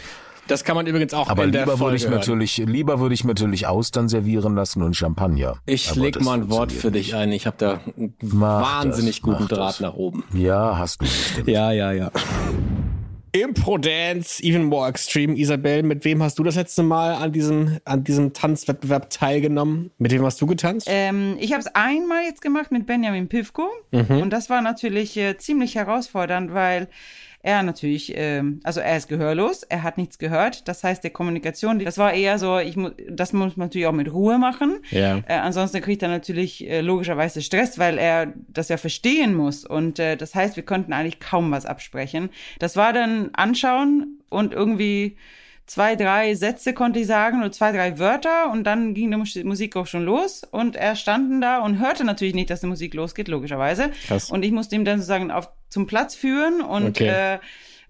Das 0.47 0.63
kann 0.63 0.75
man 0.75 0.85
übrigens 0.85 1.13
auch 1.13 1.29
Aber 1.29 1.43
in 1.43 1.51
lieber 1.51 1.65
der 1.65 1.79
würde 1.79 1.95
ich 1.95 2.07
natürlich, 2.07 2.57
lieber 2.57 2.99
würde 2.99 3.15
ich 3.15 3.23
natürlich 3.23 3.67
Austern 3.67 4.07
servieren 4.07 4.55
lassen 4.55 4.83
und 4.83 4.95
Champagner. 4.95 5.57
Ich 5.65 5.91
Aber 5.91 6.01
leg 6.01 6.21
mal 6.21 6.39
ein 6.39 6.49
Wort 6.49 6.71
für 6.71 6.91
dich 6.91 7.15
ein. 7.15 7.31
Ich 7.31 7.47
habe 7.47 7.57
da 7.57 7.79
einen 7.97 8.13
wahnsinnig 8.21 9.21
das, 9.21 9.23
guten 9.23 9.47
Draht 9.47 9.69
das. 9.69 9.79
nach 9.79 9.95
oben. 9.95 10.23
Ja, 10.33 10.77
hast 10.77 11.01
du. 11.01 11.05
Bestimmt. 11.05 11.47
Ja, 11.47 11.71
ja, 11.71 11.91
ja. 11.91 12.11
Impro-Dance, 13.35 14.41
even 14.43 14.63
more 14.63 14.87
extreme. 14.87 15.35
Isabel, 15.37 15.83
mit 15.83 16.05
wem 16.05 16.23
hast 16.23 16.39
du 16.39 16.43
das 16.43 16.55
letzte 16.55 16.83
Mal 16.83 17.15
an 17.15 17.33
diesem, 17.33 17.79
an 17.83 18.03
diesem 18.03 18.31
Tanzwettbewerb 18.31 19.09
teilgenommen? 19.09 19.91
Mit 19.97 20.13
wem 20.13 20.23
hast 20.23 20.39
du 20.39 20.45
getanzt? 20.45 20.87
Ähm, 20.89 21.35
ich 21.39 21.51
habe 21.51 21.59
es 21.59 21.67
einmal 21.67 22.23
jetzt 22.23 22.41
gemacht 22.41 22.71
mit 22.71 22.85
Benjamin 22.85 23.27
Pivko. 23.27 23.67
Mhm. 23.91 24.21
Und 24.21 24.29
das 24.29 24.49
war 24.49 24.61
natürlich 24.61 25.17
äh, 25.17 25.37
ziemlich 25.37 25.75
herausfordernd, 25.75 26.53
weil 26.53 26.87
er 27.45 27.61
natürlich, 27.61 28.11
ähm, 28.15 28.59
also 28.63 28.79
er 28.79 28.97
ist 28.97 29.07
gehörlos, 29.07 29.61
er 29.61 29.83
hat 29.83 29.99
nichts 29.99 30.17
gehört. 30.17 30.67
Das 30.67 30.83
heißt, 30.83 31.03
der 31.03 31.11
Kommunikation, 31.11 31.77
das 31.77 31.99
war 31.99 32.11
eher 32.11 32.39
so, 32.39 32.57
ich 32.57 32.75
mu 32.75 32.89
das 33.07 33.33
muss 33.33 33.55
man 33.55 33.67
natürlich 33.67 33.85
auch 33.85 33.93
mit 33.93 34.11
Ruhe 34.11 34.39
machen. 34.39 34.79
Ja. 34.89 35.17
Äh, 35.27 35.35
ansonsten 35.35 35.79
kriegt 35.81 36.01
er 36.01 36.09
natürlich 36.09 36.67
äh, 36.67 36.81
logischerweise 36.81 37.43
Stress, 37.43 37.77
weil 37.77 37.99
er 37.99 38.33
das 38.47 38.69
ja 38.69 38.77
verstehen 38.77 39.35
muss. 39.35 39.63
Und 39.63 39.99
äh, 39.99 40.17
das 40.17 40.33
heißt, 40.33 40.55
wir 40.55 40.63
konnten 40.63 40.91
eigentlich 40.91 41.19
kaum 41.19 41.51
was 41.51 41.67
absprechen. 41.67 42.29
Das 42.57 42.75
war 42.75 42.93
dann 42.93 43.29
anschauen 43.33 44.19
und 44.29 44.51
irgendwie 44.51 45.15
zwei, 45.67 45.95
drei 45.95 46.35
Sätze 46.35 46.73
konnte 46.73 46.99
ich 46.99 47.07
sagen 47.07 47.39
oder 47.39 47.51
zwei, 47.51 47.71
drei 47.71 47.97
Wörter 47.99 48.51
und 48.51 48.63
dann 48.63 48.93
ging 48.93 49.11
die 49.11 49.43
Musik 49.43 49.75
auch 49.75 49.87
schon 49.87 50.03
los 50.03 50.43
und 50.49 50.75
er 50.75 50.95
standen 50.95 51.41
da 51.41 51.59
und 51.59 51.79
hörte 51.79 52.03
natürlich 52.03 52.35
nicht, 52.35 52.49
dass 52.49 52.61
die 52.61 52.67
Musik 52.67 52.93
losgeht, 52.93 53.27
logischerweise. 53.27 53.91
Krass. 54.07 54.29
Und 54.29 54.43
ich 54.43 54.51
musste 54.51 54.75
ihm 54.75 54.85
dann 54.85 54.99
sozusagen 54.99 55.31
auf, 55.31 55.49
zum 55.69 55.87
Platz 55.87 56.15
führen 56.15 56.61
und 56.61 57.01
okay. 57.01 57.35
äh, 57.35 57.39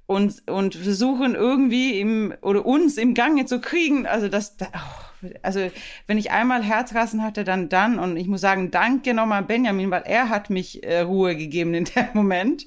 und, 0.08 0.48
und 0.48 0.76
versuchen 0.76 1.36
irgendwie 1.36 2.00
im, 2.00 2.34
oder 2.42 2.66
uns 2.66 2.98
im 2.98 3.14
Gange 3.14 3.46
zu 3.46 3.60
kriegen. 3.60 4.06
Also 4.06 4.28
das, 4.28 4.56
oh, 4.62 5.30
also 5.42 5.72
wenn 6.08 6.18
ich 6.18 6.32
einmal 6.32 6.64
Herzrassen 6.64 7.24
hatte, 7.24 7.44
dann 7.44 7.70
dann. 7.70 7.98
Und 7.98 8.18
ich 8.18 8.28
muss 8.28 8.42
sagen, 8.42 8.72
danke 8.72 9.14
nochmal 9.14 9.44
Benjamin, 9.44 9.90
weil 9.90 10.04
er 10.06 10.30
hat 10.30 10.50
mich 10.50 10.84
äh, 10.84 11.02
Ruhe 11.02 11.36
gegeben 11.36 11.74
in 11.74 11.86
dem 11.86 12.08
Moment. 12.14 12.66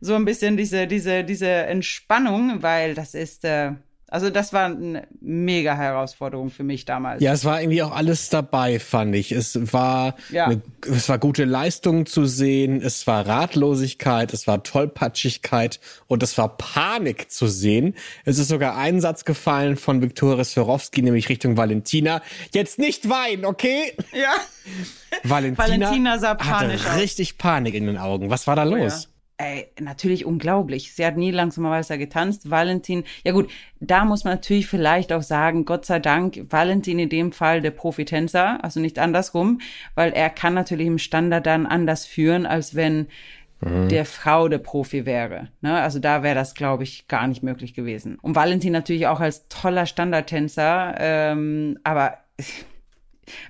So 0.00 0.14
ein 0.14 0.24
bisschen 0.24 0.56
diese, 0.56 0.86
diese, 0.86 1.24
diese 1.24 1.48
Entspannung, 1.48 2.62
weil 2.62 2.94
das 2.94 3.14
ist, 3.14 3.44
äh, 3.44 3.72
also 4.10 4.30
das 4.30 4.54
war 4.54 4.66
eine 4.66 5.06
mega 5.20 5.74
Herausforderung 5.74 6.50
für 6.50 6.62
mich 6.62 6.86
damals. 6.86 7.22
Ja, 7.22 7.32
es 7.32 7.44
war 7.44 7.60
irgendwie 7.60 7.82
auch 7.82 7.92
alles 7.92 8.30
dabei, 8.30 8.78
fand 8.78 9.14
ich. 9.14 9.32
Es 9.32 9.72
war, 9.72 10.14
ja. 10.30 10.46
eine, 10.46 10.62
es 10.90 11.08
war 11.10 11.18
gute 11.18 11.44
Leistung 11.44 12.06
zu 12.06 12.24
sehen, 12.24 12.80
es 12.80 13.06
war 13.06 13.26
Ratlosigkeit, 13.26 14.32
es 14.32 14.46
war 14.46 14.62
Tollpatschigkeit 14.62 15.78
und 16.06 16.22
es 16.22 16.38
war 16.38 16.56
Panik 16.56 17.30
zu 17.30 17.48
sehen. 17.48 17.94
Es 18.24 18.38
ist 18.38 18.48
sogar 18.48 18.78
ein 18.78 19.02
Satz 19.02 19.26
gefallen 19.26 19.76
von 19.76 20.00
Viktoria 20.00 20.42
Swarovski, 20.42 21.02
nämlich 21.02 21.28
Richtung 21.28 21.58
Valentina. 21.58 22.22
Jetzt 22.54 22.78
nicht 22.78 23.10
weinen, 23.10 23.44
okay? 23.44 23.92
Ja. 24.12 24.32
Valentina, 25.22 25.68
Valentina 25.68 26.18
sah 26.18 26.34
panisch 26.34 26.84
hatte 26.84 27.00
richtig 27.00 27.38
Panik 27.38 27.74
in 27.74 27.86
den 27.86 27.98
Augen. 27.98 28.30
Was 28.30 28.46
war 28.46 28.56
da 28.56 28.66
oh, 28.66 28.74
los? 28.74 29.07
Ey, 29.40 29.68
natürlich 29.80 30.24
unglaublich. 30.24 30.94
Sie 30.94 31.06
hat 31.06 31.16
nie 31.16 31.30
langsamerweise 31.30 31.96
getanzt. 31.96 32.50
Valentin, 32.50 33.04
ja 33.22 33.30
gut, 33.30 33.48
da 33.78 34.04
muss 34.04 34.24
man 34.24 34.34
natürlich 34.34 34.66
vielleicht 34.66 35.12
auch 35.12 35.22
sagen, 35.22 35.64
Gott 35.64 35.86
sei 35.86 36.00
Dank, 36.00 36.40
Valentin 36.50 36.98
in 36.98 37.08
dem 37.08 37.30
Fall 37.30 37.60
der 37.60 37.70
Profitänzer, 37.70 38.62
also 38.64 38.80
nicht 38.80 38.98
andersrum, 38.98 39.60
weil 39.94 40.10
er 40.10 40.28
kann 40.28 40.54
natürlich 40.54 40.88
im 40.88 40.98
Standard 40.98 41.46
dann 41.46 41.66
anders 41.66 42.04
führen, 42.04 42.46
als 42.46 42.74
wenn 42.74 43.06
mhm. 43.60 43.88
der 43.88 44.06
Frau 44.06 44.48
der 44.48 44.58
Profi 44.58 45.06
wäre. 45.06 45.50
Ne? 45.60 45.80
Also 45.80 46.00
da 46.00 46.24
wäre 46.24 46.34
das, 46.34 46.56
glaube 46.56 46.82
ich, 46.82 47.06
gar 47.06 47.28
nicht 47.28 47.44
möglich 47.44 47.74
gewesen. 47.74 48.18
Und 48.20 48.34
Valentin 48.34 48.72
natürlich 48.72 49.06
auch 49.06 49.20
als 49.20 49.46
toller 49.46 49.86
Standardtänzer, 49.86 50.96
ähm, 50.98 51.78
aber 51.84 52.18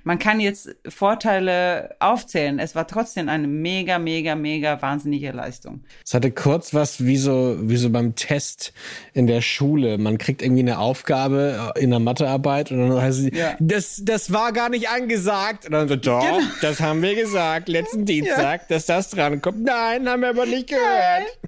man 0.03 0.19
kann 0.19 0.39
jetzt 0.39 0.75
Vorteile 0.87 1.95
aufzählen. 1.99 2.59
Es 2.59 2.75
war 2.75 2.87
trotzdem 2.87 3.29
eine 3.29 3.47
mega, 3.47 3.99
mega, 3.99 4.35
mega 4.35 4.81
wahnsinnige 4.81 5.31
Leistung. 5.31 5.83
Es 6.05 6.13
hatte 6.13 6.31
kurz 6.31 6.73
was 6.73 7.05
wie 7.05 7.17
so, 7.17 7.57
wie 7.61 7.77
so 7.77 7.89
beim 7.89 8.15
Test 8.15 8.73
in 9.13 9.27
der 9.27 9.41
Schule. 9.41 9.97
Man 9.97 10.17
kriegt 10.17 10.41
irgendwie 10.41 10.61
eine 10.61 10.79
Aufgabe 10.79 11.73
in 11.75 11.89
der 11.89 11.99
Mathearbeit 11.99 12.71
und 12.71 12.89
dann 12.89 13.01
heißt 13.01 13.19
es, 13.19 13.37
ja. 13.37 13.55
das, 13.59 14.01
das 14.03 14.31
war 14.31 14.51
gar 14.53 14.69
nicht 14.69 14.89
angesagt. 14.89 15.65
Und 15.65 15.71
dann 15.71 15.87
so, 15.87 15.95
doch, 15.95 16.21
genau. 16.21 16.39
das 16.61 16.79
haben 16.79 17.01
wir 17.01 17.15
gesagt, 17.15 17.69
letzten 17.69 18.05
Dienstag, 18.09 18.61
ja. 18.61 18.67
dass 18.69 18.85
das 18.85 19.09
drankommt. 19.09 19.63
Nein, 19.63 20.07
haben 20.07 20.21
wir 20.21 20.29
aber 20.29 20.45
nicht 20.45 20.67
gehört. 20.67 21.39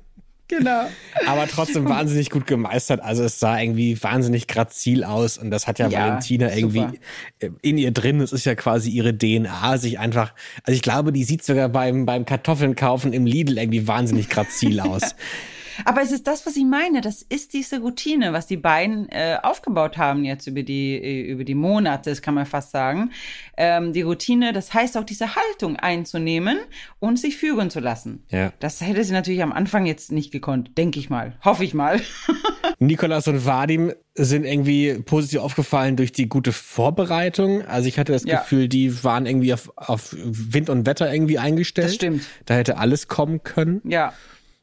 Genau. 0.52 0.90
Aber 1.28 1.48
trotzdem 1.48 1.88
wahnsinnig 1.88 2.30
gut 2.30 2.46
gemeistert. 2.46 3.02
Also 3.02 3.24
es 3.24 3.40
sah 3.40 3.58
irgendwie 3.60 4.02
wahnsinnig 4.04 4.48
grazil 4.48 5.06
aus 5.06 5.38
und 5.38 5.50
das 5.50 5.66
hat 5.66 5.80
ja, 5.80 5.88
ja 5.88 6.00
Valentina 6.00 6.54
irgendwie 6.54 7.00
super. 7.40 7.56
in 7.62 7.78
ihr 7.78 7.92
drin. 7.92 8.20
Es 8.20 8.34
ist 8.34 8.46
ja 8.46 8.54
quasi 8.56 8.90
ihre 8.90 9.18
DNA, 9.18 9.78
sich 9.78 9.98
einfach, 9.98 10.34
also 10.64 10.76
ich 10.76 10.82
glaube, 10.82 11.14
die 11.14 11.24
sieht 11.24 11.46
sogar 11.46 11.70
beim, 11.70 12.06
beim 12.06 12.26
Kartoffeln 12.26 12.76
kaufen 12.76 13.14
im 13.14 13.26
Lidl 13.26 13.58
irgendwie 13.58 13.88
wahnsinnig 13.88 14.28
grazil 14.28 14.80
aus. 14.82 15.16
Aber 15.86 16.02
es 16.02 16.12
ist 16.12 16.28
das, 16.28 16.46
was 16.46 16.56
ich 16.56 16.66
meine. 16.66 17.02
Das 17.02 17.22
ist 17.22 17.54
diese 17.54 17.80
Routine, 17.80 18.34
was 18.34 18.48
die 18.48 18.58
beiden 18.58 19.10
äh, 19.10 19.38
aufgebaut 19.42 19.98
haben 19.98 20.24
jetzt 20.24 20.48
über 20.48 20.64
die 20.64 20.96
äh, 20.96 21.22
über 21.22 21.44
die 21.44 21.56
Monate, 21.56 22.10
das 22.10 22.22
kann 22.22 22.34
man 22.34 22.46
fast 22.46 22.72
sagen. 22.72 23.12
Ähm, 23.58 23.94
die 23.94 24.02
Routine, 24.02 24.54
das 24.54 24.74
heißt 24.74 24.98
auch 24.98 25.04
diese 25.04 25.36
Haltung 25.36 25.76
einzunehmen 25.76 26.58
und 27.00 27.20
sich 27.20 27.38
führen 27.38 27.70
zu 27.70 27.80
lassen. 27.80 28.24
Ja. 28.30 28.54
Das 28.60 28.82
hätte 28.82 29.04
sie 29.04 29.14
natürlich 29.14 29.44
am 29.44 29.52
Anfang 29.52 29.86
jetzt 29.86 30.12
nicht 30.12 30.32
gekonnt, 30.32 30.78
denke 30.78 31.00
ich 31.00 31.10
mal, 31.10 31.38
hoffe 31.44 31.64
ich 31.64 31.74
mal. 31.74 32.02
Nikolas 32.80 33.28
und 33.28 33.46
Vadim 33.46 33.94
sind 34.16 34.44
irgendwie 34.44 34.96
positiv 35.06 35.40
aufgefallen 35.40 35.96
durch 35.96 36.12
die 36.12 36.28
gute 36.28 36.52
Vorbereitung. 36.52 37.62
Also 37.66 37.88
ich 37.88 38.00
hatte 38.00 38.12
das 38.12 38.26
ja. 38.26 38.40
Gefühl, 38.40 38.68
die 38.68 39.04
waren 39.04 39.26
irgendwie 39.26 39.54
auf, 39.54 39.72
auf 39.76 40.16
Wind 40.18 40.70
und 40.70 40.86
Wetter 40.86 41.14
irgendwie 41.14 41.38
eingestellt. 41.38 41.88
Das 41.88 41.96
stimmt. 41.96 42.24
Da 42.46 42.56
hätte 42.56 42.78
alles 42.78 43.08
kommen 43.08 43.44
können. 43.44 43.82
Ja 43.86 44.14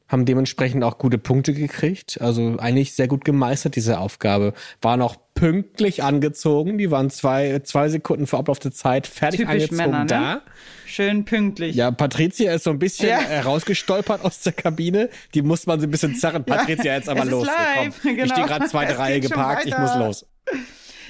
haben 0.08 0.24
dementsprechend 0.24 0.82
auch 0.82 0.98
gute 0.98 1.18
Punkte 1.18 1.52
gekriegt. 1.52 2.18
Also 2.20 2.56
eigentlich 2.58 2.94
sehr 2.94 3.08
gut 3.08 3.24
gemeistert, 3.24 3.76
diese 3.76 3.98
Aufgabe. 3.98 4.54
Waren 4.80 5.02
auch 5.02 5.16
pünktlich 5.34 6.02
angezogen. 6.02 6.78
Die 6.78 6.90
waren 6.90 7.10
zwei, 7.10 7.60
zwei 7.60 7.88
Sekunden 7.90 8.26
vor 8.26 8.40
Ablauf 8.40 8.58
der 8.58 8.72
Zeit 8.72 9.06
fertig 9.06 9.40
Typisch 9.40 9.52
angezogen 9.52 9.76
Männer, 9.76 10.00
ne? 10.00 10.06
da. 10.06 10.40
Schön 10.86 11.24
pünktlich. 11.24 11.76
Ja, 11.76 11.90
Patricia 11.90 12.52
ist 12.54 12.64
so 12.64 12.70
ein 12.70 12.78
bisschen 12.78 13.10
ja. 13.10 13.42
rausgestolpert 13.42 14.24
aus 14.24 14.40
der 14.40 14.54
Kabine. 14.54 15.10
Die 15.34 15.42
muss 15.42 15.66
man 15.66 15.78
so 15.78 15.86
ein 15.86 15.90
bisschen 15.90 16.14
zerren. 16.14 16.44
Patricia, 16.44 16.94
jetzt 16.94 17.08
aber 17.08 17.26
los. 17.26 17.46
Live, 17.46 18.02
genau. 18.02 18.24
Ich 18.24 18.32
stehe 18.32 18.46
gerade 18.46 18.66
zweite 18.66 18.98
Reihe 18.98 19.20
geparkt, 19.20 19.66
ich 19.66 19.76
muss 19.76 19.94
los. 19.94 20.26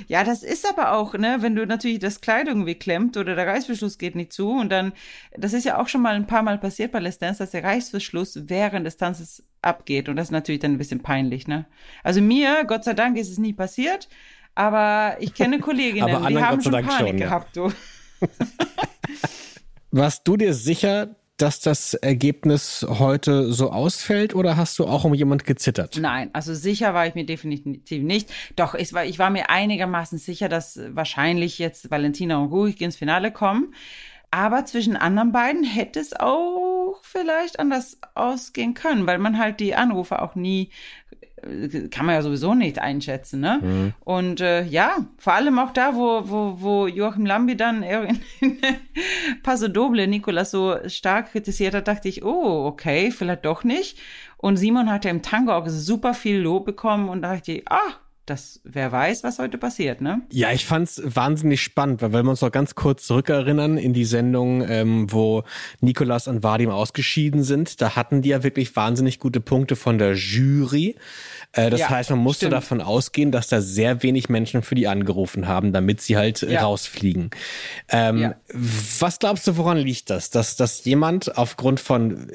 Ja, 0.07 0.24
das 0.24 0.42
ist 0.42 0.68
aber 0.68 0.92
auch, 0.92 1.14
ne, 1.14 1.38
wenn 1.40 1.55
du 1.55 1.66
natürlich 1.66 1.99
das 1.99 2.20
Kleidung 2.20 2.66
wegklemmt 2.66 3.16
oder 3.16 3.34
der 3.34 3.46
Reißverschluss 3.46 3.99
geht 3.99 4.14
nicht 4.14 4.32
zu 4.32 4.51
und 4.51 4.70
dann, 4.70 4.92
das 5.36 5.53
ist 5.53 5.64
ja 5.64 5.80
auch 5.80 5.88
schon 5.88 6.03
mal 6.03 6.14
ein 6.14 6.26
paar 6.26 6.42
Mal 6.42 6.59
passiert 6.59 6.92
bei 6.92 7.01
Let's 7.01 7.18
Dance, 7.18 7.38
dass 7.38 7.51
der 7.51 7.64
Reißverschluss 7.64 8.49
während 8.49 8.86
des 8.86 8.96
Tanzes 8.96 9.42
abgeht 9.62 10.09
und 10.09 10.16
das 10.16 10.28
ist 10.28 10.32
natürlich 10.32 10.61
dann 10.61 10.72
ein 10.72 10.78
bisschen 10.78 11.01
peinlich, 11.01 11.49
ne. 11.49 11.66
Also 12.05 12.20
mir, 12.20 12.64
Gott 12.66 12.84
sei 12.84 12.94
Dank, 12.94 13.16
ist 13.16 13.30
es 13.30 13.38
nie 13.38 13.53
passiert, 13.53 14.09
aber 14.55 15.16
ich 15.20 15.34
kenne 15.34 15.59
Kolleginnen, 15.61 16.26
die 16.28 16.38
haben 16.38 16.62
schon 16.62 16.72
Panik 16.72 17.09
schon, 17.09 17.16
gehabt, 17.16 17.57
du. 17.57 17.72
Warst 19.90 20.26
du 20.28 20.36
dir 20.36 20.55
sicher, 20.55 21.16
dass 21.39 21.61
das 21.61 21.95
Ergebnis 21.95 22.84
heute 22.89 23.53
so 23.53 23.70
ausfällt 23.70 24.34
oder 24.34 24.57
hast 24.57 24.78
du 24.78 24.86
auch 24.86 25.05
um 25.05 25.14
jemand 25.14 25.45
gezittert? 25.45 25.97
Nein, 25.99 26.30
also 26.32 26.53
sicher 26.55 26.95
war 26.95 27.07
ich 27.07 27.14
mir 27.14 27.24
definitiv 27.24 28.03
nicht. 28.03 28.30
Doch, 28.57 28.74
ich 28.74 28.93
war, 28.93 29.05
ich 29.05 29.18
war 29.18 29.30
mir 29.30 29.49
einigermaßen 29.49 30.18
sicher, 30.18 30.49
dass 30.49 30.78
wahrscheinlich 30.91 31.59
jetzt 31.59 31.91
Valentina 31.91 32.39
und 32.39 32.51
Ruhig 32.51 32.80
ins 32.80 32.97
Finale 32.97 33.32
kommen. 33.32 33.72
Aber 34.30 34.66
zwischen 34.66 34.97
anderen 34.97 35.32
beiden 35.32 35.64
hätte 35.64 36.01
es 36.01 36.12
auch 36.12 37.01
vielleicht 37.03 37.59
anders 37.59 37.99
ausgehen 38.14 38.74
können, 38.74 39.07
weil 39.07 39.18
man 39.18 39.39
halt 39.39 39.61
die 39.61 39.74
Anrufe 39.74 40.20
auch 40.20 40.34
nie 40.34 40.70
kann 41.91 42.07
man 42.07 42.14
ja 42.14 42.22
sowieso 42.22 42.55
nicht 42.55 42.78
einschätzen, 42.78 43.41
ne? 43.41 43.61
Mhm. 43.62 43.93
Und 44.01 44.41
äh, 44.41 44.64
ja, 44.64 44.97
vor 45.18 45.34
allem 45.34 45.59
auch 45.59 45.72
da, 45.72 45.95
wo, 45.95 46.22
wo, 46.28 46.57
wo 46.61 46.86
Joachim 46.86 47.26
Lambi 47.26 47.57
dann 47.57 47.82
in, 47.82 48.18
in 48.41 48.59
Paso 49.43 49.68
Doble 49.68 50.07
Nikolas 50.07 50.51
so 50.51 50.76
stark 50.86 51.32
kritisiert 51.32 51.74
hat, 51.74 51.89
dachte 51.89 52.09
ich, 52.09 52.24
oh, 52.24 52.66
okay, 52.66 53.11
vielleicht 53.11 53.45
doch 53.45 53.64
nicht. 53.64 53.99
Und 54.36 54.57
Simon 54.57 54.91
hatte 54.91 55.09
im 55.09 55.22
Tango 55.22 55.53
auch 55.53 55.66
super 55.68 56.14
viel 56.14 56.39
Lob 56.39 56.64
bekommen 56.64 57.09
und 57.09 57.22
da 57.22 57.34
dachte 57.34 57.53
ich, 57.53 57.70
ah, 57.70 57.95
das, 58.30 58.60
wer 58.64 58.92
weiß, 58.92 59.24
was 59.24 59.38
heute 59.38 59.58
passiert, 59.58 60.00
ne? 60.00 60.22
Ja, 60.30 60.52
ich 60.52 60.66
fand's 60.66 61.00
wahnsinnig 61.04 61.62
spannend, 61.62 62.02
weil 62.02 62.12
wenn 62.12 62.24
wir 62.26 62.30
uns 62.30 62.42
noch 62.42 62.52
ganz 62.52 62.74
kurz 62.74 63.06
zurückerinnern 63.06 63.78
in 63.78 63.92
die 63.92 64.04
Sendung, 64.04 64.64
ähm, 64.68 65.12
wo 65.12 65.44
Nikolas 65.80 66.28
und 66.28 66.42
Vadim 66.42 66.70
ausgeschieden 66.70 67.42
sind, 67.42 67.80
da 67.80 67.96
hatten 67.96 68.22
die 68.22 68.30
ja 68.30 68.42
wirklich 68.42 68.74
wahnsinnig 68.76 69.18
gute 69.18 69.40
Punkte 69.40 69.76
von 69.76 69.98
der 69.98 70.14
Jury. 70.14 70.96
Äh, 71.59 71.70
das 71.70 71.80
ja, 71.80 71.90
heißt, 71.90 72.11
man 72.11 72.20
musste 72.20 72.46
stimmt. 72.46 72.52
davon 72.52 72.80
ausgehen, 72.80 73.32
dass 73.32 73.48
da 73.48 73.61
sehr 73.61 74.02
wenig 74.02 74.28
Menschen 74.28 74.62
für 74.62 74.74
die 74.74 74.86
angerufen 74.86 75.48
haben, 75.48 75.72
damit 75.72 76.00
sie 76.00 76.16
halt 76.16 76.42
ja. 76.42 76.62
rausfliegen. 76.62 77.30
Ähm, 77.88 78.18
ja. 78.18 78.34
Was 78.52 79.18
glaubst 79.18 79.46
du, 79.46 79.56
woran 79.56 79.76
liegt 79.76 80.11
das? 80.11 80.30
Dass, 80.30 80.56
dass 80.56 80.84
jemand 80.84 81.36
aufgrund 81.36 81.80
von 81.80 82.30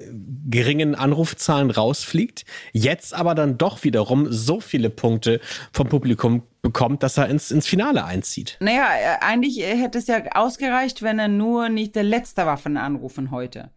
geringen 0.49 0.95
Anrufzahlen 0.95 1.71
rausfliegt, 1.71 2.43
jetzt 2.73 3.13
aber 3.13 3.33
dann 3.33 3.57
doch 3.57 3.83
wiederum 3.83 4.27
so 4.29 4.59
viele 4.59 4.89
Punkte 4.89 5.39
vom 5.71 5.87
Publikum 5.87 6.43
bekommt, 6.61 7.03
dass 7.03 7.17
er 7.17 7.29
ins, 7.29 7.51
ins 7.51 7.67
Finale 7.67 8.03
einzieht. 8.03 8.57
Naja, 8.59 8.87
äh, 8.93 9.23
eigentlich 9.23 9.59
hätte 9.61 9.99
es 9.99 10.07
ja 10.07 10.21
ausgereicht, 10.33 11.01
wenn 11.01 11.19
er 11.19 11.29
nur 11.29 11.69
nicht 11.69 11.95
der 11.95 12.03
Letzte 12.03 12.45
war 12.45 12.57
von 12.57 12.75
Anrufen 12.75 13.31
heute. 13.31 13.69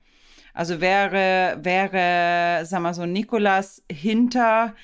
Also 0.55 0.81
wäre, 0.81 1.59
wäre, 1.63 2.65
sag 2.65 2.81
mal 2.81 2.95
so, 2.95 3.05
Nikolas 3.05 3.83
hinter 3.93 4.75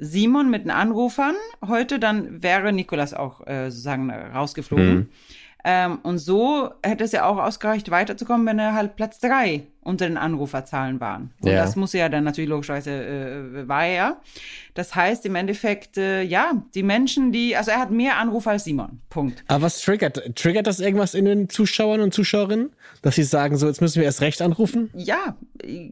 Simon 0.00 0.50
mit 0.50 0.64
den 0.64 0.70
Anrufern 0.70 1.34
heute, 1.66 1.98
dann 1.98 2.42
wäre 2.42 2.72
Nikolas 2.72 3.14
auch 3.14 3.46
äh, 3.46 3.70
sozusagen 3.70 4.10
rausgeflogen. 4.10 4.94
Mhm. 4.94 5.08
Ähm, 5.62 5.98
und 6.02 6.18
so 6.18 6.70
hätte 6.82 7.04
es 7.04 7.12
ja 7.12 7.26
auch 7.26 7.38
ausgereicht, 7.38 7.90
weiterzukommen, 7.90 8.46
wenn 8.46 8.58
er 8.58 8.74
halt 8.74 8.96
Platz 8.96 9.20
drei 9.20 9.66
unter 9.82 10.06
den 10.06 10.16
Anruferzahlen 10.16 11.00
waren. 11.00 11.32
Und 11.40 11.48
ja. 11.48 11.56
das 11.56 11.76
muss 11.76 11.92
ja 11.92 12.08
dann 12.08 12.24
natürlich 12.24 12.50
logischerweise 12.50 12.90
äh, 12.90 13.68
war 13.68 13.86
er 13.86 13.94
ja. 13.94 14.20
Das 14.74 14.94
heißt 14.94 15.26
im 15.26 15.34
Endeffekt, 15.34 15.96
äh, 15.96 16.22
ja, 16.22 16.52
die 16.74 16.82
Menschen, 16.82 17.32
die, 17.32 17.56
also 17.56 17.70
er 17.70 17.80
hat 17.80 17.90
mehr 17.90 18.18
Anrufe 18.18 18.50
als 18.50 18.64
Simon. 18.64 19.00
Punkt. 19.08 19.42
Aber 19.48 19.62
was 19.62 19.80
triggert? 19.80 20.36
Triggert 20.36 20.66
das 20.66 20.80
irgendwas 20.80 21.14
in 21.14 21.24
den 21.24 21.48
Zuschauern 21.48 22.00
und 22.00 22.14
Zuschauerinnen, 22.14 22.70
dass 23.02 23.16
sie 23.16 23.24
sagen, 23.24 23.56
so 23.56 23.66
jetzt 23.66 23.80
müssen 23.80 23.96
wir 23.96 24.04
erst 24.04 24.20
recht 24.20 24.42
anrufen? 24.42 24.90
Ja, 24.94 25.36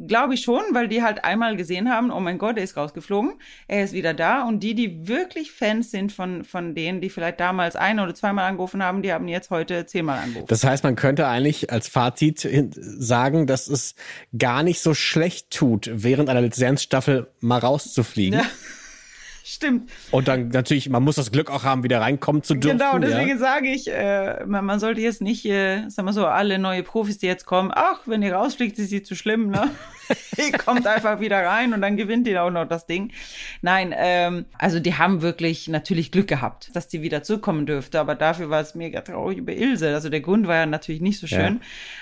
glaube 0.07 0.35
ich 0.35 0.43
schon, 0.43 0.63
weil 0.73 0.89
die 0.89 1.03
halt 1.03 1.25
einmal 1.25 1.57
gesehen 1.57 1.91
haben, 1.91 2.11
oh 2.11 2.21
mein 2.21 2.39
Gott, 2.39 2.57
er 2.57 2.65
ist 2.65 2.77
rausgeflogen, 2.77 3.33
er 3.67 3.85
ist 3.85 3.93
wieder 3.93 4.15
da 4.15 4.43
und 4.43 4.61
die, 4.61 4.75
die 4.75 5.09
wirklich 5.09 5.51
Fans 5.53 5.91
sind 5.91 6.13
von 6.13 6.45
von 6.45 6.75
denen, 6.75 7.01
die 7.01 7.11
vielleicht 7.11 7.41
damals 7.41 7.77
ein 7.77 8.01
oder 8.01 8.15
zweimal 8.15 8.49
angerufen 8.49 8.83
haben, 8.83 9.03
die 9.03 9.13
haben 9.13 9.29
jetzt 9.29 9.51
heute 9.51 9.87
zehnmal 9.87 10.19
angerufen. 10.19 10.49
Das 10.49 10.65
heißt, 10.65 10.85
man 10.85 10.97
könnte 10.97 11.27
eigentlich 11.27 11.71
als 11.71 11.89
Fazit 11.89 12.49
sagen, 12.81 13.47
dass 13.47 13.69
es 13.69 13.78
gar 14.37 14.63
nicht 14.63 14.81
so 14.81 14.95
schlecht 14.95 15.51
tut, 15.51 15.91
während 15.93 16.29
einer 16.29 16.41
Lizenzstaffel 16.41 17.29
mal 17.41 17.59
rauszufliegen. 17.59 18.41
Ja. 18.41 18.47
Stimmt. 19.51 19.91
Und 20.11 20.29
dann 20.29 20.49
natürlich, 20.49 20.91
man 20.91 21.03
muss 21.03 21.15
das 21.15 21.33
Glück 21.33 21.51
auch 21.51 21.65
haben, 21.65 21.83
wieder 21.83 22.03
reinkommen 22.03 22.43
zu 22.43 22.55
dürfen. 22.55 22.77
Genau, 22.77 22.99
deswegen 22.99 23.31
ja. 23.31 23.39
sage 23.39 23.69
ich, 23.69 23.91
äh, 23.91 24.45
man, 24.45 24.63
man, 24.67 24.79
sollte 24.79 25.01
jetzt 25.01 25.23
nicht, 25.23 25.47
äh, 25.47 25.89
sagen 25.89 26.07
wir 26.07 26.13
so, 26.13 26.27
alle 26.27 26.59
neue 26.59 26.83
Profis, 26.83 27.17
die 27.17 27.29
jetzt 27.29 27.47
kommen, 27.47 27.71
ach, 27.75 28.01
wenn 28.05 28.23
ihr 28.23 28.35
rausfliegt, 28.35 28.79
ist 28.79 28.91
sie 28.91 29.03
zu 29.03 29.15
schlimm, 29.15 29.49
ne? 29.49 29.71
ihr 30.37 30.53
kommt 30.53 30.87
einfach 30.87 31.21
wieder 31.21 31.45
rein 31.45 31.73
und 31.73 31.81
dann 31.81 31.97
gewinnt 31.97 32.27
ihr 32.29 32.43
auch 32.43 32.51
noch 32.51 32.67
das 32.67 32.85
Ding. 32.85 33.11
Nein, 33.63 33.95
ähm, 33.97 34.45
also 34.59 34.81
die 34.81 34.95
haben 34.95 35.23
wirklich 35.23 35.69
natürlich 35.69 36.13
Glück 36.13 36.29
gehabt, 36.29 36.71
dass 36.75 36.89
die 36.89 37.01
wieder 37.01 37.23
zurückkommen 37.23 37.65
dürfte, 37.65 38.01
aber 38.01 38.15
dafür 38.15 38.51
war 38.51 38.61
es 38.61 38.75
mega 38.75 39.01
traurig 39.01 39.39
über 39.39 39.55
Ilse. 39.55 39.95
Also 39.95 40.11
der 40.11 40.21
Grund 40.21 40.47
war 40.47 40.57
ja 40.57 40.67
natürlich 40.67 41.01
nicht 41.01 41.19
so 41.19 41.27
schön. 41.27 41.55
Ja. 41.55 41.61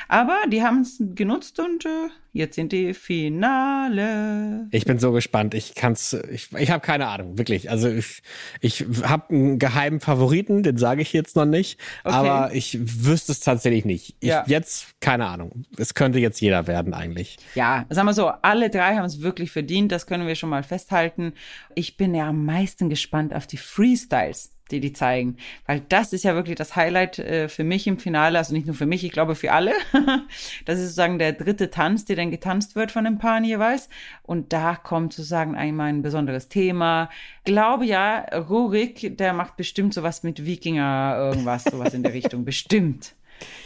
Aber 0.09 0.37
die 0.49 0.63
haben 0.63 0.81
es 0.81 1.01
genutzt 1.15 1.59
und 1.59 1.85
äh, 1.85 2.09
jetzt 2.33 2.55
sind 2.55 2.73
die 2.73 2.95
Finale. 2.95 4.69
Ich 4.71 4.85
bin 4.85 4.99
so 4.99 5.13
gespannt. 5.13 5.55
Ich 5.55 5.75
kann's, 5.75 6.13
ich, 6.31 6.53
ich 6.53 6.71
habe 6.71 6.85
keine 6.85 7.09
Ahnung, 7.09 7.36
wirklich. 7.39 7.71
Also 7.71 7.89
ich, 7.89 8.23
ich 8.61 8.85
habe 9.03 9.35
einen 9.35 9.59
geheimen 9.59 10.01
Favoriten, 10.01 10.63
den 10.63 10.77
sage 10.77 11.03
ich 11.03 11.13
jetzt 11.13 11.37
noch 11.37 11.45
nicht, 11.45 11.79
okay. 12.05 12.15
aber 12.15 12.55
ich 12.55 12.79
wüsste 12.81 13.33
es 13.33 13.41
tatsächlich 13.41 13.85
nicht. 13.85 14.17
Ich, 14.21 14.29
ja. 14.29 14.45
Jetzt 14.47 15.01
keine 15.01 15.27
Ahnung. 15.27 15.65
Es 15.77 15.95
könnte 15.95 16.19
jetzt 16.19 16.41
jeder 16.41 16.67
werden 16.67 16.95
eigentlich. 16.95 17.37
Ja, 17.55 17.87
sagen 17.91 18.07
wir 18.07 18.15
so, 18.15 18.29
alle 18.43 18.71
drei 18.71 18.97
haben 18.97 19.05
es 19.05 19.23
wirklich 19.23 19.51
verdient. 19.51 19.93
Das 19.93 20.07
können 20.07 20.27
wir 20.27 20.35
schon 20.35 20.51
mal 20.51 20.63
festhalten. 20.63 21.33
Ich 21.75 21.97
bin 21.97 22.15
ja 22.15 22.29
am 22.29 22.45
meisten 22.45 22.91
gespannt 22.91 23.35
auf 23.35 23.47
die 23.47 23.57
Freestyles 23.57 24.56
die 24.71 24.81
die 24.81 24.93
zeigen. 24.93 25.37
Weil 25.67 25.81
das 25.89 26.13
ist 26.13 26.25
ja 26.25 26.35
wirklich 26.35 26.57
das 26.57 26.77
Highlight 26.77 27.19
äh, 27.19 27.49
für 27.49 27.65
mich 27.65 27.87
im 27.87 27.99
Finale, 27.99 28.39
also 28.39 28.53
nicht 28.53 28.67
nur 28.67 28.75
für 28.75 28.87
mich, 28.87 29.05
ich 29.05 29.13
glaube 29.13 29.35
für 29.35 29.53
alle. 29.53 29.73
das 30.65 30.79
ist 30.79 30.85
sozusagen 30.87 31.19
der 31.19 31.33
dritte 31.33 31.71
Tanz, 31.71 32.05
der 32.05 32.17
dann 32.17 32.31
getanzt 32.31 32.77
wird 32.77 32.93
von 32.93 33.05
den 33.05 33.19
Paaren 33.19 33.45
jeweils. 33.45 33.89
Und 34.23 34.53
da 34.53 34.77
kommt 34.77 35.13
sozusagen 35.13 35.57
einmal 35.57 35.89
ein 35.89 36.03
besonderes 36.03 36.49
Thema. 36.49 37.11
Glaube 37.45 37.85
ja, 37.87 38.21
Rurik, 38.35 39.17
der 39.17 39.33
macht 39.33 39.57
bestimmt 39.57 39.95
sowas 39.95 40.23
mit 40.23 40.45
Wikinger, 40.45 41.17
irgendwas, 41.19 41.65
sowas 41.65 41.95
in 41.95 42.03
der 42.03 42.13
Richtung. 42.13 42.45
Bestimmt. 42.47 43.16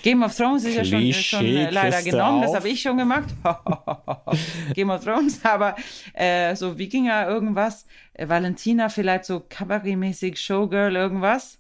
Game 0.03 0.23
of 0.23 0.35
Thrones 0.35 0.65
ist 0.65 0.77
ja 0.77 0.85
schon, 0.85 1.13
schon 1.13 1.45
äh, 1.45 1.71
leider 1.71 2.03
genommen, 2.03 2.43
das 2.43 2.55
habe 2.55 2.69
ich 2.69 2.81
schon 2.81 2.97
gemacht. 2.97 3.29
Game 4.75 4.91
of 4.91 5.05
Thrones, 5.05 5.45
aber 5.45 5.77
äh, 6.15 6.55
so 6.57 6.79
Wikinger 6.79 7.29
irgendwas, 7.29 7.87
äh, 8.15 8.29
Valentina 8.29 8.89
vielleicht 8.89 9.25
so 9.25 9.41
Cabaret-mäßig, 9.41 10.37
Showgirl 10.37 10.97
irgendwas. 10.97 11.59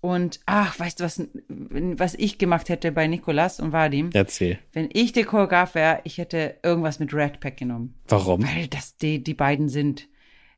Und 0.00 0.40
ach, 0.46 0.80
weißt 0.80 0.98
du, 0.98 1.04
was, 1.04 1.22
was 1.48 2.14
ich 2.16 2.36
gemacht 2.36 2.68
hätte 2.68 2.90
bei 2.90 3.06
Nikolas 3.06 3.60
und 3.60 3.72
Vadim? 3.72 4.10
Erzähl. 4.12 4.58
Wenn 4.72 4.88
ich 4.92 5.12
der 5.12 5.24
Choreograf 5.24 5.76
wäre, 5.76 6.00
ich 6.02 6.18
hätte 6.18 6.56
irgendwas 6.64 6.98
mit 6.98 7.14
Red 7.14 7.38
Pack 7.38 7.58
genommen. 7.58 7.94
Warum? 8.08 8.42
Weil 8.42 8.66
das 8.66 8.96
die, 8.96 9.22
die 9.22 9.34
beiden 9.34 9.68
sind 9.68 10.08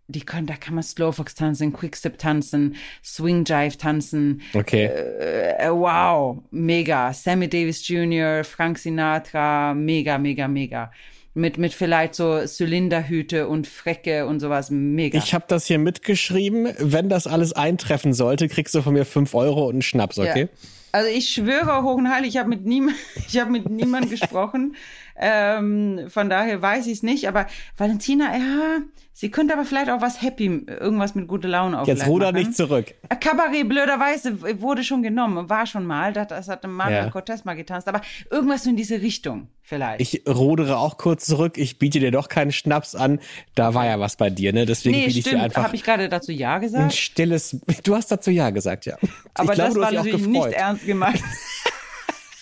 die 0.06 0.20
können, 0.20 0.46
da 0.46 0.54
kann 0.54 0.74
man 0.74 0.82
Slowfox 0.82 1.34
tanzen, 1.34 1.72
Quickstep 1.72 2.18
tanzen, 2.18 2.76
Swing 3.02 3.44
Jive 3.44 3.78
tanzen. 3.78 4.42
Okay. 4.52 4.84
Äh, 4.84 5.66
äh, 5.66 5.70
wow, 5.70 6.42
mega. 6.50 7.12
Sammy 7.12 7.48
Davis 7.48 7.86
Jr., 7.88 8.44
Frank 8.44 8.78
Sinatra, 8.78 9.74
mega, 9.74 10.18
mega, 10.18 10.46
mega. 10.48 10.92
Mit, 11.36 11.58
mit 11.58 11.72
vielleicht 11.72 12.14
so 12.14 12.44
Zylinderhüte 12.44 13.48
und 13.48 13.66
Frecke 13.66 14.26
und 14.26 14.38
sowas, 14.38 14.70
mega. 14.70 15.18
Ich 15.18 15.34
habe 15.34 15.46
das 15.48 15.66
hier 15.66 15.78
mitgeschrieben. 15.78 16.72
Wenn 16.78 17.08
das 17.08 17.26
alles 17.26 17.52
eintreffen 17.52 18.12
sollte, 18.12 18.48
kriegst 18.48 18.74
du 18.74 18.82
von 18.82 18.92
mir 18.92 19.04
fünf 19.04 19.34
Euro 19.34 19.64
und 19.64 19.72
einen 19.74 19.82
Schnaps, 19.82 20.18
okay? 20.18 20.42
Ja. 20.42 20.68
Also 20.92 21.08
ich 21.08 21.30
schwöre 21.30 21.82
hoch 21.82 21.96
und 21.96 22.08
heilig, 22.08 22.34
ich 22.34 22.36
habe 22.36 22.48
mit, 22.48 22.64
niem 22.66 22.90
ich 23.28 23.36
hab 23.40 23.50
mit 23.50 23.68
niemandem 23.68 24.10
gesprochen. 24.16 24.76
Ähm, 25.16 26.06
von 26.08 26.28
daher 26.28 26.60
weiß 26.60 26.86
ich 26.86 26.94
es 26.94 27.02
nicht. 27.02 27.28
Aber 27.28 27.46
Valentina, 27.76 28.36
ja, 28.36 28.80
sie 29.12 29.30
könnte 29.30 29.54
aber 29.54 29.64
vielleicht 29.64 29.90
auch 29.90 30.00
was 30.00 30.22
Happy, 30.22 30.46
irgendwas 30.66 31.14
mit 31.14 31.28
guter 31.28 31.48
Laune 31.48 31.78
auf. 31.78 31.86
Jetzt 31.86 32.06
ruder 32.06 32.32
nicht 32.32 32.54
zurück. 32.54 32.94
Kabarett 33.20 33.68
blöderweise 33.68 34.60
wurde 34.60 34.82
schon 34.82 35.02
genommen, 35.02 35.48
war 35.48 35.66
schon 35.66 35.86
mal. 35.86 36.12
Das, 36.12 36.48
hat 36.48 36.66
Manuel 36.66 37.04
ja. 37.04 37.10
Cortez 37.10 37.44
mal 37.44 37.54
getanzt. 37.54 37.88
Aber 37.88 38.00
irgendwas 38.30 38.66
in 38.66 38.76
diese 38.76 39.00
Richtung 39.00 39.48
vielleicht. 39.62 40.00
Ich 40.00 40.22
rudere 40.28 40.78
auch 40.78 40.98
kurz 40.98 41.26
zurück. 41.26 41.58
Ich 41.58 41.78
biete 41.78 42.00
dir 42.00 42.10
doch 42.10 42.28
keinen 42.28 42.52
Schnaps 42.52 42.94
an. 42.94 43.20
Da 43.54 43.74
war 43.74 43.86
ja 43.86 44.00
was 44.00 44.16
bei 44.16 44.30
dir, 44.30 44.52
ne? 44.52 44.66
Deswegen 44.66 44.96
nee, 44.96 45.06
biete 45.06 45.18
ich 45.20 45.24
dir 45.24 45.40
einfach. 45.40 45.64
Habe 45.64 45.76
ich 45.76 45.84
gerade 45.84 46.08
dazu 46.08 46.32
ja 46.32 46.58
gesagt? 46.58 46.84
Ein 46.84 46.90
stilles. 46.90 47.56
Du 47.84 47.94
hast 47.94 48.10
dazu 48.10 48.30
ja 48.30 48.50
gesagt, 48.50 48.86
ja. 48.86 48.96
Aber 49.34 49.52
ich 49.52 49.54
glaube, 49.54 49.74
das 49.74 49.80
war 49.80 49.92
natürlich 49.92 50.26
nicht 50.26 50.52
ernst 50.52 50.86
gemeint. 50.86 51.22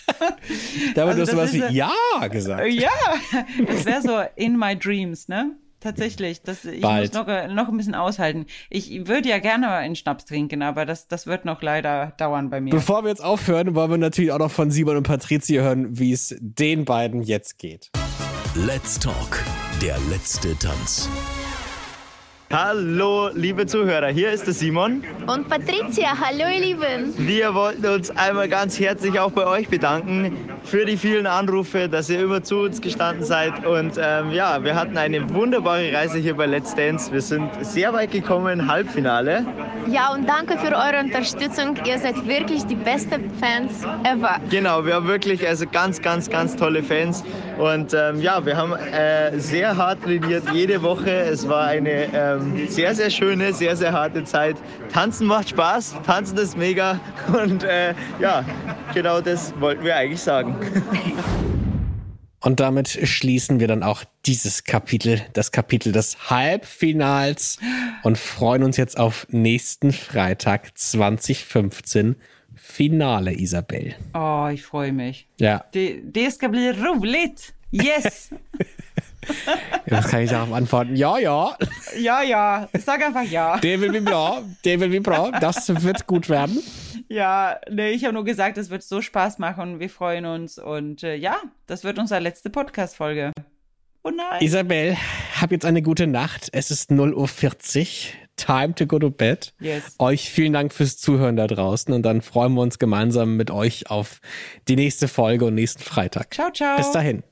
Damit 0.94 1.16
also 1.18 1.32
du 1.32 1.42
hast 1.42 1.52
sowas 1.52 1.70
wie 1.70 1.74
Ja 1.74 1.92
gesagt. 2.30 2.72
Ja, 2.72 2.90
das 3.66 3.84
wäre 3.84 4.02
so 4.02 4.20
in 4.36 4.58
my 4.58 4.76
dreams, 4.76 5.28
ne? 5.28 5.56
Tatsächlich, 5.82 6.42
das, 6.42 6.64
ich 6.64 6.80
Bald. 6.80 7.12
muss 7.12 7.26
noch, 7.26 7.48
noch 7.48 7.68
ein 7.68 7.76
bisschen 7.76 7.96
aushalten. 7.96 8.46
Ich 8.70 9.08
würde 9.08 9.28
ja 9.28 9.40
gerne 9.40 9.68
einen 9.70 9.96
Schnaps 9.96 10.24
trinken, 10.26 10.62
aber 10.62 10.86
das, 10.86 11.08
das 11.08 11.26
wird 11.26 11.44
noch 11.44 11.60
leider 11.60 12.12
dauern 12.18 12.50
bei 12.50 12.60
mir. 12.60 12.70
Bevor 12.70 13.02
wir 13.02 13.08
jetzt 13.08 13.24
aufhören, 13.24 13.74
wollen 13.74 13.90
wir 13.90 13.98
natürlich 13.98 14.30
auch 14.30 14.38
noch 14.38 14.52
von 14.52 14.70
Simon 14.70 14.98
und 14.98 15.02
Patricia 15.02 15.60
hören, 15.60 15.98
wie 15.98 16.12
es 16.12 16.36
den 16.38 16.84
beiden 16.84 17.22
jetzt 17.22 17.58
geht. 17.58 17.90
Let's 18.54 18.98
Talk, 19.00 19.42
der 19.82 19.98
letzte 20.08 20.56
Tanz. 20.56 21.08
Hallo, 22.52 23.30
liebe 23.32 23.64
Zuhörer, 23.64 24.08
hier 24.08 24.30
ist 24.30 24.46
der 24.46 24.52
Simon. 24.52 25.02
Und 25.26 25.48
Patricia, 25.48 26.14
hallo 26.20 26.50
ihr 26.52 26.60
Lieben. 26.60 27.14
Wir 27.16 27.54
wollten 27.54 27.86
uns 27.86 28.10
einmal 28.10 28.46
ganz 28.46 28.78
herzlich 28.78 29.18
auch 29.18 29.30
bei 29.30 29.46
euch 29.46 29.68
bedanken 29.70 30.36
für 30.62 30.84
die 30.84 30.98
vielen 30.98 31.26
Anrufe, 31.26 31.88
dass 31.88 32.10
ihr 32.10 32.20
immer 32.20 32.42
zu 32.42 32.58
uns 32.58 32.82
gestanden 32.82 33.24
seid. 33.24 33.64
Und 33.64 33.94
ähm, 33.96 34.32
ja, 34.32 34.62
wir 34.62 34.74
hatten 34.74 34.98
eine 34.98 35.32
wunderbare 35.32 35.94
Reise 35.94 36.18
hier 36.18 36.34
bei 36.34 36.44
Let's 36.44 36.74
Dance. 36.74 37.10
Wir 37.10 37.22
sind 37.22 37.48
sehr 37.62 37.94
weit 37.94 38.10
gekommen, 38.10 38.70
Halbfinale. 38.70 39.46
Ja, 39.90 40.12
und 40.12 40.28
danke 40.28 40.58
für 40.58 40.74
eure 40.76 41.00
Unterstützung. 41.00 41.76
Ihr 41.86 41.98
seid 41.98 42.26
wirklich 42.28 42.66
die 42.66 42.74
besten 42.74 43.30
Fans 43.40 43.82
ever. 44.04 44.40
Genau, 44.50 44.84
wir 44.84 44.96
haben 44.96 45.08
wirklich 45.08 45.48
also 45.48 45.64
ganz, 45.72 46.02
ganz, 46.02 46.28
ganz 46.28 46.54
tolle 46.54 46.82
Fans. 46.82 47.24
Und 47.58 47.94
ähm, 47.94 48.20
ja, 48.20 48.44
wir 48.44 48.56
haben 48.56 48.74
äh, 48.74 49.38
sehr 49.38 49.74
hart 49.76 50.02
trainiert, 50.02 50.44
jede 50.52 50.82
Woche. 50.82 51.10
Es 51.10 51.48
war 51.48 51.66
eine 51.66 52.08
ähm, 52.14 52.41
sehr, 52.68 52.94
sehr 52.94 53.10
schöne, 53.10 53.52
sehr, 53.52 53.76
sehr 53.76 53.92
harte 53.92 54.24
Zeit. 54.24 54.56
Tanzen 54.92 55.26
macht 55.26 55.50
Spaß, 55.50 55.96
tanzen 56.04 56.38
ist 56.38 56.56
mega. 56.56 57.00
Und 57.32 57.64
äh, 57.64 57.94
ja, 58.20 58.44
genau 58.94 59.20
das 59.20 59.52
wollten 59.60 59.84
wir 59.84 59.96
eigentlich 59.96 60.20
sagen. 60.20 60.56
Und 62.40 62.58
damit 62.58 62.88
schließen 62.88 63.60
wir 63.60 63.68
dann 63.68 63.84
auch 63.84 64.02
dieses 64.26 64.64
Kapitel, 64.64 65.20
das 65.32 65.52
Kapitel 65.52 65.92
des 65.92 66.28
Halbfinals 66.28 67.58
und 68.02 68.18
freuen 68.18 68.64
uns 68.64 68.76
jetzt 68.76 68.98
auf 68.98 69.28
nächsten 69.30 69.92
Freitag 69.92 70.76
2015 70.76 72.16
Finale, 72.56 73.32
Isabel. 73.32 73.94
Oh, 74.14 74.48
ich 74.52 74.62
freue 74.62 74.92
mich. 74.92 75.28
Ja. 75.38 75.64
Det, 75.72 76.00
det 76.02 76.32
ska 76.32 76.48
bli 76.48 76.70
roligt. 76.70 77.54
Yes. 77.70 78.30
Was 79.86 80.08
kann 80.08 80.22
ich 80.22 80.30
darauf 80.30 80.52
antworten? 80.52 80.96
Ja, 80.96 81.18
ja. 81.18 81.56
ja, 81.98 82.22
ja. 82.22 82.68
Sag 82.78 83.04
einfach 83.04 83.22
ja. 83.22 83.58
Der 83.58 83.80
will 83.80 83.92
wie 83.92 84.00
bra, 84.00 84.42
der 84.64 84.80
will 84.80 84.92
wie 84.92 85.00
bra. 85.00 85.30
Das 85.40 85.68
wird 85.82 86.06
gut 86.06 86.28
werden. 86.28 86.62
Ja, 87.08 87.60
nee, 87.70 87.90
ich 87.90 88.04
habe 88.04 88.14
nur 88.14 88.24
gesagt, 88.24 88.56
es 88.58 88.70
wird 88.70 88.82
so 88.82 89.02
Spaß 89.02 89.38
machen. 89.38 89.80
Wir 89.80 89.90
freuen 89.90 90.24
uns. 90.24 90.58
Und 90.58 91.02
äh, 91.02 91.14
ja, 91.14 91.36
das 91.66 91.84
wird 91.84 91.98
unsere 91.98 92.20
letzte 92.20 92.50
Podcast-Folge. 92.50 93.32
Oh 94.04 94.10
nein. 94.10 94.42
Isabel, 94.42 94.96
hab 95.40 95.52
jetzt 95.52 95.64
eine 95.64 95.82
gute 95.82 96.06
Nacht. 96.06 96.48
Es 96.52 96.70
ist 96.70 96.90
0.40 96.90 97.14
Uhr. 97.14 98.12
Time 98.36 98.74
to 98.74 98.86
go 98.86 98.98
to 98.98 99.10
bed. 99.10 99.52
Yes. 99.60 99.94
Euch 99.98 100.30
vielen 100.30 100.54
Dank 100.54 100.72
fürs 100.72 100.96
Zuhören 100.96 101.36
da 101.36 101.46
draußen 101.46 101.92
und 101.92 102.02
dann 102.02 102.22
freuen 102.22 102.54
wir 102.54 102.62
uns 102.62 102.78
gemeinsam 102.78 103.36
mit 103.36 103.50
euch 103.50 103.90
auf 103.90 104.20
die 104.68 104.76
nächste 104.76 105.06
Folge 105.06 105.44
und 105.44 105.54
nächsten 105.54 105.82
Freitag. 105.82 106.32
Ciao, 106.32 106.50
ciao. 106.50 106.76
Bis 106.76 106.90
dahin. 106.90 107.22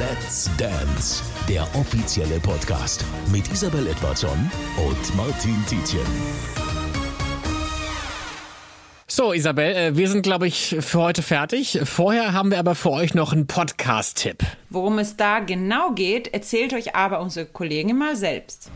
Let's 0.00 0.48
Dance, 0.56 1.22
der 1.46 1.62
offizielle 1.74 2.40
Podcast 2.40 3.04
mit 3.30 3.52
Isabel 3.52 3.86
Edwardson 3.86 4.50
und 4.78 5.14
Martin 5.14 5.54
Tietjen. 5.68 6.00
So, 9.06 9.34
Isabel, 9.34 9.76
äh, 9.76 9.96
wir 9.98 10.08
sind, 10.08 10.22
glaube 10.22 10.46
ich, 10.46 10.74
für 10.80 11.02
heute 11.02 11.20
fertig. 11.20 11.80
Vorher 11.84 12.32
haben 12.32 12.50
wir 12.50 12.58
aber 12.58 12.74
für 12.74 12.92
euch 12.92 13.12
noch 13.12 13.34
einen 13.34 13.46
Podcast-Tipp. 13.46 14.42
Worum 14.70 14.98
es 15.00 15.16
da 15.18 15.40
genau 15.40 15.90
geht, 15.90 16.32
erzählt 16.32 16.72
euch 16.72 16.94
aber 16.94 17.20
unsere 17.20 17.44
Kollegin 17.44 17.98
mal 17.98 18.16
selbst. 18.16 18.70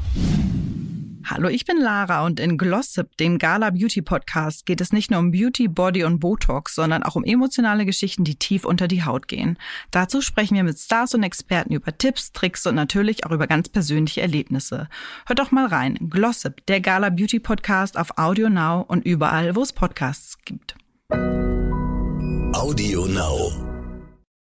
Hallo, 1.27 1.49
ich 1.49 1.64
bin 1.64 1.79
Lara 1.79 2.27
und 2.27 2.39
in 2.39 2.59
Glossip, 2.59 3.16
dem 3.16 3.39
Gala 3.39 3.70
Beauty 3.70 4.03
Podcast, 4.03 4.66
geht 4.66 4.83
es 4.83 4.93
nicht 4.93 5.11
nur 5.11 5.20
um 5.20 5.31
Beauty, 5.31 5.68
Body 5.68 6.05
und 6.05 6.20
Botox, 6.20 6.75
sondern 6.75 7.03
auch 7.03 7.16
um 7.16 7.25
emotionale 7.25 7.87
Geschichten, 7.87 8.25
die 8.25 8.35
tief 8.35 8.66
unter 8.66 8.89
die 8.89 9.05
Haut 9.05 9.27
gehen. 9.27 9.57
Dazu 9.91 10.20
sprechen 10.20 10.55
wir 10.55 10.64
mit 10.64 10.79
Stars 10.79 11.14
und 11.14 11.22
Experten 11.22 11.72
über 11.72 11.97
Tipps, 11.97 12.33
Tricks 12.33 12.66
und 12.66 12.75
natürlich 12.75 13.25
auch 13.25 13.31
über 13.31 13.47
ganz 13.47 13.70
persönliche 13.70 14.20
Erlebnisse. 14.20 14.89
Hört 15.25 15.39
doch 15.39 15.51
mal 15.51 15.66
rein. 15.66 15.97
Glossip, 16.11 16.66
der 16.66 16.83
Gala 16.83 17.09
Beauty 17.09 17.41
Podcast 17.41 17.97
auf 17.97 18.18
Audio 18.18 18.51
Now 18.51 18.85
und 18.87 19.07
überall, 19.07 19.57
wo 19.57 19.62
es 19.62 19.72
Podcasts 19.72 20.37
gibt. 20.45 20.77
Audio 22.55 23.07
Now. 23.07 23.74